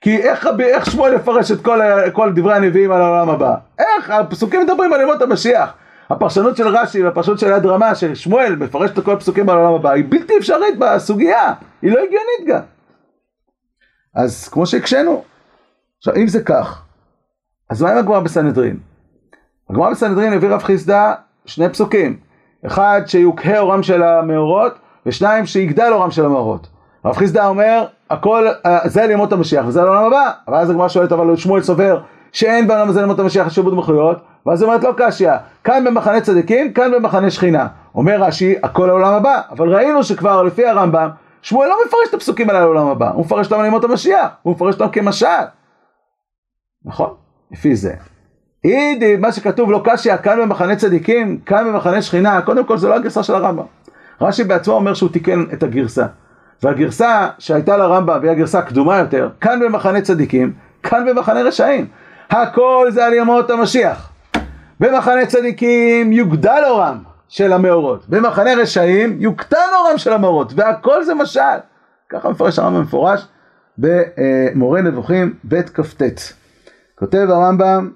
כי 0.00 0.16
איך, 0.16 0.48
איך 0.60 0.90
שמואל 0.90 1.14
יפרש 1.14 1.50
את 1.50 1.60
כל, 1.62 1.80
כל 2.12 2.32
דברי 2.32 2.54
הנביאים 2.54 2.92
על 2.92 3.02
העולם 3.02 3.30
הבא? 3.30 3.54
איך? 3.78 4.10
הפסוקים 4.10 4.60
מדברים 4.62 4.92
על 4.92 5.00
ימות 5.00 5.22
המשיח. 5.22 5.74
הפרשנות 6.10 6.56
של 6.56 6.68
רש"י 6.68 7.02
והפרשנות 7.02 7.38
של 7.38 7.46
יד 7.46 7.66
רמה 7.66 7.94
ששמואל 7.94 8.56
מפרש 8.56 8.90
את 8.90 9.04
כל 9.04 9.12
הפסוקים 9.12 9.48
על 9.48 9.58
העולם 9.58 9.74
הבא 9.74 9.90
היא 9.90 10.04
בלתי 10.08 10.38
אפשרית 10.38 10.78
בסוגיה, 10.78 11.54
היא 11.82 11.92
לא 11.92 11.98
הגיונית 11.98 12.46
גם. 12.46 12.60
אז 14.14 14.48
כמו 14.48 14.66
שהקשינו, 14.66 15.24
עכשיו, 15.98 16.16
אם 16.16 16.28
זה 16.28 16.42
כך, 16.44 16.82
אז 17.70 17.82
מה 17.82 17.90
עם 17.90 17.98
הגמרא 17.98 18.20
בסנהדרין? 18.20 18.78
הגמרא 19.70 19.90
בסנהדרין 19.90 20.32
הביא 20.32 20.48
רב 20.48 20.62
חיסדא 20.62 21.14
שני 21.46 21.68
פסוקים. 21.68 22.18
אחד 22.66 23.00
שיוקהה 23.06 23.58
אורם 23.58 23.82
של 23.82 24.02
המאורות, 24.02 24.78
ושניים 25.06 25.46
שיגדל 25.46 25.92
אורם 25.92 26.10
של 26.10 26.24
המאורות. 26.24 26.68
רב 27.06 27.16
חיסדא 27.16 27.46
אומר, 27.46 27.84
הכל, 28.10 28.46
אה, 28.66 28.78
זה 28.84 29.06
לימות 29.06 29.32
המשיח 29.32 29.64
וזה 29.66 29.82
לעולם 29.82 30.04
הבא. 30.04 30.30
אבל 30.48 30.56
אז 30.56 30.70
הגמרא 30.70 30.88
שואלת, 30.88 31.12
אבל 31.12 31.36
שמואל 31.36 31.62
סובר 31.62 32.00
שאין 32.32 32.66
בעולם 32.66 32.88
הזה 32.88 33.00
לימות 33.00 33.18
המשיח 33.18 33.48
שיעבוד 33.48 33.74
מלכויות, 33.74 34.18
ואז 34.46 34.62
אומרת 34.62 34.84
לא 34.84 34.94
קשיא, 34.96 35.32
כאן 35.64 35.84
במחנה 35.84 36.20
צדיקים, 36.20 36.72
כאן 36.72 36.92
במחנה 36.92 37.30
שכינה. 37.30 37.66
אומר 37.94 38.22
רש"י, 38.22 38.54
הכל 38.62 38.86
לעולם 38.86 39.14
הבא, 39.14 39.40
אבל 39.50 39.74
ראינו 39.74 40.04
שכבר 40.04 40.42
לפי 40.42 40.66
הרמב"ם, 40.66 41.08
שמואל 41.42 41.68
לא 41.68 41.76
מפרש 41.86 42.08
את 42.08 42.14
הפסוקים 42.14 42.50
האלה 42.50 42.60
לעולם 42.60 42.86
הבא, 42.86 43.10
הוא 43.10 43.24
מפרש 43.24 43.52
אותם 43.52 43.62
לימות 43.62 43.84
המשיח, 43.84 44.28
הוא 44.42 44.52
מפרש 44.52 44.74
אותם 44.74 44.88
כמשל. 44.88 45.26
נכון? 46.84 47.14
לפי 47.50 47.76
זה. 47.76 47.94
אידי, 48.64 49.16
מה 49.16 49.32
שכתוב 49.32 49.70
לא 49.70 49.80
קשיא, 49.84 50.16
כאן 50.16 50.40
במחנה 50.40 50.76
צדיקים, 50.76 51.38
כאן 51.38 51.66
במחנה 51.68 52.02
שכינה, 52.02 52.42
קודם 52.42 52.64
כל 52.64 52.78
זה 52.78 52.88
לא 52.88 52.94
הגרסה 52.94 53.22
של 53.22 53.34
הרמב"ם. 53.34 53.64
רש"י 54.20 54.44
בעצמו 54.44 54.74
אומר 54.74 54.94
שהוא 54.94 55.10
תיקן 55.10 55.44
את 55.52 55.62
הגרסה. 55.62 56.06
והגרסה 56.62 57.28
שהייתה 57.38 57.76
לרמב"ם, 57.76 58.18
והיא 58.20 58.30
הגרסה 58.30 58.58
הקדומה 58.58 58.98
יותר, 58.98 59.28
כאן 59.40 59.60
במחנה 59.60 60.00
צדיקים, 60.00 60.52
כאן 60.82 61.06
במחנה 61.06 61.42
רשעים. 61.42 61.86
הכל 62.30 62.86
זה 62.90 63.06
על 63.06 63.14
ימות 63.14 63.50
המשיח. 63.50 64.12
במחנה 64.80 65.26
צדיקים 65.26 66.12
יוגדל 66.12 66.62
אורם 66.68 66.98
של 67.28 67.52
המאורות, 67.52 68.08
במחנה 68.08 68.54
רשעים 68.54 69.16
יוקטן 69.20 69.56
אורם 69.78 69.98
של 69.98 70.12
המאורות, 70.12 70.52
והכל 70.56 71.04
זה 71.04 71.14
משל. 71.14 71.40
ככה 72.08 72.30
מפרש 72.30 72.58
הרמב"ם 72.58 72.82
מפורש 72.82 73.26
במורה 73.78 74.82
נבוכים 74.82 75.34
ב' 75.48 75.62
כ"ט. 75.62 76.02
כותב 76.98 77.26
הרמב"ם, 77.30 77.90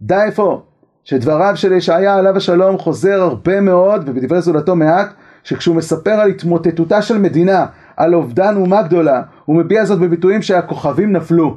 די 0.00 0.22
איפה 0.26 0.62
שדבריו 1.04 1.56
של 1.56 1.72
ישעיה 1.72 2.14
עליו 2.14 2.36
השלום 2.36 2.78
חוזר 2.78 3.22
הרבה 3.22 3.60
מאוד, 3.60 4.08
ובדברי 4.08 4.40
זולתו 4.40 4.76
מעט, 4.76 5.08
שכשהוא 5.44 5.76
מספר 5.76 6.10
על 6.10 6.30
התמוטטותה 6.30 7.02
של 7.02 7.18
מדינה, 7.18 7.66
על 7.96 8.14
אובדן 8.14 8.56
אומה 8.56 8.82
גדולה, 8.82 9.22
הוא 9.44 9.56
מביע 9.56 9.84
זאת 9.84 9.98
בביטויים 9.98 10.42
שהכוכבים 10.42 11.12
נפלו. 11.12 11.56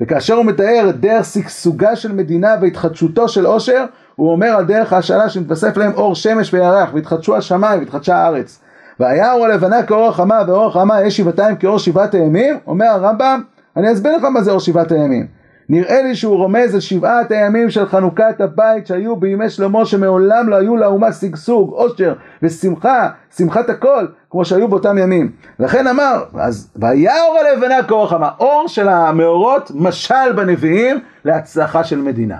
וכאשר 0.00 0.34
הוא 0.34 0.44
מתאר 0.44 0.86
את 0.90 1.00
דרך 1.00 1.24
שגשוגה 1.24 1.96
של 1.96 2.12
מדינה 2.12 2.54
והתחדשותו 2.60 3.28
של 3.28 3.46
עושר, 3.46 3.84
הוא 4.14 4.32
אומר 4.32 4.48
על 4.48 4.64
דרך 4.64 4.92
ההשאלה 4.92 5.28
שמתווסף 5.28 5.76
להם 5.76 5.92
אור 5.92 6.14
שמש 6.14 6.54
וירח, 6.54 6.94
והתחדשו 6.94 7.36
השמיים 7.36 7.78
והתחדשה 7.80 8.16
הארץ. 8.16 8.60
והיה 9.00 9.32
אור 9.32 9.44
הלבנה 9.44 9.82
כאור 9.82 10.08
החמה, 10.08 10.40
ואור 10.46 10.66
החמה 10.66 11.02
יש 11.02 11.16
שבעתיים 11.16 11.56
כאור 11.56 11.78
שבעת 11.78 12.14
הימים, 12.14 12.58
אומר 12.66 12.86
הרמב"ם, 12.86 13.42
אני 13.76 13.92
אסביר 13.92 14.16
לך 14.16 14.24
מה 14.24 14.42
זה 14.42 14.50
אור 14.50 14.60
שבעת 14.60 14.92
הימים. 14.92 15.26
נראה 15.68 16.02
לי 16.02 16.14
שהוא 16.14 16.36
רומז 16.36 16.74
על 16.74 16.80
שבעת 16.80 17.30
הימים 17.30 17.70
של 17.70 17.86
חנוכת 17.86 18.40
הבית 18.40 18.86
שהיו 18.86 19.16
בימי 19.16 19.50
שלמה 19.50 19.84
שמעולם 19.84 20.48
לא 20.48 20.56
היו 20.56 20.76
לאומה 20.76 21.12
שגשוג, 21.12 21.70
עושר 21.72 22.14
ושמחה, 22.42 23.08
שמחת 23.36 23.68
הכל, 23.70 24.06
כמו 24.30 24.44
שהיו 24.44 24.68
באותם 24.68 24.98
ימים. 24.98 25.32
לכן 25.58 25.86
אמר, 25.86 26.24
אז 26.38 26.70
והיה 26.76 27.24
אור 27.24 27.38
הלבנה 27.38 27.82
כאור 27.82 28.04
החמה, 28.04 28.30
אור 28.40 28.64
של 28.68 28.88
המאורות 28.88 29.70
משל 29.74 30.32
בנביאים 30.36 31.00
להצלחה 31.24 31.84
של 31.84 32.00
מדינה. 32.00 32.38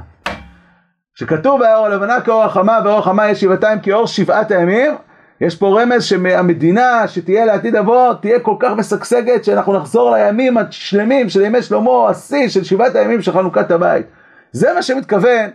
כשכתוב 1.15 1.61
והיה 1.61 1.77
אור 1.77 1.87
הלבנה 1.87 2.21
כאור 2.21 2.45
החמה 2.45 2.79
ואור 2.85 2.99
החמה 2.99 3.31
יש 3.31 3.41
שבעתיים 3.41 3.81
כאור 3.81 4.07
שבעת 4.07 4.51
הימים 4.51 4.93
יש 5.41 5.57
פה 5.57 5.81
רמז 5.81 6.05
שהמדינה 6.05 7.09
שתהיה 7.09 7.45
לעתיד 7.45 7.77
לבוא 7.77 8.15
תהיה 8.15 8.41
כל 8.41 8.57
כך 8.61 8.73
משגשגת 8.77 9.45
שאנחנו 9.45 9.73
נחזור 9.73 10.11
לימים 10.11 10.59
השלמים 10.59 11.29
של 11.29 11.41
ימי 11.41 11.63
שלמה, 11.63 12.09
השיא 12.09 12.49
של 12.49 12.65
שבעת 12.65 12.95
הימים 12.95 13.23
של 13.23 13.33
חנוכת 13.33 13.71
הבית. 13.71 14.07
זה 14.53 14.75
מה 14.75 14.83
שמתכוון 14.83 15.51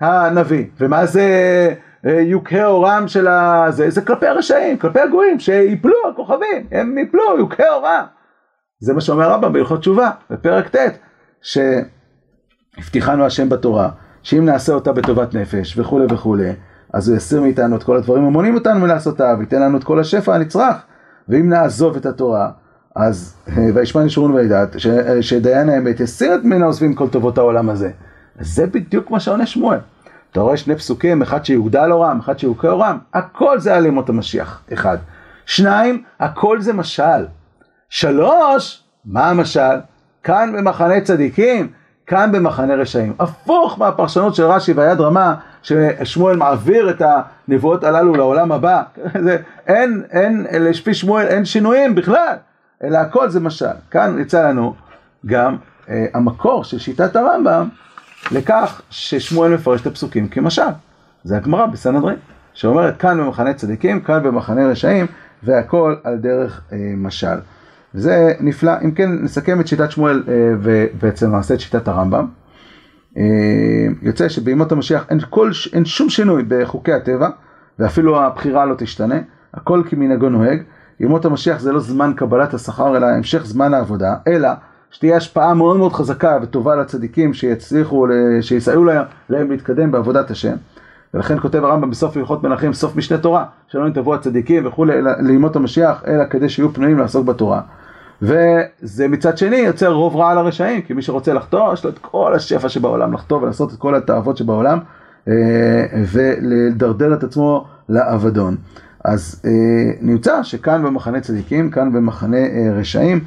הנביא. 0.00 0.64
ומה 0.80 1.06
זה 1.06 1.24
אה, 2.06 2.20
יוקהה 2.20 2.66
אורם 2.66 3.08
של 3.08 3.28
הזה? 3.28 3.90
זה 3.90 4.00
כלפי 4.00 4.26
הרשעים, 4.26 4.78
כלפי 4.78 5.00
הגויים, 5.00 5.38
שיפלו 5.38 5.96
הכוכבים, 6.12 6.66
הם 6.72 6.98
יפלו, 6.98 7.38
יוקהה 7.38 7.74
אורם. 7.74 8.04
זה 8.80 8.94
מה 8.94 9.00
שאומר 9.00 9.30
רבא 9.30 9.48
בהלכות 9.48 9.80
תשובה, 9.80 10.10
בפרק 10.30 10.76
ט', 10.76 10.98
שהבטיחנו 12.76 13.24
השם 13.24 13.48
בתורה, 13.48 13.88
שאם 14.22 14.44
נעשה 14.44 14.72
אותה 14.72 14.92
בטובת 14.92 15.34
נפש 15.34 15.78
וכולי 15.78 16.06
וכולי, 16.10 16.52
אז 16.94 17.08
הוא 17.08 17.16
יסיר 17.16 17.40
מאיתנו 17.40 17.76
את 17.76 17.82
כל 17.82 17.96
הדברים 17.96 18.24
המונים 18.24 18.54
אותנו 18.54 18.80
מלעשותה, 18.80 19.34
וייתן 19.38 19.62
לנו 19.62 19.78
את 19.78 19.84
כל 19.84 20.00
השפע 20.00 20.34
הנצרך. 20.34 20.76
ואם 21.28 21.48
נעזוב 21.48 21.96
את 21.96 22.06
התורה, 22.06 22.50
אז 22.96 23.34
אה, 23.48 23.66
וישמע 23.74 24.04
נשורון 24.04 24.34
וידעת, 24.34 24.76
שדיין 25.20 25.68
האמת 25.68 26.00
יסיר 26.00 26.34
את 26.34 26.44
מן 26.44 26.62
העוזבים 26.62 26.94
כל 26.94 27.08
טובות 27.08 27.38
העולם 27.38 27.70
הזה. 27.70 27.90
זה 28.40 28.66
בדיוק 28.66 29.10
מה 29.10 29.20
שעונה 29.20 29.46
שמואל. 29.46 29.78
אתה 30.32 30.40
רואה 30.40 30.56
שני 30.56 30.76
פסוקים, 30.76 31.22
אחד 31.22 31.44
שיוגדל 31.44 31.92
אורם, 31.92 32.18
אחד 32.20 32.38
שיוקה 32.38 32.68
אורם, 32.68 32.98
הכל 33.14 33.58
זה 33.58 33.74
על 33.74 33.86
ימות 33.86 34.08
המשיח, 34.08 34.62
אחד. 34.72 34.98
שניים, 35.46 36.02
הכל 36.20 36.60
זה 36.60 36.72
משל. 36.72 37.26
שלוש, 37.88 38.84
מה 39.04 39.30
המשל? 39.30 39.76
כאן 40.22 40.52
במחנה 40.56 41.00
צדיקים, 41.00 41.68
כאן 42.06 42.32
במחנה 42.32 42.74
רשעים. 42.74 43.12
הפוך 43.18 43.78
מהפרשנות 43.78 44.34
של 44.34 44.44
רש"י 44.44 44.72
והיד 44.72 45.00
רמה, 45.00 45.34
ששמואל 45.62 46.36
מעביר 46.36 46.90
את 46.90 47.02
הנבואות 47.48 47.84
הללו 47.84 48.14
לעולם 48.14 48.52
הבא. 48.52 48.82
זה, 49.24 49.38
אין, 49.66 50.02
אין, 50.10 50.46
לפי 50.50 50.94
שמואל 50.94 51.26
אין 51.26 51.44
שינויים 51.44 51.94
בכלל, 51.94 52.36
אלא 52.84 52.98
הכל 52.98 53.28
זה 53.28 53.40
משל. 53.40 53.66
כאן 53.90 54.18
יצא 54.18 54.48
לנו 54.48 54.74
גם 55.26 55.56
אה, 55.88 56.06
המקור 56.14 56.64
של 56.64 56.78
שיטת 56.78 57.16
הרמב"ם 57.16 57.68
לכך 58.30 58.80
ששמואל 58.90 59.54
מפרש 59.54 59.80
את 59.80 59.86
הפסוקים 59.86 60.28
כמשל. 60.28 60.62
זה 61.24 61.36
הגמרא 61.36 61.66
בסנהדרין, 61.66 62.16
שאומרת 62.54 62.96
כאן 62.96 63.18
במחנה 63.18 63.54
צדיקים, 63.54 64.00
כאן 64.00 64.22
במחנה 64.22 64.68
רשעים, 64.68 65.06
והכל 65.42 65.94
על 66.04 66.16
דרך 66.16 66.60
אה, 66.72 66.78
משל. 66.96 67.38
זה 67.94 68.32
נפלא. 68.40 68.72
אם 68.84 68.90
כן, 68.90 69.10
נסכם 69.22 69.60
את 69.60 69.66
שיטת 69.66 69.90
שמואל 69.90 70.22
אה, 70.28 70.54
ובעצם 70.62 71.30
נעשה 71.30 71.54
את 71.54 71.60
שיטת 71.60 71.88
הרמב"ם. 71.88 72.26
אה, 73.16 73.22
יוצא 74.02 74.28
שבימות 74.28 74.72
המשיח 74.72 75.06
אין, 75.10 75.20
כל, 75.30 75.50
אין 75.72 75.84
שום 75.84 76.08
שינוי 76.08 76.42
בחוקי 76.48 76.92
הטבע, 76.92 77.28
ואפילו 77.78 78.22
הבחירה 78.22 78.66
לא 78.66 78.74
תשתנה, 78.78 79.18
הכל 79.54 79.82
כמנהגו 79.86 80.28
נוהג. 80.28 80.62
ימות 81.00 81.24
המשיח 81.24 81.60
זה 81.60 81.72
לא 81.72 81.80
זמן 81.80 82.12
קבלת 82.16 82.54
השכר, 82.54 82.96
אלא 82.96 83.06
המשך 83.06 83.46
זמן 83.46 83.74
העבודה, 83.74 84.14
אלא 84.28 84.48
שתהיה 84.90 85.16
השפעה 85.16 85.54
מאוד 85.54 85.76
מאוד 85.76 85.92
חזקה 85.92 86.38
וטובה 86.42 86.76
לצדיקים 86.76 87.34
שיצליחו, 87.34 88.06
שיסייעו 88.40 88.84
להם, 88.84 89.04
להם 89.28 89.50
להתקדם 89.50 89.90
בעבודת 89.90 90.30
השם. 90.30 90.54
ולכן 91.14 91.40
כותב 91.40 91.64
הרמב"ם 91.64 91.90
בסוף 91.90 92.16
הלכות 92.16 92.42
מלכים, 92.42 92.72
סוף 92.72 92.96
משנה 92.96 93.18
תורה, 93.18 93.44
שלא 93.68 93.88
נתבעו 93.88 94.14
הצדיקים 94.14 94.66
וכולי 94.66 94.92
לימות 95.20 95.56
המשיח, 95.56 96.02
אלא 96.06 96.24
כדי 96.24 96.48
שיהיו 96.48 96.74
פנויים 96.74 96.98
לעסוק 96.98 97.26
בתורה. 97.26 97.60
וזה 98.24 99.08
מצד 99.08 99.38
שני 99.38 99.56
יוצר 99.56 99.92
רוב 99.92 100.16
רע 100.16 100.34
לרשעים, 100.34 100.82
כי 100.82 100.92
מי 100.92 101.02
שרוצה 101.02 101.32
לחטוא, 101.32 101.72
יש 101.72 101.84
לו 101.84 101.90
את 101.90 101.98
כל 101.98 102.34
השפע 102.34 102.68
שבעולם 102.68 103.12
לחטוא 103.12 103.42
ולעשות 103.42 103.72
את 103.72 103.78
כל 103.78 103.94
התאוות 103.94 104.36
שבעולם, 104.36 104.78
אה, 105.28 105.34
ולדרדר 106.12 107.14
את 107.14 107.24
עצמו 107.24 107.66
לאבדון. 107.88 108.56
אז 109.04 109.42
אה, 109.44 109.50
נמצא 110.00 110.42
שכאן 110.42 110.82
במחנה 110.82 111.20
צדיקים, 111.20 111.70
כאן 111.70 111.92
במחנה 111.92 112.36
אה, 112.36 112.72
רשעים, 112.72 113.24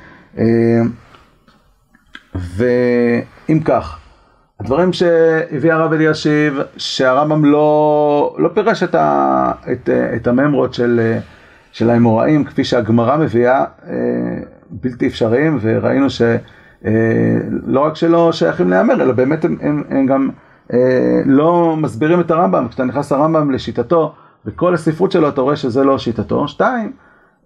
ואם 2.36 3.60
כך, 3.66 4.00
הדברים 4.60 4.94
שהביא 4.94 5.74
הרב 5.74 5.94
אלישיב, 5.94 6.60
שהרמב"ם 6.78 7.46
לא, 7.46 8.36
לא 8.40 8.50
פירש 8.54 8.84
את, 8.84 8.96
ה, 8.96 9.52
את, 9.72 9.90
את 10.16 10.28
הממרות 10.28 10.74
של, 10.74 11.18
של 11.72 11.90
האמוראים, 11.90 12.44
כפי 12.44 12.64
שהגמרא 12.64 13.18
מביאה, 13.18 13.66
בלתי 14.72 15.08
אפשריים, 15.08 15.58
וראינו 15.62 16.10
שלא 16.10 16.36
אה, 16.86 17.88
רק 17.88 17.96
שלא 17.96 18.32
שייכים 18.32 18.70
להיאמר, 18.70 18.94
אלא 18.94 19.14
באמת 19.14 19.46
הם, 19.46 19.58
הם, 19.62 19.84
הם 19.90 20.06
גם 20.06 20.30
אה, 20.74 21.22
לא 21.26 21.76
מסבירים 21.78 22.20
את 22.20 22.32
הרמב"ם. 22.32 22.68
כשאתה 22.68 22.84
נכנס 22.84 23.12
לרמב"ם 23.12 23.52
לשיטתו, 23.52 24.14
וכל 24.46 24.74
הספרות 24.74 25.12
שלו 25.12 25.30
אתה 25.30 25.42
רואה 25.42 25.56
שזה 25.56 25.84
לא 25.84 25.98
שיטתו. 25.98 26.48
שתיים, 26.48 26.92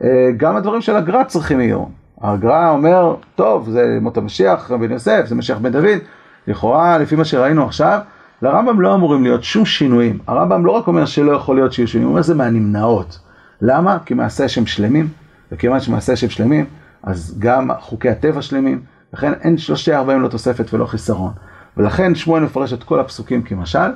אה, 0.04 0.30
גם 0.38 0.56
הדברים 0.56 0.82
של 0.82 0.96
הגר"א 0.96 1.24
צריכים 1.24 1.60
עיון. 1.60 1.92
הגר"א 2.22 2.70
אומר, 2.70 3.16
טוב, 3.36 3.70
זה 3.70 3.98
מות 4.02 4.18
המשיח 4.18 4.72
בן 4.72 4.92
יוסף, 4.92 5.26
זה 5.26 5.36
משיח 5.36 5.58
בן 5.58 5.72
דוד, 5.72 6.00
לכאורה, 6.48 6.98
לפי 6.98 7.16
מה 7.16 7.26
שראינו 7.26 7.66
עכשיו, 7.66 8.00
לרמב"ם 8.42 8.82
לא 8.82 8.96
אמורים 8.96 9.24
להיות 9.24 9.44
שום 9.44 9.66
שינויים. 9.66 10.20
הרמב"ם 10.28 10.66
לא 10.66 10.72
רק 10.72 10.88
אומר 10.88 11.06
שלא 11.06 11.32
יכול 11.32 11.56
להיות 11.56 11.74
שיהיו 11.74 11.88
שינויים, 11.88 12.08
הוא 12.08 12.14
אומר 12.14 12.22
זה 12.22 12.36
מהנמנעות. 12.36 13.20
למה? 13.62 13.98
כי 14.06 14.14
מעשי 14.14 14.44
השם 14.44 14.66
שלמים, 14.66 15.08
וכיוון 15.52 15.80
שמעשי 15.80 16.12
השם 16.12 16.30
שלמים, 16.30 16.66
אז 17.04 17.36
גם 17.40 17.70
חוקי 17.80 18.10
הטבע 18.10 18.42
שלמים, 18.42 18.84
לכן 19.14 19.34
אין 19.34 19.58
שלושי 19.58 19.94
ארבעים 19.94 20.22
לא 20.22 20.28
תוספת 20.28 20.74
ולא 20.74 20.86
חיסרון. 20.86 21.34
ולכן 21.78 22.16
שמואל 22.16 22.44
מפרש 22.44 22.74
את 22.74 22.84
כל 22.84 23.00
הפסוקים 23.00 23.44
כמשל, 23.44 23.92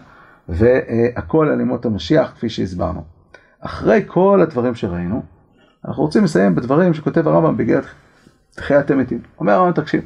והכל 0.49 1.49
על 1.49 1.61
ימות 1.61 1.85
המשיח, 1.85 2.31
כפי 2.35 2.49
שהסברנו. 2.49 3.03
אחרי 3.59 4.03
כל 4.07 4.39
הדברים 4.41 4.75
שראינו, 4.75 5.23
אנחנו 5.85 6.03
רוצים 6.03 6.23
לסיים 6.23 6.55
בדברים 6.55 6.93
שכותב 6.93 7.27
הרמב"ם 7.27 7.57
בגלל 7.57 7.81
תחיית 8.55 8.91
המתים. 8.91 9.19
אומר 9.39 9.53
הרמב"ם, 9.53 9.71
תקשיב, 9.71 10.01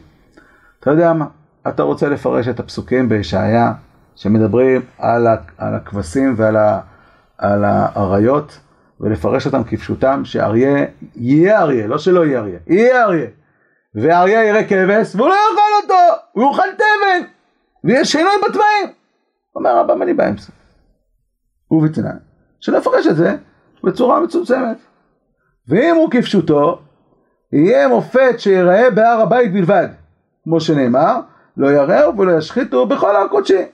אתה 0.79 0.91
יודע 0.91 1.13
מה? 1.13 1.25
אתה 1.67 1.83
רוצה 1.83 2.09
לפרש 2.09 2.47
את 2.47 2.59
הפסוקים 2.59 3.09
בישעיה 3.09 3.73
שמדברים 4.15 4.81
על, 4.97 5.27
הכבשים 5.59 6.33
ועל 6.37 7.63
האריות 7.65 8.59
ולפרש 8.99 9.45
אותם 9.45 9.63
כפשוטם 9.63 10.21
שאריה 10.25 10.85
יהיה 11.15 11.61
אריה, 11.61 11.87
לא 11.87 11.97
שלא 11.97 12.25
יהיה 12.25 12.39
אריה, 12.39 12.59
יהיה 12.67 13.03
אריה 13.03 13.27
ואריה 13.95 14.43
יראה 14.43 14.63
כבש 14.63 15.15
והוא 15.15 15.29
לא 15.29 15.33
יאכל 15.33 15.83
אותו, 15.83 16.21
הוא 16.31 16.51
יאכל 16.51 16.67
תבן 16.75 17.27
ויש 17.83 18.11
שינוי 18.11 18.33
בתוואים. 18.49 18.87
אומר 19.55 19.77
רבם 19.77 20.01
אני 20.01 20.13
באמצע. 20.13 20.51
ובתנאי 21.71 22.11
שנפרש 22.59 23.07
את 23.07 23.15
זה 23.15 23.35
בצורה 23.83 24.19
מצומצמת. 24.19 24.77
ואם 25.67 25.95
הוא 25.95 26.11
כפשוטו, 26.11 26.79
יהיה 27.53 27.87
מופת 27.87 28.35
שיראה 28.37 28.91
בהר 28.91 29.21
הבית 29.21 29.53
בלבד, 29.53 29.87
כמו 30.43 30.61
שנאמר, 30.61 31.19
לא 31.57 31.67
יראו 31.67 32.17
ולא 32.17 32.37
ישחיתו 32.37 32.85
בכל 32.85 33.15
הר 33.15 33.27
קודשי. 33.27 33.65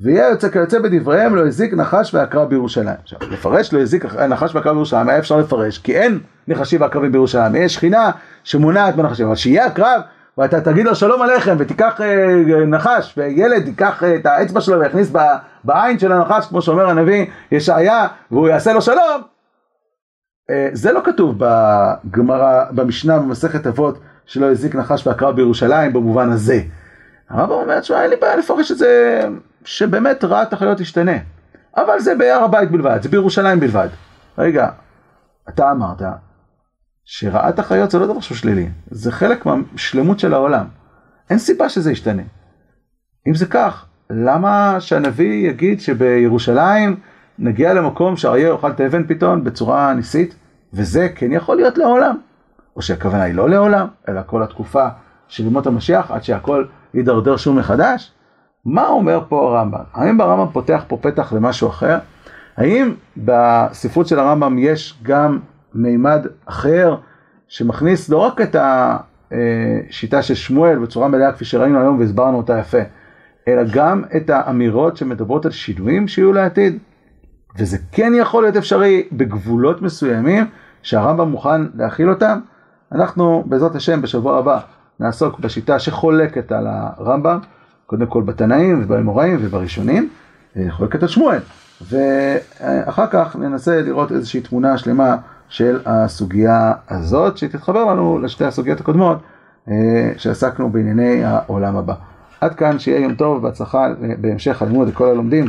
ויהיה 0.00 0.28
יוצא 0.28 0.48
כיוצא 0.48 0.78
בדבריהם 0.78 1.34
לא 1.34 1.46
הזיק 1.46 1.74
נחש 1.74 2.14
ועקרב 2.14 2.48
בירושלים. 2.48 2.96
עכשיו, 3.02 3.18
לפרש 3.30 3.72
לא 3.72 3.80
הזיק 3.80 4.04
נחש 4.04 4.54
ועקרב 4.54 4.72
בירושלים, 4.72 5.08
היה 5.08 5.18
אפשר 5.18 5.36
לפרש, 5.36 5.78
כי 5.78 5.96
אין 5.96 6.18
נחשים 6.48 6.80
ועקרבים 6.80 7.12
בירושלים, 7.12 7.54
יש 7.54 7.74
שכינה 7.74 8.10
שמונעת 8.44 8.96
בנחשים, 8.96 9.26
אבל 9.26 9.34
שיהיה 9.34 9.66
עקרב 9.66 10.00
ואתה 10.38 10.60
תגיד 10.60 10.86
לו 10.86 10.94
שלום 10.94 11.22
עליכם 11.22 11.56
ותיקח 11.58 12.00
אה, 12.00 12.66
נחש 12.66 13.14
וילד 13.16 13.66
ייקח 13.66 14.02
אה, 14.02 14.14
את 14.14 14.26
האצבע 14.26 14.60
שלו 14.60 14.80
ויכניס 14.80 15.10
ב, 15.12 15.18
בעין 15.64 15.98
של 15.98 16.12
הנחש 16.12 16.46
כמו 16.46 16.62
שאומר 16.62 16.88
הנביא 16.88 17.26
ישעיה 17.52 18.06
והוא 18.30 18.48
יעשה 18.48 18.72
לו 18.72 18.82
שלום 18.82 19.22
אה, 20.50 20.68
זה 20.72 20.92
לא 20.92 21.00
כתוב 21.04 21.34
בגמרא, 21.38 22.64
במשנה 22.70 23.18
במסכת 23.18 23.66
אבות 23.66 23.98
שלא 24.26 24.50
הזיק 24.50 24.74
נחש 24.74 25.06
ועקרב 25.06 25.36
בירושלים 25.36 25.92
במובן 25.92 26.30
הזה. 26.30 26.60
הרב 27.28 27.50
אומר, 27.50 27.80
תשמע, 27.80 28.02
אין 28.02 28.10
לי 28.10 28.16
בעיה 28.16 28.36
לפרש 28.36 28.72
את 28.72 28.78
זה 28.78 29.20
שבאמת 29.64 30.24
רעת 30.24 30.52
החיות 30.52 30.78
תשתנה. 30.78 31.16
אבל 31.76 32.00
זה 32.00 32.14
בהר 32.14 32.44
הבית 32.44 32.70
בלבד, 32.70 32.98
זה 33.02 33.08
בירושלים 33.08 33.60
בלבד. 33.60 33.88
רגע, 34.38 34.68
אתה 35.48 35.70
אמרת 35.70 36.02
שרעת 37.04 37.58
החיות 37.58 37.90
זה 37.90 37.98
לא 37.98 38.06
דבר 38.06 38.20
שהוא 38.20 38.36
שלילי, 38.36 38.68
זה 38.90 39.12
חלק 39.12 39.46
מהשלמות 39.46 40.18
של 40.18 40.34
העולם. 40.34 40.66
אין 41.30 41.38
סיבה 41.38 41.68
שזה 41.68 41.92
ישתנה. 41.92 42.22
אם 43.28 43.34
זה 43.34 43.46
כך, 43.46 43.86
למה 44.10 44.76
שהנביא 44.80 45.48
יגיד 45.48 45.80
שבירושלים 45.80 46.96
נגיע 47.38 47.74
למקום 47.74 48.16
שאריה 48.16 48.48
יאכל 48.48 48.72
תאבן 48.72 49.06
פתאום 49.06 49.44
בצורה 49.44 49.94
ניסית, 49.94 50.34
וזה 50.72 51.08
כן 51.14 51.32
יכול 51.32 51.56
להיות 51.56 51.78
לעולם? 51.78 52.16
או 52.76 52.82
שהכוונה 52.82 53.22
היא 53.22 53.34
לא 53.34 53.50
לעולם, 53.50 53.86
אלא 54.08 54.20
כל 54.26 54.42
התקופה 54.42 54.88
של 55.28 55.46
ימות 55.46 55.66
המשיח 55.66 56.10
עד 56.10 56.22
שהכל 56.22 56.64
יידרדר 56.96 57.36
שוב 57.36 57.56
מחדש? 57.56 58.12
מה 58.64 58.88
אומר 58.88 59.20
פה 59.28 59.48
הרמב"ם? 59.48 59.80
האם 59.94 60.20
הרמב"ם 60.20 60.52
פותח 60.52 60.84
פה 60.88 60.96
פתח 60.96 61.32
למשהו 61.32 61.68
אחר? 61.68 61.98
האם 62.56 62.94
בספרות 63.16 64.06
של 64.06 64.18
הרמב"ם 64.18 64.58
יש 64.58 64.98
גם 65.02 65.38
מימד 65.74 66.26
אחר 66.46 66.96
שמכניס 67.48 68.08
לא 68.08 68.18
רק 68.18 68.40
את 68.40 68.56
השיטה 68.60 70.22
של 70.22 70.34
שמואל 70.34 70.78
בצורה 70.78 71.08
מלאה 71.08 71.32
כפי 71.32 71.44
שראינו 71.44 71.80
היום 71.80 71.98
והסברנו 71.98 72.36
אותה 72.36 72.58
יפה, 72.58 72.78
אלא 73.48 73.62
גם 73.72 74.02
את 74.16 74.30
האמירות 74.30 74.96
שמדברות 74.96 75.46
על 75.46 75.52
שינויים 75.52 76.08
שיהיו 76.08 76.32
לעתיד. 76.32 76.78
וזה 77.58 77.78
כן 77.92 78.12
יכול 78.16 78.42
להיות 78.42 78.56
אפשרי 78.56 79.08
בגבולות 79.12 79.82
מסוימים 79.82 80.46
שהרמב"ם 80.82 81.28
מוכן 81.28 81.60
להכיל 81.74 82.10
אותם. 82.10 82.40
אנחנו 82.92 83.44
בעזרת 83.46 83.74
השם 83.74 84.02
בשבוע 84.02 84.38
הבא 84.38 84.60
נעסוק 85.00 85.38
בשיטה 85.40 85.78
שחולקת 85.78 86.52
על 86.52 86.66
הרמב"ם, 86.70 87.38
קודם 87.86 88.06
כל 88.06 88.22
בתנאים 88.22 88.80
ובאמוראים 88.84 89.38
ובראשונים, 89.40 90.08
חולקת 90.70 91.02
על 91.02 91.08
שמואל. 91.08 91.38
ואחר 91.88 93.06
כך 93.10 93.36
ננסה 93.36 93.80
לראות 93.82 94.12
איזושהי 94.12 94.40
תמונה 94.40 94.78
שלמה 94.78 95.16
של 95.48 95.80
הסוגיה 95.86 96.72
הזאת, 96.90 97.38
שתתחבר 97.38 97.84
לנו 97.84 98.18
לשתי 98.18 98.44
הסוגיות 98.44 98.80
הקודמות 98.80 99.18
שעסקנו 100.16 100.70
בענייני 100.70 101.24
העולם 101.24 101.76
הבא. 101.76 101.94
עד 102.40 102.54
כאן, 102.54 102.78
שיהיה 102.78 103.00
יום 103.00 103.14
טוב 103.14 103.44
והצלחה 103.44 103.86
בהמשך 104.20 104.62
הלימוד 104.62 104.88
לכל 104.88 105.08
הלומדים. 105.08 105.46